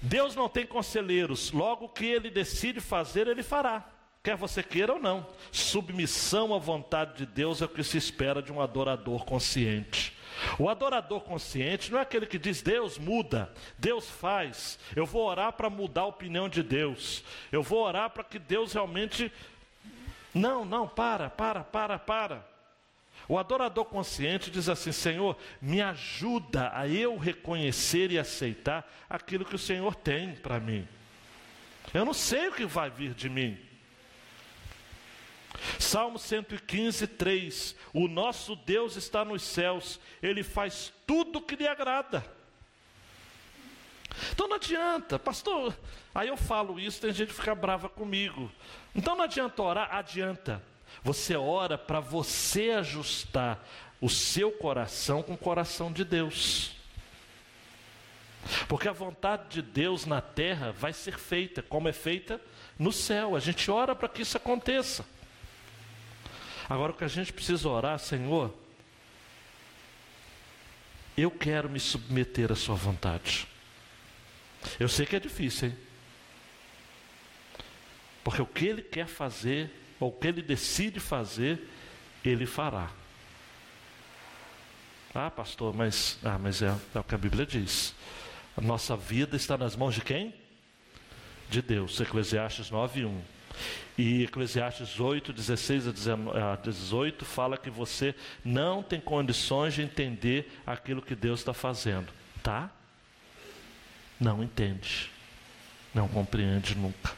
Deus 0.00 0.34
não 0.34 0.48
tem 0.48 0.66
conselheiros, 0.66 1.50
logo 1.50 1.86
o 1.86 1.88
que 1.88 2.06
ele 2.06 2.30
decide 2.30 2.80
fazer, 2.80 3.26
ele 3.26 3.42
fará. 3.42 3.84
Quer 4.22 4.36
você 4.36 4.62
queira 4.62 4.92
ou 4.92 5.00
não. 5.00 5.26
Submissão 5.50 6.54
à 6.54 6.58
vontade 6.58 7.16
de 7.16 7.26
Deus 7.26 7.62
é 7.62 7.64
o 7.64 7.68
que 7.68 7.82
se 7.82 7.96
espera 7.96 8.42
de 8.42 8.52
um 8.52 8.60
adorador 8.60 9.24
consciente. 9.24 10.14
O 10.58 10.68
adorador 10.68 11.22
consciente 11.22 11.90
não 11.90 11.98
é 11.98 12.02
aquele 12.02 12.26
que 12.26 12.38
diz 12.38 12.60
Deus 12.60 12.98
muda, 12.98 13.50
Deus 13.78 14.08
faz. 14.08 14.78
Eu 14.94 15.06
vou 15.06 15.26
orar 15.26 15.54
para 15.54 15.70
mudar 15.70 16.02
a 16.02 16.06
opinião 16.06 16.50
de 16.50 16.62
Deus. 16.62 17.24
Eu 17.50 17.62
vou 17.62 17.82
orar 17.82 18.10
para 18.10 18.22
que 18.22 18.38
Deus 18.38 18.74
realmente. 18.74 19.32
Não, 20.34 20.64
não, 20.66 20.86
para, 20.86 21.30
para, 21.30 21.64
para, 21.64 21.98
para. 21.98 22.46
O 23.26 23.38
adorador 23.38 23.86
consciente 23.86 24.50
diz 24.50 24.68
assim: 24.68 24.92
Senhor, 24.92 25.34
me 25.62 25.80
ajuda 25.80 26.70
a 26.74 26.86
eu 26.86 27.16
reconhecer 27.16 28.12
e 28.12 28.18
aceitar 28.18 28.86
aquilo 29.08 29.46
que 29.46 29.54
o 29.54 29.58
Senhor 29.58 29.94
tem 29.94 30.34
para 30.34 30.60
mim. 30.60 30.86
Eu 31.94 32.04
não 32.04 32.14
sei 32.14 32.48
o 32.48 32.52
que 32.52 32.66
vai 32.66 32.90
vir 32.90 33.14
de 33.14 33.28
mim. 33.30 33.69
Salmo 35.78 36.18
115, 36.18 37.06
3: 37.06 37.76
O 37.92 38.08
nosso 38.08 38.56
Deus 38.56 38.96
está 38.96 39.24
nos 39.24 39.42
céus, 39.42 40.00
Ele 40.22 40.42
faz 40.42 40.92
tudo 41.06 41.38
o 41.38 41.42
que 41.42 41.56
lhe 41.56 41.66
agrada. 41.66 42.24
Então 44.32 44.48
não 44.48 44.56
adianta, 44.56 45.18
pastor. 45.18 45.76
Aí 46.14 46.28
eu 46.28 46.36
falo 46.36 46.78
isso, 46.78 47.00
tem 47.00 47.12
gente 47.12 47.28
que 47.28 47.34
fica 47.34 47.54
brava 47.54 47.88
comigo. 47.88 48.50
Então 48.94 49.16
não 49.16 49.24
adianta 49.24 49.62
orar, 49.62 49.94
adianta. 49.94 50.62
Você 51.02 51.36
ora 51.36 51.78
para 51.78 52.00
você 52.00 52.70
ajustar 52.70 53.64
o 54.00 54.08
seu 54.08 54.50
coração 54.50 55.22
com 55.22 55.34
o 55.34 55.38
coração 55.38 55.92
de 55.92 56.04
Deus. 56.04 56.72
Porque 58.68 58.88
a 58.88 58.92
vontade 58.92 59.48
de 59.48 59.62
Deus 59.62 60.06
na 60.06 60.20
terra 60.20 60.72
vai 60.72 60.92
ser 60.92 61.18
feita, 61.18 61.62
como 61.62 61.88
é 61.88 61.92
feita 61.92 62.40
no 62.78 62.92
céu. 62.92 63.36
A 63.36 63.40
gente 63.40 63.70
ora 63.70 63.94
para 63.94 64.08
que 64.08 64.22
isso 64.22 64.36
aconteça. 64.36 65.04
Agora 66.70 66.92
o 66.92 66.94
que 66.94 67.04
a 67.04 67.08
gente 67.08 67.32
precisa 67.32 67.68
orar, 67.68 67.98
Senhor, 67.98 68.54
eu 71.16 71.30
quero 71.30 71.68
me 71.68 71.78
submeter 71.78 72.50
à 72.50 72.54
Sua 72.54 72.76
vontade. 72.76 73.46
Eu 74.78 74.88
sei 74.88 75.04
que 75.04 75.16
é 75.16 75.20
difícil, 75.20 75.68
hein? 75.68 75.76
Porque 78.24 78.40
o 78.40 78.46
que 78.46 78.64
Ele 78.64 78.82
quer 78.82 79.06
fazer 79.06 79.70
o 80.00 80.10
que 80.10 80.26
ele 80.26 80.40
decide 80.40 80.98
fazer, 80.98 81.60
ele 82.24 82.46
fará. 82.46 82.90
Ah, 85.14 85.30
pastor, 85.30 85.74
mas, 85.74 86.18
ah, 86.24 86.38
mas 86.38 86.62
é, 86.62 86.74
é 86.94 86.98
o 86.98 87.04
que 87.04 87.14
a 87.14 87.18
Bíblia 87.18 87.44
diz. 87.44 87.94
A 88.56 88.60
nossa 88.60 88.96
vida 88.96 89.36
está 89.36 89.58
nas 89.58 89.76
mãos 89.76 89.94
de 89.94 90.00
quem? 90.00 90.34
De 91.50 91.60
Deus. 91.60 92.00
Eclesiastes 92.00 92.70
9, 92.70 93.04
1. 93.04 93.22
E 93.96 94.24
Eclesiastes 94.24 94.98
8, 94.98 95.32
16 95.32 95.84
a 95.88 96.56
18 96.56 97.24
fala 97.24 97.56
que 97.56 97.70
você 97.70 98.14
não 98.44 98.82
tem 98.82 99.00
condições 99.00 99.74
de 99.74 99.82
entender 99.82 100.50
aquilo 100.66 101.02
que 101.02 101.14
Deus 101.14 101.40
está 101.40 101.52
fazendo. 101.52 102.08
Tá? 102.42 102.70
Não 104.18 104.42
entende. 104.42 105.10
Não 105.94 106.08
compreende 106.08 106.74
nunca. 106.74 107.12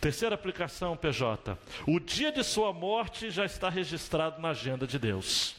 Terceira 0.00 0.34
aplicação, 0.34 0.96
PJ. 0.96 1.58
O 1.86 1.98
dia 1.98 2.30
de 2.30 2.44
sua 2.44 2.72
morte 2.72 3.30
já 3.30 3.44
está 3.44 3.68
registrado 3.68 4.40
na 4.40 4.50
agenda 4.50 4.86
de 4.86 4.98
Deus. 4.98 5.56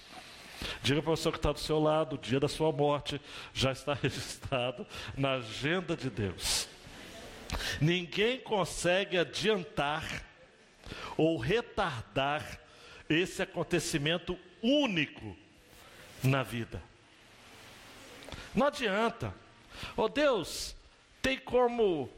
Diga 0.82 1.02
para 1.02 1.12
o 1.12 1.16
pessoa 1.16 1.32
que 1.32 1.40
está 1.40 1.52
do 1.52 1.60
seu 1.60 1.80
lado, 1.80 2.16
o 2.16 2.18
dia 2.18 2.40
da 2.40 2.48
sua 2.48 2.72
morte 2.72 3.22
já 3.54 3.72
está 3.72 3.94
registrado 4.02 4.86
na 5.16 5.34
agenda 5.34 5.96
de 5.96 6.10
Deus. 6.10 6.68
Ninguém 7.80 8.40
consegue 8.40 9.18
adiantar 9.18 10.24
ou 11.16 11.38
retardar 11.38 12.60
esse 13.10 13.42
acontecimento 13.42 14.38
único 14.62 15.36
na 16.24 16.44
vida. 16.44 16.82
Não 18.54 18.68
adianta. 18.68 19.34
Oh 19.96 20.10
Deus, 20.10 20.76
tem 21.22 21.38
como 21.38 22.10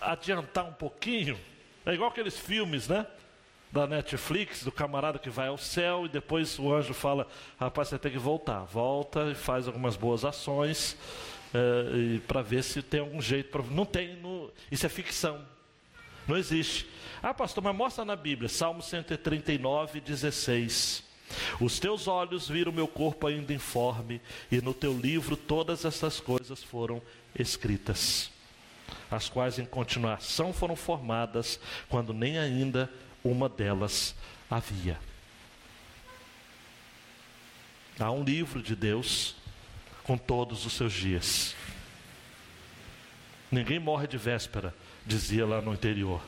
adiantar 0.00 0.64
um 0.64 0.72
pouquinho, 0.72 1.38
é 1.86 1.94
igual 1.94 2.10
aqueles 2.10 2.38
filmes, 2.38 2.88
né? 2.88 3.06
Da 3.70 3.86
Netflix, 3.86 4.64
do 4.64 4.70
camarada 4.70 5.18
que 5.18 5.30
vai 5.30 5.48
ao 5.48 5.56
céu 5.56 6.04
e 6.04 6.08
depois 6.08 6.58
o 6.58 6.74
anjo 6.74 6.92
fala: 6.92 7.26
rapaz, 7.58 7.88
você 7.88 7.98
tem 7.98 8.12
que 8.12 8.18
voltar. 8.18 8.64
Volta 8.64 9.30
e 9.30 9.34
faz 9.34 9.66
algumas 9.66 9.96
boas 9.96 10.24
ações 10.26 10.96
é, 11.54 12.18
para 12.26 12.42
ver 12.42 12.62
se 12.62 12.82
tem 12.82 13.00
algum 13.00 13.20
jeito. 13.20 13.50
Pra... 13.50 13.62
Não 13.62 13.84
tem, 13.84 14.16
no... 14.16 14.50
isso 14.70 14.86
é 14.86 14.88
ficção. 14.88 15.44
Não 16.26 16.36
existe. 16.36 16.86
Ah, 17.22 17.34
pastor, 17.34 17.62
mas 17.62 17.74
mostra 17.74 18.04
na 18.04 18.16
Bíblia, 18.16 18.48
Salmo 18.48 18.82
139, 18.82 20.00
16. 20.00 21.02
Os 21.60 21.78
teus 21.78 22.06
olhos 22.08 22.48
viram 22.48 22.72
meu 22.72 22.86
corpo 22.86 23.26
ainda 23.26 23.54
informe, 23.54 24.20
e 24.50 24.60
no 24.60 24.74
teu 24.74 24.92
livro 24.92 25.36
todas 25.36 25.84
essas 25.84 26.20
coisas 26.20 26.62
foram 26.62 27.00
escritas 27.34 28.30
as 29.10 29.28
quais 29.28 29.58
em 29.58 29.64
continuação 29.64 30.52
foram 30.52 30.74
formadas, 30.74 31.60
quando 31.88 32.12
nem 32.12 32.38
ainda 32.38 32.90
uma 33.22 33.48
delas 33.48 34.14
havia. 34.50 34.98
Há 37.98 38.10
um 38.10 38.24
livro 38.24 38.62
de 38.62 38.74
Deus 38.74 39.36
com 40.04 40.16
todos 40.16 40.66
os 40.66 40.72
seus 40.72 40.92
dias. 40.92 41.54
Ninguém 43.50 43.78
morre 43.78 44.06
de 44.06 44.16
véspera, 44.16 44.74
dizia 45.04 45.46
lá 45.46 45.60
no 45.60 45.74
interior. 45.74 46.22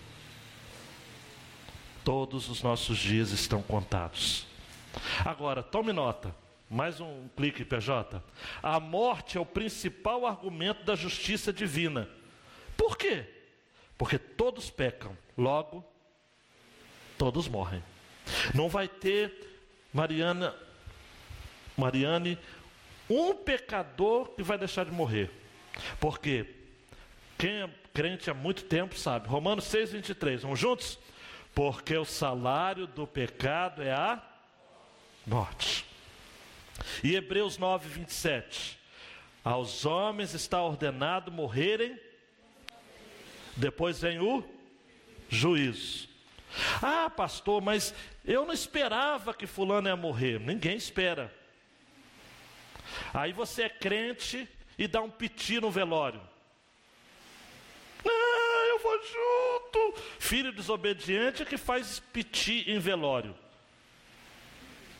Todos 2.04 2.48
os 2.50 2.62
nossos 2.62 2.98
dias 2.98 3.30
estão 3.30 3.62
contados. 3.62 4.46
Agora, 5.24 5.62
tome 5.62 5.92
nota. 5.92 6.34
Mais 6.68 7.00
um 7.00 7.28
clique, 7.36 7.64
PJ. 7.64 8.22
A 8.62 8.80
morte 8.80 9.38
é 9.38 9.40
o 9.40 9.46
principal 9.46 10.26
argumento 10.26 10.84
da 10.84 10.94
justiça 10.94 11.52
divina. 11.52 12.08
Por 12.76 12.96
quê? 12.96 13.24
Porque 13.96 14.18
todos 14.18 14.70
pecam, 14.70 15.16
logo, 15.36 15.84
todos 17.16 17.48
morrem. 17.48 17.82
Não 18.54 18.68
vai 18.68 18.88
ter, 18.88 19.32
Mariana, 19.92 20.54
Mariane, 21.76 22.38
um 23.08 23.34
pecador 23.34 24.30
que 24.30 24.42
vai 24.42 24.58
deixar 24.58 24.84
de 24.84 24.90
morrer. 24.90 25.30
Porque 26.00 26.46
quem 27.38 27.62
é 27.62 27.70
crente 27.92 28.30
há 28.30 28.34
muito 28.34 28.64
tempo 28.64 28.98
sabe. 28.98 29.28
Romanos 29.28 29.64
6, 29.64 29.92
23. 29.92 30.42
Vamos 30.42 30.58
juntos? 30.58 30.98
Porque 31.54 31.96
o 31.96 32.04
salário 32.04 32.86
do 32.86 33.06
pecado 33.06 33.82
é 33.82 33.92
a 33.92 34.22
morte. 35.26 35.84
E 37.02 37.14
Hebreus 37.14 37.58
9, 37.58 37.88
27. 37.88 38.78
Aos 39.44 39.84
homens 39.84 40.34
está 40.34 40.62
ordenado 40.62 41.30
morrerem 41.30 41.98
depois 43.56 44.00
vem 44.00 44.18
o 44.18 44.44
juízo. 45.28 46.08
Ah, 46.82 47.10
pastor, 47.10 47.60
mas 47.60 47.94
eu 48.24 48.44
não 48.44 48.52
esperava 48.52 49.34
que 49.34 49.46
fulano 49.46 49.88
ia 49.88 49.96
morrer. 49.96 50.40
Ninguém 50.40 50.76
espera. 50.76 51.32
Aí 53.12 53.32
você 53.32 53.62
é 53.62 53.68
crente 53.68 54.48
e 54.78 54.86
dá 54.86 55.00
um 55.00 55.10
piti 55.10 55.60
no 55.60 55.70
velório. 55.70 56.20
Ah, 58.06 58.66
eu 58.68 58.78
vou 58.78 59.00
junto. 59.02 60.00
filho 60.18 60.52
desobediente 60.52 61.44
que 61.44 61.56
faz 61.56 62.00
piti 62.12 62.64
em 62.70 62.78
velório. 62.78 63.34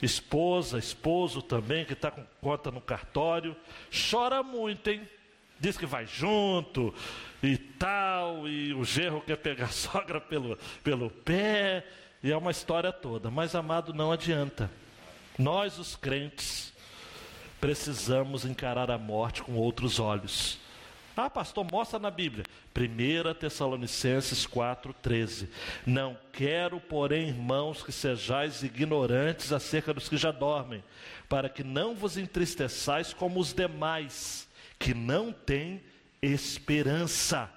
Esposa, 0.03 0.79
esposo 0.79 1.41
também, 1.41 1.85
que 1.85 1.95
está 1.95 2.11
com 2.11 2.25
conta 2.41 2.71
no 2.71 2.81
cartório, 2.81 3.57
chora 4.11 4.43
muito, 4.43 4.91
hein? 4.91 5.09
Diz 5.59 5.79
que 5.79 5.87
vai 5.87 6.07
junto 6.07 6.95
e 7.43 7.57
tal, 7.57 8.47
e 8.47 8.75
o 8.75 8.85
gerro 8.85 9.23
quer 9.23 9.37
pegar 9.37 9.67
a 9.67 9.69
sogra 9.69 10.21
pelo, 10.21 10.59
pelo 10.83 11.09
pé, 11.11 11.87
e 12.23 12.31
é 12.31 12.37
uma 12.37 12.51
história 12.51 12.93
toda. 12.93 13.31
Mas, 13.31 13.55
amado, 13.55 13.95
não 13.95 14.13
adianta. 14.13 14.71
Nós, 15.39 15.79
os 15.79 15.97
crentes, 15.97 16.74
precisamos 17.65 18.45
encarar 18.45 18.91
a 18.91 18.99
morte 18.99 19.43
com 19.43 19.55
outros 19.55 19.99
olhos. 19.99 20.59
Ah, 21.17 21.31
pastor, 21.31 21.67
mostra 21.73 21.99
na 21.99 22.11
Bíblia. 22.11 22.45
1 22.77 23.33
Tessalonicenses 23.41 24.47
4,13. 24.47 25.49
Não 25.87 26.15
quero, 26.31 26.79
porém, 26.79 27.29
irmãos, 27.29 27.83
que 27.83 27.91
sejais 27.91 28.63
ignorantes 28.63 29.51
acerca 29.51 29.95
dos 29.95 30.11
que 30.11 30.19
já 30.19 30.31
dormem, 30.31 30.85
para 31.27 31.49
que 31.49 31.65
não 31.65 31.95
vos 31.95 32.19
entristeçais 32.19 33.15
como 33.15 33.41
os 33.41 33.55
demais, 33.55 34.47
que 34.79 34.93
não 34.93 35.33
têm 35.33 35.83
esperança. 36.21 37.51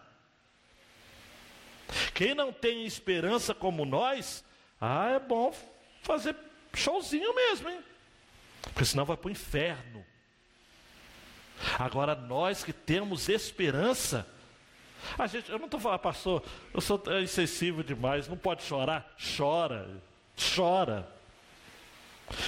Quem 2.14 2.34
não 2.34 2.54
tem 2.54 2.86
esperança 2.86 3.54
como 3.54 3.84
nós, 3.84 4.42
ah, 4.80 5.10
é 5.10 5.20
bom 5.20 5.54
fazer 6.02 6.34
showzinho 6.74 7.36
mesmo, 7.36 7.68
hein? 7.68 7.80
Porque 8.74 8.86
senão 8.86 9.06
vai 9.06 9.18
para 9.18 9.28
o 9.28 9.32
inferno. 9.32 10.06
Agora, 11.80 12.16
nós 12.16 12.64
que 12.64 12.72
temos 12.72 13.30
esperança, 13.30 14.28
a 15.18 15.28
gente, 15.28 15.50
eu 15.52 15.58
não 15.58 15.66
estou 15.66 15.80
falando, 15.80 16.00
pastor, 16.00 16.44
eu 16.74 16.82
sou 16.82 17.02
insensível 17.22 17.84
demais, 17.84 18.28
não 18.28 18.38
pode 18.38 18.64
chorar? 18.64 19.16
Chora, 19.38 19.90
chora. 20.56 21.08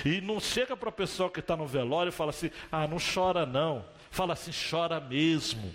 E 0.05 0.19
não 0.21 0.39
chega 0.39 0.75
para 0.75 0.89
a 0.89 0.91
pessoa 0.91 1.29
que 1.29 1.39
está 1.39 1.55
no 1.55 1.65
velório 1.65 2.09
e 2.09 2.13
fala 2.13 2.31
assim: 2.31 2.51
ah, 2.71 2.87
não 2.87 2.97
chora 2.97 3.45
não. 3.45 3.85
Fala 4.11 4.33
assim: 4.33 4.51
chora 4.51 4.99
mesmo. 4.99 5.73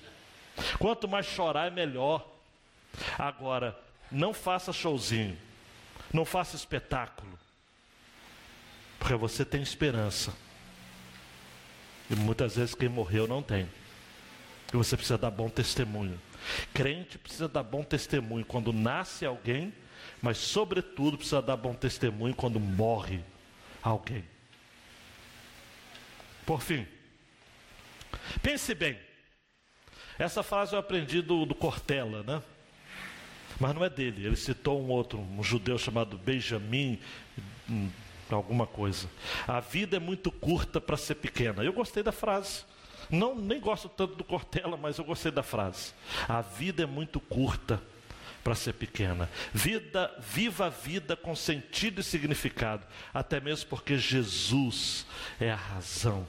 Quanto 0.78 1.09
mais 1.09 1.26
chorar 1.26 1.68
é 1.68 1.70
melhor. 1.70 2.26
Agora, 3.18 3.76
não 4.11 4.32
faça 4.32 4.72
showzinho, 4.72 5.36
não 6.12 6.24
faça 6.24 6.55
espetáculo, 6.55 7.34
porque 9.05 9.14
você 9.16 9.44
tem 9.44 9.61
esperança. 9.61 10.32
E 12.11 12.16
muitas 12.16 12.57
vezes 12.57 12.74
quem 12.74 12.88
morreu 12.88 13.28
não 13.28 13.42
tem. 13.42 13.68
E 14.72 14.76
você 14.78 14.96
precisa 14.96 15.18
dar 15.18 15.30
bom 15.30 15.50
testemunho. 15.50 16.18
Crente 16.72 17.18
precisa 17.18 17.46
dar 17.46 17.62
bom 17.62 17.84
testemunho 17.84 18.46
quando 18.46 18.72
nasce 18.72 19.26
alguém, 19.26 19.74
mas 20.22 20.38
sobretudo 20.38 21.18
precisa 21.18 21.42
dar 21.42 21.59
bom 21.59 21.74
testemunho 21.74 22.34
quando 22.34 22.59
morre 22.59 23.20
alguém. 23.82 24.24
Por 26.46 26.62
fim, 26.62 26.86
pense 28.40 28.74
bem. 28.74 28.98
Essa 30.18 30.42
frase 30.42 30.72
eu 30.72 30.78
aprendi 30.78 31.20
do, 31.20 31.44
do 31.44 31.55
Cortella, 31.55 32.22
né? 32.22 32.42
Mas 33.61 33.74
não 33.74 33.84
é 33.84 33.90
dele. 33.90 34.24
Ele 34.24 34.36
citou 34.36 34.82
um 34.82 34.88
outro, 34.88 35.18
um 35.18 35.42
judeu 35.42 35.76
chamado 35.76 36.16
Benjamin, 36.16 36.98
alguma 38.35 38.66
coisa. 38.66 39.09
A 39.47 39.61
vida 39.61 39.97
é 39.97 40.01
muito 40.01 40.30
curta 40.30 40.80
para 40.80 40.97
ser 40.97 41.16
pequena. 41.16 41.62
Eu 41.62 41.72
gostei 41.72 42.03
da 42.03 42.12
frase. 42.12 42.64
Não, 43.11 43.35
nem 43.35 43.61
gosto 43.61 43.89
tanto 43.89 44.14
do 44.14 44.24
Cortella, 44.24 44.76
mas 44.76 44.99
eu 44.99 45.05
gostei 45.05 45.30
da 45.30 45.43
frase. 45.43 45.93
A 46.28 46.41
vida 46.41 46.82
é 46.82 46.87
muito 46.87 47.20
curta 47.20 47.80
para 48.43 48.55
ser 48.55 48.74
pequena. 48.74 49.30
Vida, 49.53 50.14
viva 50.20 50.66
a 50.66 50.68
vida 50.68 51.16
com 51.16 51.35
sentido 51.35 52.01
e 52.01 52.05
significado, 52.05 52.87
até 53.12 53.41
mesmo 53.41 53.70
porque 53.70 53.97
Jesus 53.97 55.07
é 55.41 55.51
a 55.51 55.57
razão 55.57 56.26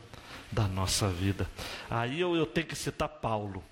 da 0.52 0.68
nossa 0.68 1.10
vida. 1.10 1.50
Aí 1.90 2.20
eu, 2.20 2.36
eu 2.36 2.46
tenho 2.46 2.68
que 2.68 2.76
citar 2.76 3.10
Paulo. 3.10 3.64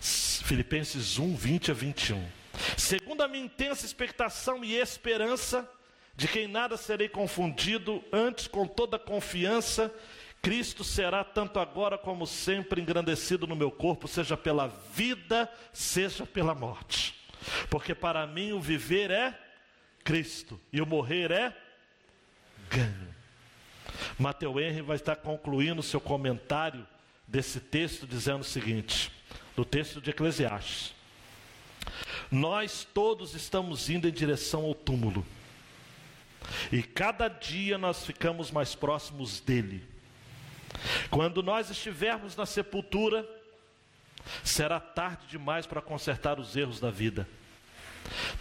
Filipenses 0.00 1.18
1, 1.18 1.36
20 1.36 1.70
a 1.70 1.74
21. 1.74 2.28
Segundo 2.76 3.22
a 3.22 3.28
minha 3.28 3.44
intensa 3.44 3.86
expectação 3.86 4.64
e 4.64 4.74
esperança, 4.74 5.68
de 6.16 6.28
quem 6.28 6.46
nada 6.46 6.76
serei 6.76 7.08
confundido, 7.08 8.02
antes 8.12 8.46
com 8.46 8.66
toda 8.66 8.98
confiança, 8.98 9.92
Cristo 10.40 10.84
será 10.84 11.24
tanto 11.24 11.58
agora 11.58 11.96
como 11.96 12.26
sempre 12.26 12.80
engrandecido 12.80 13.46
no 13.46 13.56
meu 13.56 13.70
corpo, 13.70 14.06
seja 14.06 14.36
pela 14.36 14.68
vida, 14.68 15.50
seja 15.72 16.26
pela 16.26 16.54
morte. 16.54 17.14
Porque 17.68 17.94
para 17.94 18.26
mim 18.26 18.52
o 18.52 18.60
viver 18.60 19.10
é 19.10 19.38
Cristo 20.04 20.60
e 20.72 20.80
o 20.80 20.86
morrer 20.86 21.30
é 21.30 21.56
ganho. 22.68 23.14
Mateus 24.18 24.56
Henry 24.56 24.82
vai 24.82 24.96
estar 24.96 25.16
concluindo 25.16 25.82
seu 25.82 26.00
comentário 26.00 26.86
desse 27.26 27.58
texto 27.58 28.06
dizendo 28.06 28.40
o 28.40 28.44
seguinte: 28.44 29.10
do 29.56 29.64
texto 29.64 30.00
de 30.00 30.10
Eclesiastes. 30.10 30.94
Nós 32.30 32.86
todos 32.92 33.34
estamos 33.34 33.88
indo 33.90 34.08
em 34.08 34.12
direção 34.12 34.64
ao 34.64 34.74
túmulo. 34.74 35.24
E 36.70 36.82
cada 36.82 37.28
dia 37.28 37.78
nós 37.78 38.04
ficamos 38.04 38.50
mais 38.50 38.74
próximos 38.74 39.40
dele. 39.40 39.86
Quando 41.10 41.42
nós 41.42 41.70
estivermos 41.70 42.36
na 42.36 42.46
sepultura, 42.46 43.26
será 44.42 44.80
tarde 44.80 45.26
demais 45.28 45.66
para 45.66 45.80
consertar 45.80 46.38
os 46.38 46.56
erros 46.56 46.80
da 46.80 46.90
vida. 46.90 47.28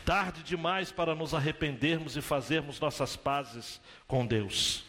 Tarde 0.05 0.43
demais 0.43 0.91
para 0.91 1.15
nos 1.15 1.33
arrependermos 1.33 2.17
e 2.17 2.21
fazermos 2.21 2.79
nossas 2.79 3.15
pazes 3.15 3.79
com 4.07 4.25
Deus. 4.25 4.83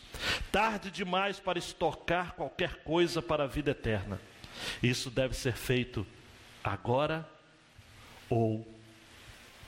Tarde 0.50 0.90
demais 0.90 1.38
para 1.38 1.58
estocar 1.58 2.32
qualquer 2.32 2.82
coisa 2.82 3.20
para 3.22 3.44
a 3.44 3.48
vida 3.48 3.70
eterna. 3.70 4.20
Isso 4.82 5.10
deve 5.10 5.34
ser 5.34 5.54
feito 5.54 6.06
agora 6.62 7.28
ou 8.28 8.66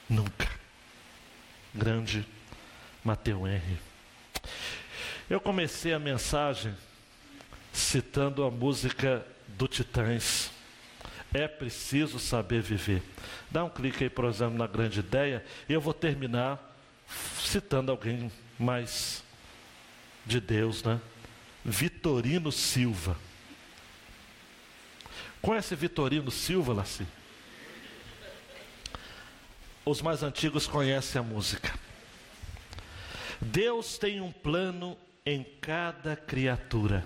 nunca. 0.09 0.49
Grande 1.75 2.27
Mateus 3.07 3.49
Henry. 3.49 3.79
Eu 5.31 5.41
comecei 5.41 5.95
a 5.95 5.99
mensagem 5.99 6.75
citando 7.73 8.43
a 8.43 8.51
música 8.51 9.25
do 9.47 9.69
Titãs. 9.69 10.51
É 11.33 11.47
preciso 11.47 12.19
saber 12.19 12.61
viver. 12.61 13.01
Dá 13.49 13.63
um 13.63 13.71
clique 13.71 14.03
aí, 14.03 14.11
por 14.11 14.25
exemplo, 14.25 14.59
na 14.59 14.67
grande 14.67 14.99
ideia, 14.99 15.45
e 15.69 15.73
eu 15.73 15.81
vou 15.81 15.95
terminar 15.95 16.59
citando 17.39 17.93
alguém 17.93 18.33
mais 18.59 19.23
de 20.25 20.41
Deus, 20.41 20.83
né? 20.83 21.01
Vitorino 21.65 22.51
Silva. 22.51 23.17
Conhece 25.41 25.77
Vitorino 25.77 26.33
Silva, 26.33 26.73
Laci? 26.73 27.07
Os 29.85 30.03
mais 30.03 30.25
antigos 30.25 30.67
conhecem 30.67 31.21
a 31.21 31.23
música. 31.23 31.86
Deus 33.41 33.99
tem 33.99 34.21
um 34.21 34.33
plano 34.33 34.97
em 35.25 35.45
cada 35.61 36.17
criatura. 36.17 37.05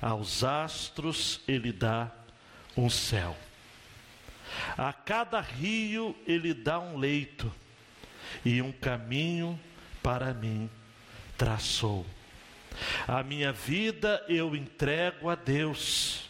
Aos 0.00 0.44
astros 0.44 1.40
ele 1.48 1.72
dá 1.72 2.10
um 2.76 2.88
céu. 2.88 3.36
A 4.76 4.92
cada 4.92 5.40
rio 5.40 6.16
ele 6.26 6.54
dá 6.54 6.78
um 6.78 6.96
leito 6.96 7.52
e 8.44 8.62
um 8.62 8.72
caminho 8.72 9.58
para 10.02 10.32
mim 10.32 10.70
traçou. 11.36 12.06
A 13.06 13.22
minha 13.22 13.52
vida 13.52 14.24
eu 14.28 14.54
entrego 14.54 15.28
a 15.28 15.34
Deus, 15.34 16.28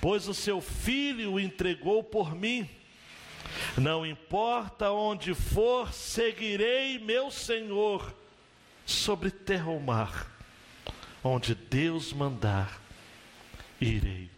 pois 0.00 0.26
o 0.26 0.34
seu 0.34 0.60
filho 0.60 1.32
o 1.32 1.40
entregou 1.40 2.02
por 2.02 2.34
mim. 2.34 2.68
Não 3.76 4.04
importa 4.04 4.90
onde 4.90 5.34
for, 5.34 5.92
seguirei 5.92 6.98
meu 6.98 7.30
Senhor 7.30 8.14
sobre 8.84 9.30
terra 9.30 9.70
ou 9.70 9.80
mar, 9.80 10.30
onde 11.24 11.54
Deus 11.54 12.12
mandar, 12.12 12.80
irei. 13.80 14.30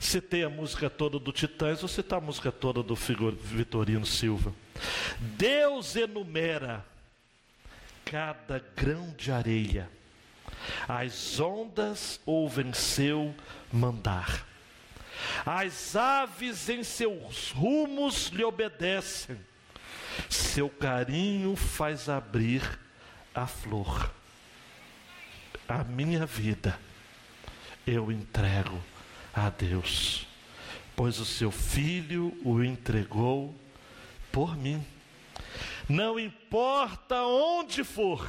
Citei 0.00 0.42
a 0.42 0.50
música 0.50 0.90
toda 0.90 1.18
do 1.18 1.30
Titãs, 1.30 1.80
vou 1.80 1.88
citar 1.88 2.18
a 2.18 2.22
música 2.22 2.50
toda 2.50 2.82
do 2.82 2.94
Vitorino 2.94 4.06
Silva. 4.06 4.52
Deus 5.18 5.94
enumera 5.94 6.84
cada 8.04 8.58
grão 8.74 9.14
de 9.16 9.30
areia, 9.30 9.88
as 10.88 11.38
ondas 11.38 12.18
ouvem 12.26 12.72
seu 12.72 13.32
mandar. 13.70 14.49
As 15.44 15.96
aves 15.96 16.68
em 16.68 16.82
seus 16.82 17.50
rumos 17.50 18.28
lhe 18.28 18.44
obedecem, 18.44 19.38
seu 20.28 20.68
carinho 20.68 21.56
faz 21.56 22.08
abrir 22.08 22.62
a 23.34 23.46
flor. 23.46 24.10
A 25.68 25.84
minha 25.84 26.26
vida 26.26 26.78
eu 27.86 28.10
entrego 28.10 28.82
a 29.32 29.48
Deus, 29.50 30.26
pois 30.96 31.18
o 31.18 31.24
seu 31.24 31.50
filho 31.50 32.36
o 32.44 32.62
entregou 32.62 33.54
por 34.32 34.56
mim. 34.56 34.84
Não 35.88 36.18
importa 36.18 37.22
onde 37.22 37.82
for, 37.82 38.28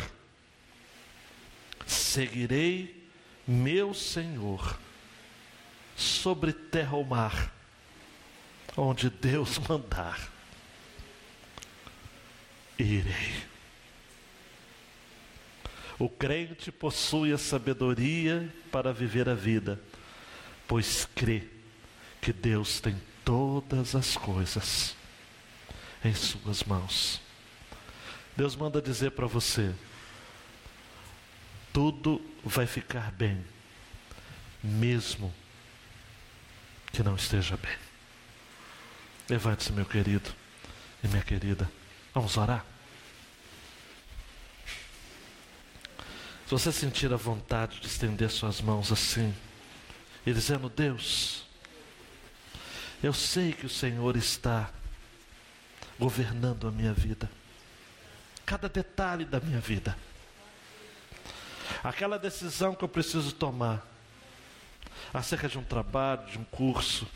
seguirei 1.86 3.08
meu 3.48 3.94
Senhor 3.94 4.78
sobre 6.02 6.52
terra 6.52 6.98
ou 6.98 7.06
mar, 7.06 7.54
onde 8.76 9.10
Deus 9.10 9.60
mandar, 9.70 10.30
irei. 12.78 13.52
O 16.00 16.10
crente 16.10 16.72
possui 16.72 17.32
a 17.32 17.38
sabedoria 17.38 18.52
para 18.72 18.92
viver 18.92 19.30
a 19.30 19.36
vida, 19.36 19.80
pois 20.68 21.08
crê 21.14 21.44
que 22.20 22.34
Deus 22.34 22.80
tem 22.80 23.00
todas 23.24 23.94
as 23.94 24.18
coisas 24.18 24.96
em 26.04 26.16
Suas 26.16 26.64
mãos. 26.64 27.22
Deus 28.36 28.56
manda 28.56 28.82
dizer 28.82 29.12
para 29.12 29.28
você: 29.28 29.76
tudo 31.72 32.20
vai 32.44 32.66
ficar 32.66 33.12
bem, 33.12 33.46
mesmo 34.64 35.32
que 36.92 37.04
não 37.04 37.16
esteja 37.16 37.58
bem. 37.58 37.78
Levante-se, 39.30 39.72
meu 39.72 39.86
querido 39.86 40.30
e 41.04 41.08
minha 41.08 41.24
querida. 41.24 41.70
Vamos 42.14 42.36
orar? 42.38 42.66
Se 46.46 46.52
você 46.52 46.72
sentir 46.72 47.14
a 47.14 47.18
vontade 47.18 47.80
de 47.80 47.88
estender 47.88 48.30
suas 48.30 48.60
mãos 48.60 48.92
assim, 48.92 49.34
e 50.26 50.34
dizendo: 50.34 50.70
Deus, 50.70 51.46
eu 53.02 53.14
sei 53.14 53.54
que 53.54 53.66
o 53.66 53.70
Senhor 53.70 54.16
está 54.16 54.70
governando 55.98 56.68
a 56.68 56.72
minha 56.72 56.94
vida, 56.94 57.30
cada 58.46 58.68
detalhe 58.68 59.26
da 59.26 59.40
minha 59.40 59.60
vida, 59.60 59.98
aquela 61.84 62.20
decisão 62.20 62.76
que 62.76 62.84
eu 62.84 62.90
preciso 62.90 63.32
tomar 63.32 63.88
acerca 65.14 65.48
de 65.48 65.58
um 65.58 65.64
trabalho, 65.64 66.26
de 66.28 66.38
um 66.38 66.44
curso, 66.46 67.08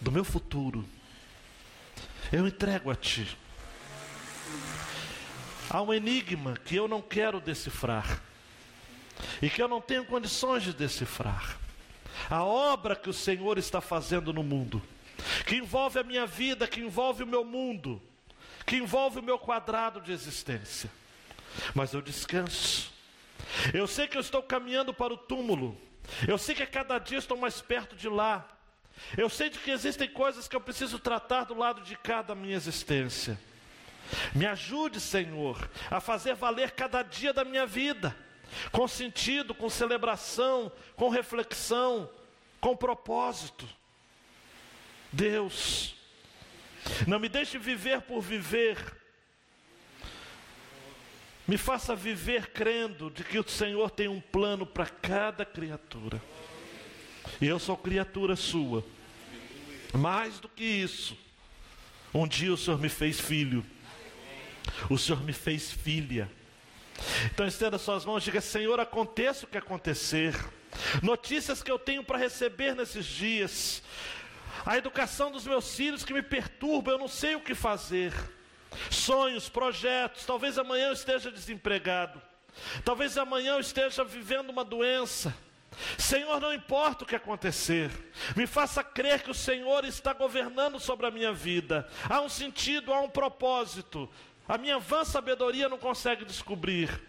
do 0.00 0.10
meu 0.10 0.24
futuro, 0.24 0.84
eu 2.32 2.46
entrego 2.46 2.90
a 2.90 2.94
Ti. 2.94 3.36
Há 5.70 5.80
um 5.80 5.92
enigma 5.92 6.56
que 6.64 6.76
eu 6.76 6.88
não 6.88 7.00
quero 7.00 7.40
decifrar 7.40 8.20
e 9.40 9.48
que 9.48 9.62
eu 9.62 9.68
não 9.68 9.80
tenho 9.80 10.04
condições 10.04 10.62
de 10.62 10.72
decifrar. 10.72 11.56
A 12.28 12.42
obra 12.44 12.96
que 12.96 13.08
o 13.08 13.12
Senhor 13.12 13.58
está 13.58 13.80
fazendo 13.80 14.32
no 14.32 14.42
mundo, 14.42 14.82
que 15.46 15.56
envolve 15.56 15.98
a 15.98 16.02
minha 16.02 16.26
vida, 16.26 16.66
que 16.66 16.80
envolve 16.80 17.22
o 17.22 17.26
meu 17.26 17.44
mundo, 17.44 18.00
que 18.66 18.76
envolve 18.76 19.20
o 19.20 19.22
meu 19.22 19.38
quadrado 19.38 20.00
de 20.00 20.12
existência. 20.12 20.90
Mas 21.74 21.92
eu 21.92 22.02
descanso. 22.02 22.92
Eu 23.72 23.86
sei 23.86 24.06
que 24.06 24.16
eu 24.16 24.20
estou 24.20 24.42
caminhando 24.42 24.92
para 24.92 25.12
o 25.12 25.16
túmulo. 25.16 25.78
Eu 26.26 26.38
sei 26.38 26.54
que 26.54 26.62
a 26.62 26.66
cada 26.66 26.98
dia 26.98 27.18
estou 27.18 27.36
mais 27.36 27.60
perto 27.60 27.96
de 27.96 28.08
lá. 28.08 28.46
Eu 29.16 29.28
sei 29.28 29.50
de 29.50 29.58
que 29.58 29.70
existem 29.70 30.08
coisas 30.08 30.46
que 30.46 30.54
eu 30.54 30.60
preciso 30.60 30.98
tratar 30.98 31.44
do 31.44 31.54
lado 31.54 31.80
de 31.82 31.96
cá 31.96 32.22
da 32.22 32.34
minha 32.34 32.56
existência. 32.56 33.38
Me 34.34 34.46
ajude, 34.46 35.00
Senhor, 35.00 35.68
a 35.90 36.00
fazer 36.00 36.34
valer 36.34 36.72
cada 36.72 37.02
dia 37.02 37.32
da 37.32 37.44
minha 37.44 37.66
vida, 37.66 38.14
com 38.70 38.86
sentido, 38.86 39.54
com 39.54 39.70
celebração, 39.70 40.70
com 40.96 41.08
reflexão, 41.08 42.10
com 42.60 42.76
propósito. 42.76 43.66
Deus, 45.10 45.94
não 47.06 47.18
me 47.18 47.28
deixe 47.28 47.58
viver 47.58 48.02
por 48.02 48.20
viver, 48.20 48.78
me 51.46 51.58
faça 51.58 51.94
viver 51.94 52.48
crendo 52.48 53.10
de 53.10 53.24
que 53.24 53.38
o 53.38 53.48
Senhor 53.48 53.90
tem 53.90 54.08
um 54.08 54.20
plano 54.20 54.64
para 54.64 54.86
cada 54.86 55.44
criatura. 55.44 56.22
E 57.40 57.46
eu 57.46 57.58
sou 57.58 57.76
criatura 57.76 58.36
sua. 58.36 58.84
Mais 59.92 60.38
do 60.38 60.48
que 60.48 60.64
isso, 60.64 61.16
um 62.14 62.26
dia 62.26 62.52
o 62.52 62.56
Senhor 62.56 62.78
me 62.78 62.88
fez 62.88 63.20
filho. 63.20 63.64
O 64.88 64.96
Senhor 64.96 65.22
me 65.22 65.32
fez 65.32 65.70
filha. 65.70 66.30
Então 67.26 67.46
estenda 67.46 67.78
suas 67.78 68.04
mãos 68.04 68.22
e 68.22 68.26
diga: 68.26 68.40
Senhor, 68.40 68.78
aconteça 68.78 69.44
o 69.44 69.48
que 69.48 69.58
acontecer. 69.58 70.34
Notícias 71.02 71.62
que 71.62 71.70
eu 71.70 71.78
tenho 71.78 72.04
para 72.04 72.18
receber 72.18 72.74
nesses 72.74 73.04
dias. 73.04 73.82
A 74.64 74.78
educação 74.78 75.30
dos 75.30 75.46
meus 75.46 75.74
filhos 75.74 76.04
que 76.04 76.14
me 76.14 76.22
perturba, 76.22 76.92
eu 76.92 76.98
não 76.98 77.08
sei 77.08 77.34
o 77.34 77.40
que 77.40 77.54
fazer. 77.54 78.12
Sonhos, 78.90 79.48
projetos, 79.48 80.24
talvez 80.24 80.58
amanhã 80.58 80.88
eu 80.88 80.92
esteja 80.92 81.30
desempregado. 81.30 82.20
Talvez 82.84 83.16
amanhã 83.16 83.54
eu 83.54 83.60
esteja 83.60 84.04
vivendo 84.04 84.50
uma 84.50 84.64
doença. 84.64 85.34
Senhor, 85.96 86.38
não 86.38 86.52
importa 86.52 87.04
o 87.04 87.06
que 87.06 87.16
acontecer, 87.16 87.90
me 88.36 88.46
faça 88.46 88.84
crer 88.84 89.22
que 89.22 89.30
o 89.30 89.34
Senhor 89.34 89.84
está 89.86 90.12
governando 90.12 90.78
sobre 90.78 91.06
a 91.06 91.10
minha 91.10 91.32
vida. 91.32 91.88
Há 92.08 92.20
um 92.20 92.28
sentido, 92.28 92.92
há 92.92 93.00
um 93.00 93.08
propósito. 93.08 94.08
A 94.46 94.58
minha 94.58 94.78
vã 94.78 95.02
sabedoria 95.02 95.70
não 95.70 95.78
consegue 95.78 96.26
descobrir, 96.26 97.00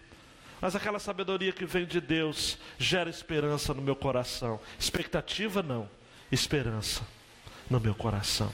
mas 0.61 0.77
aquela 0.77 0.99
sabedoria 0.99 1.51
que 1.51 1.65
vem 1.65 1.85
de 1.85 1.99
Deus 1.99 2.57
gera 2.77 3.09
esperança 3.09 3.73
no 3.73 3.81
meu 3.81 3.97
coração. 3.97 4.61
Expectativa 4.79 5.61
não, 5.61 5.89
esperança 6.31 7.03
no 7.69 7.79
meu 7.79 7.95
coração. 7.95 8.53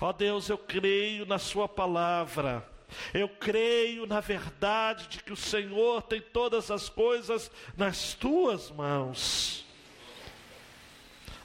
Ó 0.00 0.12
Deus, 0.12 0.48
eu 0.48 0.58
creio 0.58 1.26
na 1.26 1.38
Sua 1.38 1.68
palavra. 1.68 2.66
Eu 3.12 3.28
creio 3.28 4.06
na 4.06 4.20
verdade 4.20 5.08
de 5.08 5.22
que 5.22 5.32
o 5.32 5.36
Senhor 5.36 6.02
tem 6.02 6.20
todas 6.20 6.70
as 6.70 6.88
coisas 6.88 7.50
nas 7.76 8.14
tuas 8.14 8.70
mãos. 8.70 9.64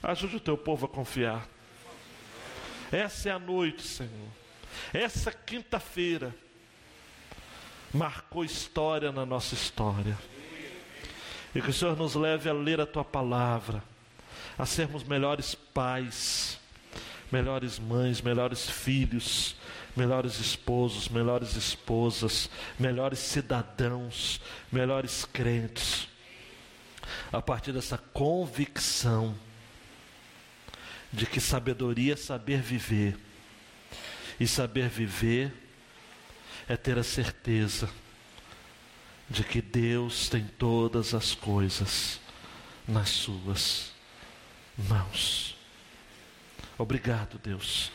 Ajude 0.02 0.36
o 0.36 0.40
teu 0.40 0.56
povo 0.56 0.86
a 0.86 0.88
confiar. 0.88 1.48
Essa 2.90 3.30
é 3.30 3.32
a 3.32 3.38
noite, 3.38 3.82
Senhor. 3.82 4.28
Essa 4.92 5.32
quinta-feira 5.32 6.34
marcou 7.92 8.44
história 8.44 9.12
na 9.12 9.24
nossa 9.24 9.54
história. 9.54 10.18
E 11.54 11.60
que 11.60 11.70
o 11.70 11.72
Senhor 11.72 11.96
nos 11.96 12.14
leve 12.14 12.48
a 12.48 12.52
ler 12.52 12.80
a 12.80 12.86
tua 12.86 13.04
palavra, 13.04 13.82
a 14.58 14.64
sermos 14.64 15.04
melhores 15.04 15.54
pais, 15.54 16.58
melhores 17.32 17.78
mães, 17.78 18.20
melhores 18.20 18.68
filhos, 18.68 19.56
melhores 19.96 20.38
esposos, 20.38 21.08
melhores 21.08 21.56
esposas, 21.56 22.50
melhores 22.78 23.18
cidadãos, 23.18 24.40
melhores 24.70 25.24
crentes. 25.24 26.06
A 27.32 27.40
partir 27.40 27.72
dessa 27.72 27.96
convicção 27.96 29.34
de 31.10 31.26
que 31.26 31.40
sabedoria 31.40 32.12
é 32.12 32.16
saber 32.16 32.60
viver, 32.60 33.18
e 34.38 34.46
saber 34.46 34.88
viver 34.88 35.52
é 36.68 36.76
ter 36.76 36.98
a 36.98 37.02
certeza 37.02 37.88
de 39.28 39.42
que 39.44 39.62
Deus 39.62 40.28
tem 40.28 40.44
todas 40.58 41.14
as 41.14 41.34
coisas 41.34 42.20
nas 42.86 43.08
Suas 43.08 43.92
mãos. 44.76 45.51
Obrigado, 46.78 47.38
Deus, 47.42 47.92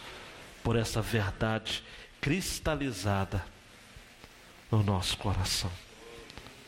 por 0.63 0.75
essa 0.75 1.01
verdade 1.01 1.83
cristalizada 2.21 3.43
no 4.71 4.83
nosso 4.83 5.17
coração. 5.17 5.71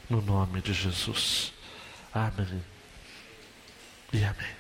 No 0.10 0.22
nome 0.22 0.62
de 0.62 0.74
Jesus. 0.74 1.54
Amém. 2.14 2.64
E 4.12 4.24
amém. 4.24 4.60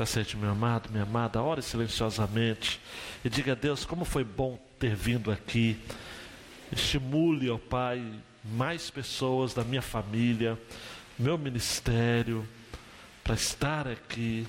Aceite, 0.00 0.36
meu 0.36 0.50
amado, 0.50 0.88
minha 0.90 1.02
amada, 1.02 1.42
ore 1.42 1.60
silenciosamente 1.60 2.80
e 3.24 3.28
diga 3.28 3.50
a 3.50 3.54
Deus 3.56 3.84
como 3.84 4.04
foi 4.04 4.22
bom 4.22 4.56
ter 4.78 4.94
vindo 4.94 5.28
aqui. 5.28 5.76
Estimule, 6.70 7.50
ó 7.50 7.58
Pai, 7.58 8.00
mais 8.44 8.90
pessoas 8.90 9.52
da 9.52 9.64
minha 9.64 9.82
família, 9.82 10.56
meu 11.18 11.36
ministério, 11.36 12.48
para 13.24 13.34
estar 13.34 13.88
aqui, 13.88 14.46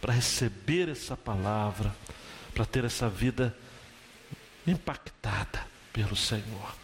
para 0.00 0.12
receber 0.12 0.88
essa 0.88 1.16
palavra, 1.16 1.94
para 2.54 2.64
ter 2.64 2.84
essa 2.84 3.08
vida 3.08 3.56
impactada 4.66 5.66
pelo 5.92 6.16
Senhor. 6.16 6.74